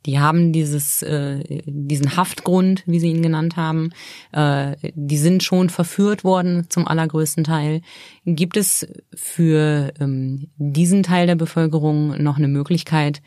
Die 0.05 0.19
haben 0.19 0.53
dieses, 0.53 1.01
äh, 1.01 1.61
diesen 1.65 2.15
Haftgrund, 2.15 2.83
wie 2.85 2.99
sie 2.99 3.09
ihn 3.09 3.21
genannt 3.21 3.57
haben. 3.57 3.89
Äh, 4.31 4.77
die 4.95 5.17
sind 5.17 5.43
schon 5.43 5.69
verführt 5.69 6.23
worden 6.23 6.67
zum 6.69 6.87
allergrößten 6.87 7.43
Teil. 7.43 7.81
Gibt 8.25 8.55
es 8.55 8.87
für 9.13 9.91
ähm, 9.99 10.47
diesen 10.55 11.03
Teil 11.03 11.27
der 11.27 11.35
Bevölkerung 11.35 12.23
noch 12.23 12.37
eine 12.37 12.47
Möglichkeit, 12.47 13.21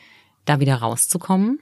da 0.46 0.58
wieder 0.58 0.76
rauszukommen? 0.76 1.61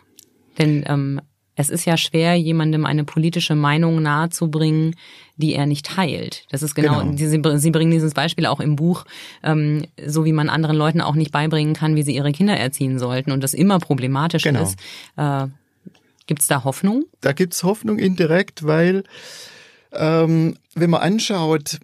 Denn 0.57 0.85
ähm, 0.87 1.21
es 1.59 1.71
ist 1.71 1.85
ja 1.85 1.97
schwer, 1.97 2.37
jemandem 2.37 2.87
eine 2.87 3.03
politische 3.03 3.57
Meinung 3.57 4.01
nahezubringen, 4.01 4.95
die 5.37 5.55
er 5.55 5.67
nicht 5.67 5.87
teilt. 5.87 6.45
Das 6.51 6.63
ist 6.63 6.77
genau, 6.77 7.01
genau. 7.01 7.17
Sie, 7.17 7.27
Sie, 7.27 7.71
bringen 7.71 7.91
dieses 7.91 8.15
Beispiel 8.15 8.47
auch 8.47 8.61
im 8.61 8.77
Buch, 8.77 9.05
ähm, 9.43 9.85
so 10.07 10.25
wie 10.25 10.33
man 10.33 10.49
anderen 10.49 10.77
Leuten 10.77 11.01
auch 11.01 11.17
nicht 11.17 11.33
beibringen 11.33 11.75
kann, 11.75 11.97
wie 11.97 12.05
sie 12.05 12.15
ihre 12.15 12.31
Kinder 12.31 12.57
erziehen 12.57 13.01
sollten 13.01 13.33
und 13.33 13.43
das 13.43 13.55
immer 13.55 13.81
problematisch 13.81 14.45
genau. 14.45 14.63
ist. 14.63 14.79
Äh, 15.17 15.49
Gibt 16.27 16.43
es 16.43 16.47
da 16.47 16.63
Hoffnung? 16.63 17.07
Da 17.21 17.33
gibt's 17.33 17.65
Hoffnung 17.65 17.99
indirekt, 17.99 18.65
weil 18.65 19.03
ähm, 19.93 20.57
wenn 20.75 20.91
man 20.91 21.01
anschaut, 21.01 21.81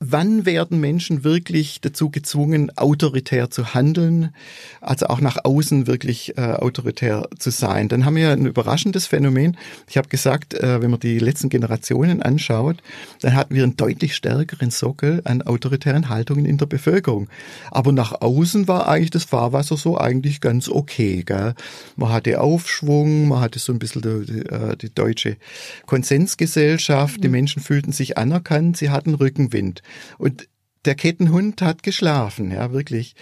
Wann 0.00 0.46
werden 0.46 0.78
Menschen 0.78 1.24
wirklich 1.24 1.80
dazu 1.80 2.08
gezwungen, 2.08 2.70
autoritär 2.76 3.50
zu 3.50 3.74
handeln, 3.74 4.32
also 4.80 5.06
auch 5.06 5.20
nach 5.20 5.38
außen 5.44 5.88
wirklich 5.88 6.38
äh, 6.38 6.52
autoritär 6.52 7.28
zu 7.36 7.50
sein? 7.50 7.88
Dann 7.88 8.04
haben 8.04 8.14
wir 8.14 8.30
ein 8.30 8.46
überraschendes 8.46 9.08
Phänomen. 9.08 9.56
Ich 9.88 9.96
habe 9.96 10.08
gesagt, 10.08 10.54
äh, 10.54 10.80
wenn 10.80 10.92
man 10.92 11.00
die 11.00 11.18
letzten 11.18 11.48
Generationen 11.48 12.22
anschaut, 12.22 12.76
dann 13.22 13.34
hatten 13.34 13.56
wir 13.56 13.64
einen 13.64 13.76
deutlich 13.76 14.14
stärkeren 14.14 14.70
Sockel 14.70 15.20
an 15.24 15.42
autoritären 15.42 16.08
Haltungen 16.08 16.46
in 16.46 16.58
der 16.58 16.66
Bevölkerung. 16.66 17.28
Aber 17.72 17.90
nach 17.90 18.20
außen 18.20 18.68
war 18.68 18.86
eigentlich 18.86 19.10
das 19.10 19.24
Fahrwasser 19.24 19.76
so 19.76 19.98
eigentlich 19.98 20.40
ganz 20.40 20.68
okay. 20.68 21.24
Gell? 21.26 21.54
Man 21.96 22.12
hatte 22.12 22.40
Aufschwung, 22.40 23.26
man 23.26 23.40
hatte 23.40 23.58
so 23.58 23.72
ein 23.72 23.80
bisschen 23.80 24.02
die, 24.02 24.32
die, 24.32 24.46
äh, 24.46 24.76
die 24.76 24.94
deutsche 24.94 25.38
Konsensgesellschaft, 25.86 27.20
die 27.20 27.26
mhm. 27.26 27.32
Menschen 27.32 27.62
fühlten 27.62 27.90
sich 27.90 28.16
anerkannt, 28.16 28.76
sie 28.76 28.90
hatten 28.90 29.14
Rückenwind. 29.14 29.82
Und 30.18 30.48
der 30.84 30.94
Kettenhund 30.94 31.62
hat 31.62 31.82
geschlafen, 31.82 32.50
ja, 32.50 32.72
wirklich. 32.72 33.14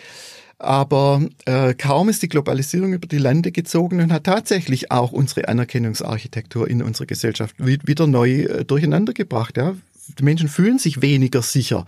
Aber 0.58 1.22
äh, 1.44 1.74
kaum 1.74 2.08
ist 2.08 2.22
die 2.22 2.28
Globalisierung 2.28 2.94
über 2.94 3.06
die 3.06 3.18
Lande 3.18 3.52
gezogen 3.52 4.00
und 4.00 4.12
hat 4.12 4.24
tatsächlich 4.24 4.90
auch 4.90 5.12
unsere 5.12 5.48
Anerkennungsarchitektur 5.48 6.68
in 6.68 6.82
unserer 6.82 7.06
Gesellschaft 7.06 7.56
wieder 7.58 8.06
neu 8.06 8.42
äh, 8.42 8.64
durcheinander 8.64 9.12
gebracht. 9.12 9.58
Ja. 9.58 9.74
Die 10.18 10.22
Menschen 10.22 10.48
fühlen 10.48 10.78
sich 10.78 11.02
weniger 11.02 11.42
sicher. 11.42 11.84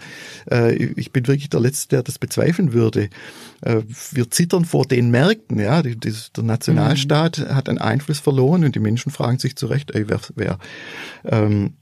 Äh, 0.51 0.74
ich 0.74 1.12
bin 1.12 1.26
wirklich 1.26 1.49
der 1.49 1.61
Letzte, 1.61 1.89
der 1.89 2.03
das 2.03 2.18
bezweifeln 2.18 2.74
würde. 2.74 3.09
Äh, 3.62 3.83
wir 4.11 4.31
zittern 4.31 4.66
vor 4.66 4.85
den 4.85 5.11
Märkten. 5.11 5.59
Ja. 5.59 5.83
Die, 5.83 5.97
die, 5.97 6.12
der 6.37 6.45
Nationalstaat 6.45 7.39
mhm. 7.39 7.55
hat 7.55 7.70
einen 7.70 7.79
Einfluss 7.79 8.18
verloren 8.18 8.64
und 8.64 8.74
die 8.74 8.81
Menschen 8.81 9.12
fragen 9.12 9.39
sich 9.39 9.57
zu 9.57 9.66
Recht, 9.66 9.93
ey, 9.93 10.09
wer, 10.09 10.20
wer 10.35 10.59
ähm, 11.24 11.74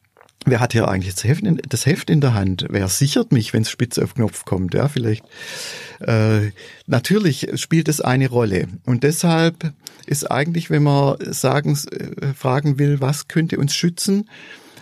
Wer 0.49 0.61
hat 0.61 0.73
hier 0.73 0.87
eigentlich 0.87 1.13
das 1.13 1.25
Heft, 1.25 1.43
in, 1.43 1.61
das 1.69 1.87
Heft 1.87 2.09
in 2.09 2.21
der 2.21 2.33
Hand? 2.35 2.67
Wer 2.71 2.87
sichert 2.87 3.33
mich, 3.33 3.53
wenn 3.53 3.63
es 3.63 3.71
spitz 3.71 3.99
auf 3.99 4.15
Knopf 4.15 4.45
kommt? 4.45 4.75
Ja, 4.75 4.87
vielleicht. 4.87 5.25
Äh, 5.99 6.53
natürlich 6.87 7.49
spielt 7.57 7.89
es 7.89 8.01
eine 8.01 8.29
Rolle. 8.29 8.69
Und 8.85 9.03
deshalb 9.03 9.73
ist 10.07 10.31
eigentlich, 10.31 10.71
wenn 10.71 10.85
man 10.85 11.17
sagen, 11.33 11.77
äh, 11.91 12.33
fragen 12.33 12.79
will, 12.79 13.01
was 13.01 13.27
könnte 13.27 13.59
uns 13.59 13.75
schützen 13.75 14.31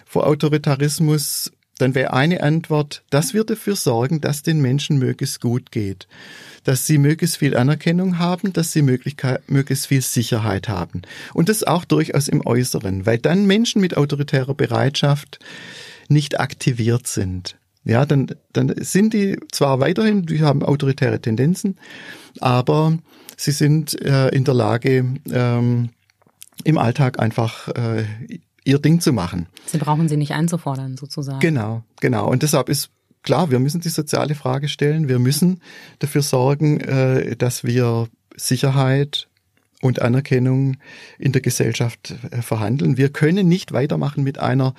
vor 0.04 0.26
Autoritarismus, 0.26 1.50
dann 1.78 1.94
wäre 1.94 2.12
eine 2.12 2.42
Antwort, 2.42 3.02
dass 3.08 3.32
wir 3.32 3.44
dafür 3.44 3.74
sorgen, 3.74 4.20
dass 4.20 4.42
den 4.42 4.60
Menschen 4.60 4.98
möglichst 4.98 5.40
gut 5.40 5.72
geht 5.72 6.06
dass 6.64 6.86
sie 6.86 6.98
möglichst 6.98 7.36
viel 7.36 7.56
Anerkennung 7.56 8.18
haben, 8.18 8.52
dass 8.52 8.72
sie 8.72 8.82
möglichst 8.82 9.86
viel 9.86 10.00
Sicherheit 10.00 10.68
haben. 10.68 11.02
Und 11.32 11.48
das 11.48 11.62
auch 11.62 11.84
durchaus 11.84 12.28
im 12.28 12.44
Äußeren, 12.44 13.06
weil 13.06 13.18
dann 13.18 13.46
Menschen 13.46 13.80
mit 13.80 13.96
autoritärer 13.96 14.54
Bereitschaft 14.54 15.38
nicht 16.08 16.40
aktiviert 16.40 17.06
sind. 17.06 17.56
Ja, 17.84 18.06
dann, 18.06 18.28
dann 18.52 18.74
sind 18.78 19.12
die 19.12 19.38
zwar 19.52 19.78
weiterhin, 19.78 20.24
die 20.24 20.42
haben 20.42 20.62
autoritäre 20.62 21.20
Tendenzen, 21.20 21.78
aber 22.40 22.98
sie 23.36 23.52
sind 23.52 24.00
äh, 24.00 24.28
in 24.28 24.44
der 24.44 24.54
Lage, 24.54 25.04
ähm, 25.30 25.90
im 26.64 26.78
Alltag 26.78 27.18
einfach 27.18 27.68
äh, 27.68 28.04
ihr 28.64 28.78
Ding 28.78 29.00
zu 29.00 29.12
machen. 29.12 29.48
Sie 29.66 29.76
brauchen 29.76 30.08
sie 30.08 30.16
nicht 30.16 30.32
einzufordern, 30.32 30.96
sozusagen. 30.96 31.40
Genau, 31.40 31.82
genau. 32.00 32.30
Und 32.30 32.42
deshalb 32.42 32.70
ist 32.70 32.90
klar, 33.24 33.50
wir 33.50 33.58
müssen 33.58 33.80
die 33.80 33.88
soziale 33.88 34.36
Frage 34.36 34.68
stellen. 34.68 35.08
Wir 35.08 35.18
müssen 35.18 35.60
dafür 35.98 36.22
sorgen, 36.22 36.80
äh, 36.80 37.34
dass 37.36 37.64
wir 37.64 38.06
Sicherheit 38.36 39.28
und 39.80 40.00
Anerkennung 40.00 40.76
in 41.18 41.32
der 41.32 41.42
Gesellschaft 41.42 42.14
äh, 42.30 42.42
verhandeln. 42.42 42.96
Wir 42.96 43.08
können 43.08 43.48
nicht 43.48 43.72
weitermachen 43.72 44.22
mit 44.22 44.38
einer, 44.38 44.74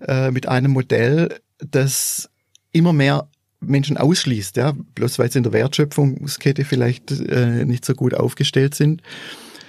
äh, 0.00 0.30
mit 0.32 0.48
einem 0.48 0.72
Modell, 0.72 1.38
das 1.58 2.28
immer 2.72 2.92
mehr 2.92 3.28
Menschen 3.60 3.96
ausschließt, 3.96 4.56
ja, 4.56 4.72
bloß 4.96 5.20
weil 5.20 5.30
sie 5.30 5.38
in 5.38 5.44
der 5.44 5.52
Wertschöpfungskette 5.52 6.64
vielleicht 6.64 7.12
nicht 7.12 7.84
so 7.84 7.94
gut 7.94 8.12
aufgestellt 8.12 8.74
sind. 8.74 9.02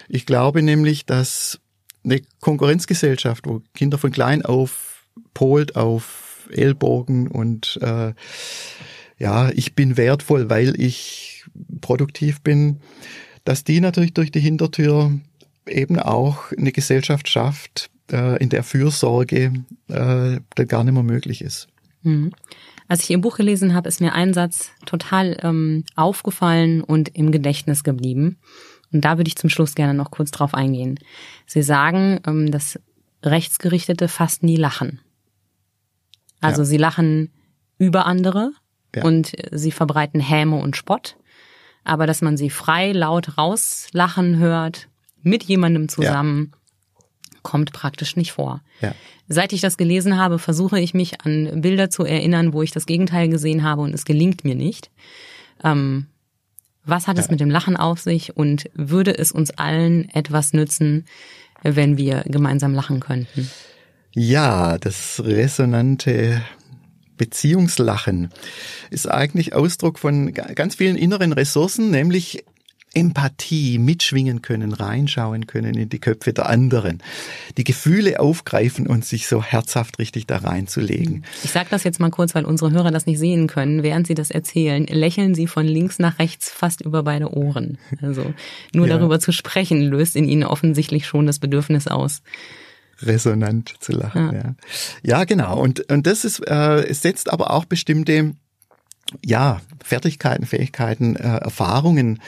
Ich 0.08 0.26
glaube 0.26 0.64
nämlich, 0.64 1.06
dass 1.06 1.60
eine 2.04 2.22
Konkurrenzgesellschaft, 2.40 3.46
wo 3.46 3.62
Kinder 3.76 4.00
von 4.00 4.12
klein 4.12 4.44
auf 4.44 5.06
polt 5.36 5.76
auf 5.76 6.23
Ellbogen 6.52 7.28
und 7.28 7.80
äh, 7.82 8.14
ja, 9.20 9.50
ich 9.52 9.76
bin 9.76 9.98
wertvoll, 9.98 10.50
weil 10.50 10.80
ich 10.80 11.46
produktiv 11.82 12.42
bin, 12.42 12.80
dass 13.44 13.64
die 13.64 13.80
natürlich 13.80 14.14
durch 14.14 14.32
die 14.32 14.40
Hintertür 14.40 15.12
eben 15.68 16.00
auch 16.00 16.52
eine 16.52 16.72
Gesellschaft 16.72 17.30
schafft, 17.30 17.90
äh, 18.12 18.42
in 18.42 18.50
der 18.50 18.64
Fürsorge 18.64 19.54
äh, 19.88 20.66
gar 20.66 20.84
nicht 20.84 20.94
mehr 20.94 21.04
möglich 21.04 21.42
ist. 21.42 21.68
Mhm. 22.02 22.32
Als 22.88 23.04
ich 23.04 23.12
Ihr 23.12 23.22
Buch 23.22 23.38
gelesen 23.38 23.74
habe, 23.74 23.88
ist 23.88 24.02
mir 24.02 24.14
ein 24.14 24.34
Satz 24.34 24.72
total 24.86 25.38
ähm, 25.42 25.86
aufgefallen 25.96 26.82
und 26.82 27.10
im 27.16 27.32
Gedächtnis 27.32 27.84
geblieben. 27.84 28.38
Und 28.92 29.06
da 29.06 29.18
würde 29.18 29.28
ich 29.28 29.38
zum 29.38 29.50
Schluss 29.50 29.74
gerne 29.74 29.94
noch 29.94 30.12
kurz 30.12 30.32
drauf 30.32 30.54
eingehen. 30.54 31.00
Sie 31.46 31.64
sagen, 31.64 32.20
ähm, 32.28 32.52
dass 32.52 32.80
Rechtsgerichtete 33.24 34.08
fast 34.08 34.44
nie 34.44 34.58
lachen. 34.58 35.00
Also 36.44 36.62
ja. 36.62 36.66
sie 36.66 36.78
lachen 36.78 37.32
über 37.78 38.06
andere 38.06 38.52
ja. 38.96 39.04
und 39.04 39.32
sie 39.52 39.72
verbreiten 39.72 40.20
Häme 40.20 40.58
und 40.58 40.78
Spott. 40.78 41.18
Aber 41.84 42.08
dass 42.08 42.22
man 42.22 42.38
sie 42.38 42.50
frei 42.50 42.92
laut 42.92 43.38
rauslachen 43.38 44.38
hört, 44.38 44.88
mit 45.22 45.44
jemandem 45.44 45.90
zusammen, 45.90 46.52
ja. 46.54 47.02
kommt 47.42 47.74
praktisch 47.74 48.16
nicht 48.16 48.32
vor. 48.34 48.62
Seit 49.28 49.54
ich 49.54 49.62
das 49.62 49.78
gelesen 49.78 50.18
habe, 50.18 50.40
versuche 50.40 50.80
ich 50.80 50.94
mich 50.94 51.22
an 51.22 51.62
Bilder 51.62 51.90
zu 51.90 52.04
erinnern, 52.04 52.54
wo 52.54 52.62
ich 52.62 52.72
das 52.72 52.86
Gegenteil 52.86 53.30
gesehen 53.30 53.64
habe 53.64 53.82
und 53.82 53.94
es 53.94 54.06
gelingt 54.06 54.44
mir 54.44 54.56
nicht. 54.56 54.92
Ähm, 55.64 56.08
was 56.86 57.08
hat 57.08 57.18
es 57.18 57.30
mit 57.30 57.40
dem 57.40 57.50
Lachen 57.50 57.78
auf 57.78 58.02
sich 58.02 58.36
und 58.36 58.70
würde 58.74 59.18
es 59.18 59.32
uns 59.32 59.52
allen 59.52 60.10
etwas 60.10 60.52
nützen, 60.52 61.06
wenn 61.62 61.98
wir 61.98 62.24
gemeinsam 62.28 62.74
lachen 62.74 63.00
könnten? 63.00 63.50
Ja, 64.16 64.78
das 64.78 65.24
resonante 65.26 66.42
Beziehungslachen 67.18 68.30
ist 68.92 69.10
eigentlich 69.10 69.54
Ausdruck 69.54 69.98
von 69.98 70.34
ganz 70.34 70.76
vielen 70.76 70.98
inneren 70.98 71.34
Ressourcen, 71.34 71.90
nämlich 71.90 72.44
Empathie 72.96 73.80
mitschwingen 73.80 74.44
können, 74.44 74.72
reinschauen 74.72 75.48
können 75.48 75.76
in 75.76 75.90
die 75.90 76.00
Köpfe 76.00 76.32
der 76.32 76.48
anderen, 76.48 77.02
die 77.58 77.64
Gefühle 77.64 78.20
aufgreifen 78.20 78.86
und 78.86 79.04
sich 79.04 79.28
so 79.28 79.42
herzhaft 79.42 79.98
richtig 79.98 80.28
da 80.28 80.38
reinzulegen. 80.38 81.26
Ich 81.44 81.52
sage 81.52 81.70
das 81.72 81.84
jetzt 81.84 82.00
mal 82.00 82.12
kurz, 82.12 82.36
weil 82.36 82.46
unsere 82.46 82.72
Hörer 82.72 82.92
das 82.92 83.08
nicht 83.08 83.18
sehen 83.18 83.48
können. 83.48 83.82
Während 83.82 84.06
Sie 84.06 84.14
das 84.14 84.30
erzählen, 84.30 84.86
lächeln 84.86 85.34
Sie 85.34 85.48
von 85.48 85.66
links 85.66 85.98
nach 85.98 86.20
rechts 86.20 86.52
fast 86.52 86.82
über 86.82 87.02
beide 87.02 87.34
Ohren. 87.34 87.80
Also 88.02 88.34
nur 88.74 88.88
ja. 88.88 88.98
darüber 88.98 89.20
zu 89.20 89.32
sprechen, 89.32 89.82
löst 89.82 90.16
in 90.16 90.26
Ihnen 90.26 90.44
offensichtlich 90.44 91.08
schon 91.08 91.26
das 91.26 91.40
Bedürfnis 91.40 91.88
aus 91.88 92.22
resonant 93.02 93.74
zu 93.80 93.92
lachen. 93.92 94.34
Ja, 94.34 94.34
ja. 94.34 94.56
ja 95.04 95.24
genau. 95.24 95.60
Und, 95.60 95.92
und 95.92 96.08
das 96.08 96.26
ist, 96.26 96.40
äh, 96.48 96.84
es 96.86 97.02
setzt 97.02 97.32
aber 97.32 97.52
auch 97.52 97.66
bestimmte 97.66 98.34
ja, 99.24 99.62
Fertigkeiten, 99.84 100.46
Fähigkeiten, 100.46 101.16
äh, 101.16 101.38
Erfahrungen 101.38 102.20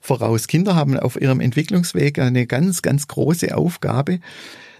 voraus. 0.00 0.46
Kinder 0.46 0.74
haben 0.74 0.98
auf 0.98 1.20
ihrem 1.20 1.40
Entwicklungsweg 1.40 2.18
eine 2.18 2.46
ganz, 2.46 2.82
ganz 2.82 3.08
große 3.08 3.56
Aufgabe, 3.56 4.20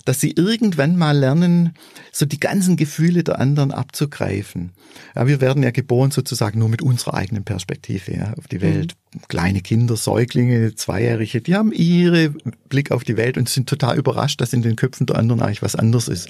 dass 0.04 0.20
sie 0.20 0.32
irgendwann 0.32 0.96
mal 0.96 1.16
lernen, 1.16 1.74
so 2.12 2.26
die 2.26 2.38
ganzen 2.38 2.76
Gefühle 2.76 3.24
der 3.24 3.38
anderen 3.38 3.72
abzugreifen. 3.72 4.72
Ja, 5.16 5.26
wir 5.26 5.40
werden 5.40 5.62
ja 5.62 5.70
geboren 5.70 6.10
sozusagen 6.10 6.58
nur 6.58 6.68
mit 6.68 6.82
unserer 6.82 7.14
eigenen 7.14 7.44
Perspektive 7.44 8.14
ja, 8.14 8.34
auf 8.34 8.46
die 8.46 8.60
Welt. 8.60 8.94
Mhm. 9.14 9.20
Kleine 9.28 9.60
Kinder, 9.62 9.96
Säuglinge, 9.96 10.74
Zweijährige, 10.74 11.40
die 11.40 11.54
haben 11.54 11.72
ihre 11.72 12.30
Blick 12.68 12.90
auf 12.90 13.04
die 13.04 13.16
Welt 13.16 13.38
und 13.38 13.48
sind 13.48 13.68
total 13.68 13.96
überrascht, 13.96 14.40
dass 14.40 14.52
in 14.52 14.62
den 14.62 14.76
Köpfen 14.76 15.06
der 15.06 15.16
anderen 15.16 15.40
eigentlich 15.40 15.62
was 15.62 15.76
anderes 15.76 16.08
ist. 16.08 16.28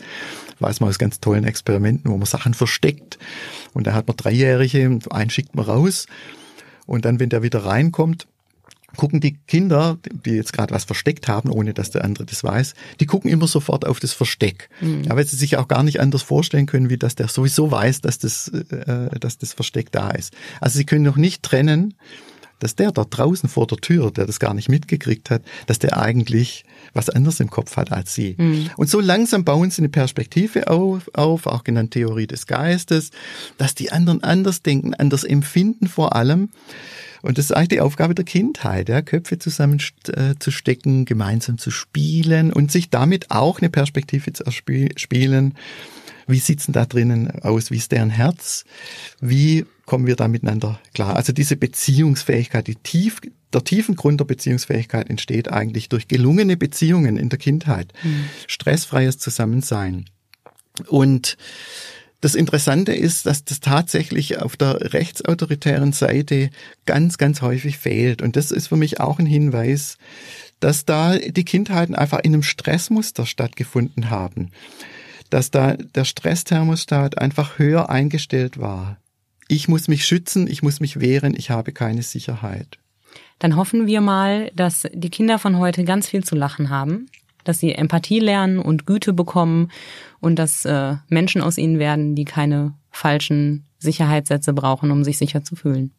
Weiß 0.61 0.81
man 0.81 0.91
aus 0.91 0.99
ganz 0.99 1.21
tollen 1.21 1.45
Experimenten, 1.45 2.11
wo 2.11 2.17
man 2.17 2.27
Sachen 2.27 2.55
versteckt. 2.55 3.19
Und 3.73 3.87
da 3.87 3.95
hat 3.95 4.07
man 4.07 4.17
Dreijährige, 4.17 4.99
einen 5.11 5.31
schickt 5.31 5.57
man 5.57 5.65
raus. 5.65 6.07
Und 6.87 7.05
dann, 7.05 7.19
wenn 7.19 7.31
der 7.31 7.43
wieder 7.43 7.65
reinkommt, 7.65 8.29
gucken 8.97 9.21
die 9.21 9.37
Kinder, 9.47 9.99
die 10.25 10.33
jetzt 10.33 10.53
gerade 10.53 10.75
was 10.75 10.85
versteckt 10.85 11.29
haben, 11.29 11.51
ohne 11.51 11.75
dass 11.75 11.91
der 11.91 12.05
andere 12.05 12.25
das 12.25 12.45
weiß, 12.45 12.75
die 13.01 13.07
gucken 13.07 13.31
immer 13.31 13.47
sofort 13.47 13.87
auf 13.87 14.01
das 14.01 14.13
Versteck. 14.13 14.69
Mhm. 14.81 15.05
Ja, 15.05 15.17
weil 15.17 15.27
sie 15.27 15.37
sich 15.37 15.57
auch 15.57 15.69
gar 15.69 15.83
nicht 15.83 16.01
anders 16.01 16.23
vorstellen 16.23 16.67
können, 16.67 16.91
wie 16.91 16.97
dass 16.97 17.15
der 17.15 17.29
sowieso 17.29 17.71
weiß, 17.71 18.01
dass 18.01 18.19
das, 18.19 18.49
äh, 18.49 19.19
dass 19.19 19.39
das 19.39 19.53
Versteck 19.53 19.93
da 19.93 20.11
ist. 20.11 20.35
Also 20.61 20.79
sie 20.79 20.85
können 20.85 21.05
noch 21.05 21.17
nicht 21.17 21.43
trennen, 21.43 21.95
dass 22.61 22.77
der 22.77 22.93
dort 22.93 23.17
draußen 23.17 23.49
vor 23.49 23.67
der 23.67 23.79
Tür, 23.79 24.11
der 24.11 24.27
das 24.27 24.41
gar 24.41 24.55
nicht 24.55 24.69
mitgekriegt 24.69 25.31
hat, 25.31 25.43
dass 25.67 25.79
der 25.79 25.99
eigentlich 25.99 26.65
was 26.93 27.11
anderes 27.11 27.41
im 27.41 27.51
Kopf 27.51 27.77
hat 27.77 27.93
als 27.93 28.15
sie. 28.15 28.37
Mhm. 28.39 28.71
Und 28.77 28.89
so 28.89 29.01
langsam 29.01 29.45
bauen 29.45 29.71
sie 29.71 29.83
eine 29.83 29.89
Perspektive 29.89 30.69
auf, 30.69 31.11
auf, 31.13 31.47
auch 31.47 31.65
genannt 31.65 31.91
Theorie 31.91 32.27
des 32.27 32.47
Geistes, 32.47 33.11
dass 33.59 33.75
die 33.75 33.93
anderen 33.93 34.23
anders 34.23 34.63
denken, 34.63 34.95
anders 34.95 35.25
empfinden 35.25 35.89
vor 35.89 36.15
allem. 36.17 36.51
Und 37.25 37.39
das 37.39 37.47
ist 37.47 37.53
eigentlich 37.53 37.69
die 37.69 37.81
Aufgabe 37.81 38.15
der 38.15 38.27
Kindheit, 38.27 38.91
ja, 38.91 39.01
Köpfe 39.01 39.39
zusammen 39.39 39.81
äh, 40.09 40.35
zu 40.39 40.51
stecken, 40.51 41.07
gemeinsam 41.07 41.57
zu 41.57 41.71
spielen 41.71 42.53
und 42.53 42.71
sich 42.71 42.91
damit 42.91 43.31
auch 43.31 43.61
eine 43.61 43.71
Perspektive 43.71 44.35
zu 44.35 44.45
erspielen. 44.45 45.55
Wie 46.27 46.39
sieht's 46.39 46.67
denn 46.67 46.75
da 46.75 46.85
drinnen 46.85 47.31
aus? 47.41 47.71
Wie 47.71 47.79
ist 47.79 47.93
deren 47.93 48.11
Herz? 48.11 48.67
Wie 49.23 49.65
kommen 49.87 50.07
wir 50.07 50.17
da 50.17 50.29
miteinander 50.29 50.79
klar? 50.93 51.17
Also 51.17 51.33
diese 51.33 51.57
Beziehungsfähigkeit, 51.57 52.67
die 52.67 52.77
tief, 52.77 53.23
der 53.55 53.65
tiefen 53.65 53.97
Grund 53.97 54.21
der 54.21 54.27
Beziehungsfähigkeit 54.27 55.09
entsteht 55.09 55.51
eigentlich 55.51 55.89
durch 55.89 56.09
gelungene 56.09 56.59
Beziehungen 56.59 57.17
in 57.17 57.31
der 57.31 57.39
Kindheit. 57.39 57.95
Mhm. 58.03 58.27
Stressfreies 58.47 59.17
Zusammensein. 59.17 60.05
Und 60.89 61.39
das 62.25 62.35
Interessante 62.35 62.95
ist, 62.95 63.27
dass 63.27 63.45
das 63.45 63.61
tatsächlich 63.61 64.41
auf 64.41 64.57
der 64.57 64.95
rechtsautoritären 64.95 65.93
Seite 65.93 66.49
ganz, 66.87 67.19
ganz 67.19 67.43
häufig 67.43 67.77
fehlt. 67.77 68.23
Und 68.23 68.37
das 68.37 68.51
ist 68.51 68.69
für 68.69 68.77
mich 68.77 68.99
auch 68.99 69.19
ein 69.19 69.27
Hinweis, 69.27 69.99
dass 70.59 70.87
da 70.87 71.19
die 71.19 71.45
Kindheiten 71.45 71.95
einfach 71.95 72.21
in 72.21 72.33
einem 72.33 72.43
Stressmuster 72.43 73.27
stattgefunden 73.27 74.09
haben. 74.09 74.53
Dass 75.29 75.51
da 75.51 75.75
der 75.75 76.07
Stressthermostat 76.07 77.19
einfach 77.19 77.59
höher 77.59 77.91
eingestellt 77.91 78.59
war. 78.59 78.97
Ich 79.49 79.69
muss 79.69 79.87
mich 79.89 80.07
schützen, 80.07 80.47
ich 80.49 80.63
muss 80.63 80.81
mich 80.81 81.01
wehren, 81.01 81.35
ich 81.37 81.51
habe 81.51 81.73
keine 81.73 82.03
Sicherheit. 82.03 82.79
Dann 83.39 83.55
hoffen 83.55 83.87
wir 83.87 84.01
mal, 84.01 84.51
dass 84.55 84.89
die 84.95 85.11
Kinder 85.11 85.39
von 85.39 85.59
heute 85.59 85.85
ganz 85.85 86.09
viel 86.09 86.25
zu 86.25 86.37
lachen 86.37 86.71
haben 86.71 87.11
dass 87.45 87.59
sie 87.59 87.73
Empathie 87.73 88.21
lernen 88.21 88.59
und 88.59 88.87
Güte 88.87 89.13
bekommen 89.13 89.71
und 90.21 90.39
dass 90.39 90.65
äh, 90.65 90.97
Menschen 91.09 91.41
aus 91.43 91.59
ihnen 91.59 91.79
werden, 91.79 92.15
die 92.15 92.25
keine 92.25 92.75
falschen 92.91 93.67
Sicherheitssätze 93.79 94.53
brauchen, 94.53 94.91
um 94.91 95.05
sich 95.05 95.19
sicher 95.19 95.45
zu 95.45 95.57
fühlen. 95.57 95.93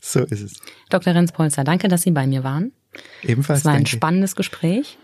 So 0.00 0.20
ist 0.20 0.42
es. 0.42 0.60
Dr. 0.90 1.14
Renz-Polzer, 1.14 1.64
danke, 1.64 1.88
dass 1.88 2.02
Sie 2.02 2.10
bei 2.10 2.26
mir 2.26 2.42
waren. 2.42 2.72
Ebenfalls. 3.22 3.60
Es 3.60 3.64
war 3.64 3.72
ein 3.72 3.78
danke. 3.78 3.90
spannendes 3.90 4.36
Gespräch 4.36 4.98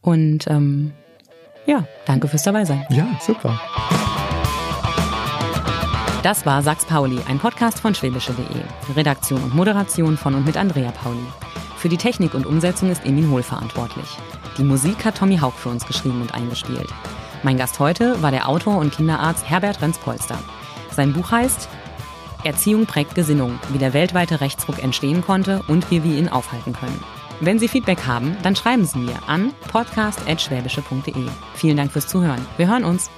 und 0.00 0.46
ähm, 0.48 0.92
ja, 1.66 1.86
danke 2.06 2.28
fürs 2.28 2.42
Dabeisein. 2.42 2.84
Ja, 2.90 3.08
super. 3.20 3.60
Das 6.22 6.46
war 6.46 6.62
Sachs 6.62 6.86
Pauli, 6.86 7.18
ein 7.28 7.38
Podcast 7.38 7.80
von 7.80 7.94
schwäbische.de. 7.94 8.96
Redaktion 8.96 9.42
und 9.42 9.54
Moderation 9.54 10.16
von 10.16 10.34
und 10.34 10.46
mit 10.46 10.56
Andrea 10.56 10.90
Pauli. 10.90 11.26
Für 11.84 11.90
die 11.90 11.98
Technik 11.98 12.32
und 12.32 12.46
Umsetzung 12.46 12.90
ist 12.90 13.04
Emin 13.04 13.30
Hohl 13.30 13.42
verantwortlich. 13.42 14.06
Die 14.56 14.64
Musik 14.64 15.04
hat 15.04 15.18
Tommy 15.18 15.36
Hauch 15.36 15.52
für 15.52 15.68
uns 15.68 15.84
geschrieben 15.84 16.22
und 16.22 16.32
eingespielt. 16.32 16.88
Mein 17.42 17.58
Gast 17.58 17.78
heute 17.78 18.22
war 18.22 18.30
der 18.30 18.48
Autor 18.48 18.78
und 18.78 18.90
Kinderarzt 18.90 19.50
Herbert 19.50 19.82
Renz-Polster. 19.82 20.38
Sein 20.92 21.12
Buch 21.12 21.30
heißt 21.30 21.68
Erziehung 22.42 22.86
prägt 22.86 23.14
Gesinnung, 23.14 23.58
wie 23.68 23.76
der 23.76 23.92
weltweite 23.92 24.40
Rechtsruck 24.40 24.82
entstehen 24.82 25.20
konnte 25.20 25.62
und 25.68 25.90
wie 25.90 26.02
wir 26.02 26.16
ihn 26.16 26.30
aufhalten 26.30 26.72
können. 26.72 27.04
Wenn 27.40 27.58
Sie 27.58 27.68
Feedback 27.68 28.06
haben, 28.06 28.34
dann 28.42 28.56
schreiben 28.56 28.86
Sie 28.86 29.00
mir 29.00 29.18
an 29.26 29.52
podcast.schwäbische.de. 29.70 31.28
Vielen 31.54 31.76
Dank 31.76 31.92
fürs 31.92 32.08
Zuhören. 32.08 32.46
Wir 32.56 32.66
hören 32.66 32.84
uns. 32.84 33.10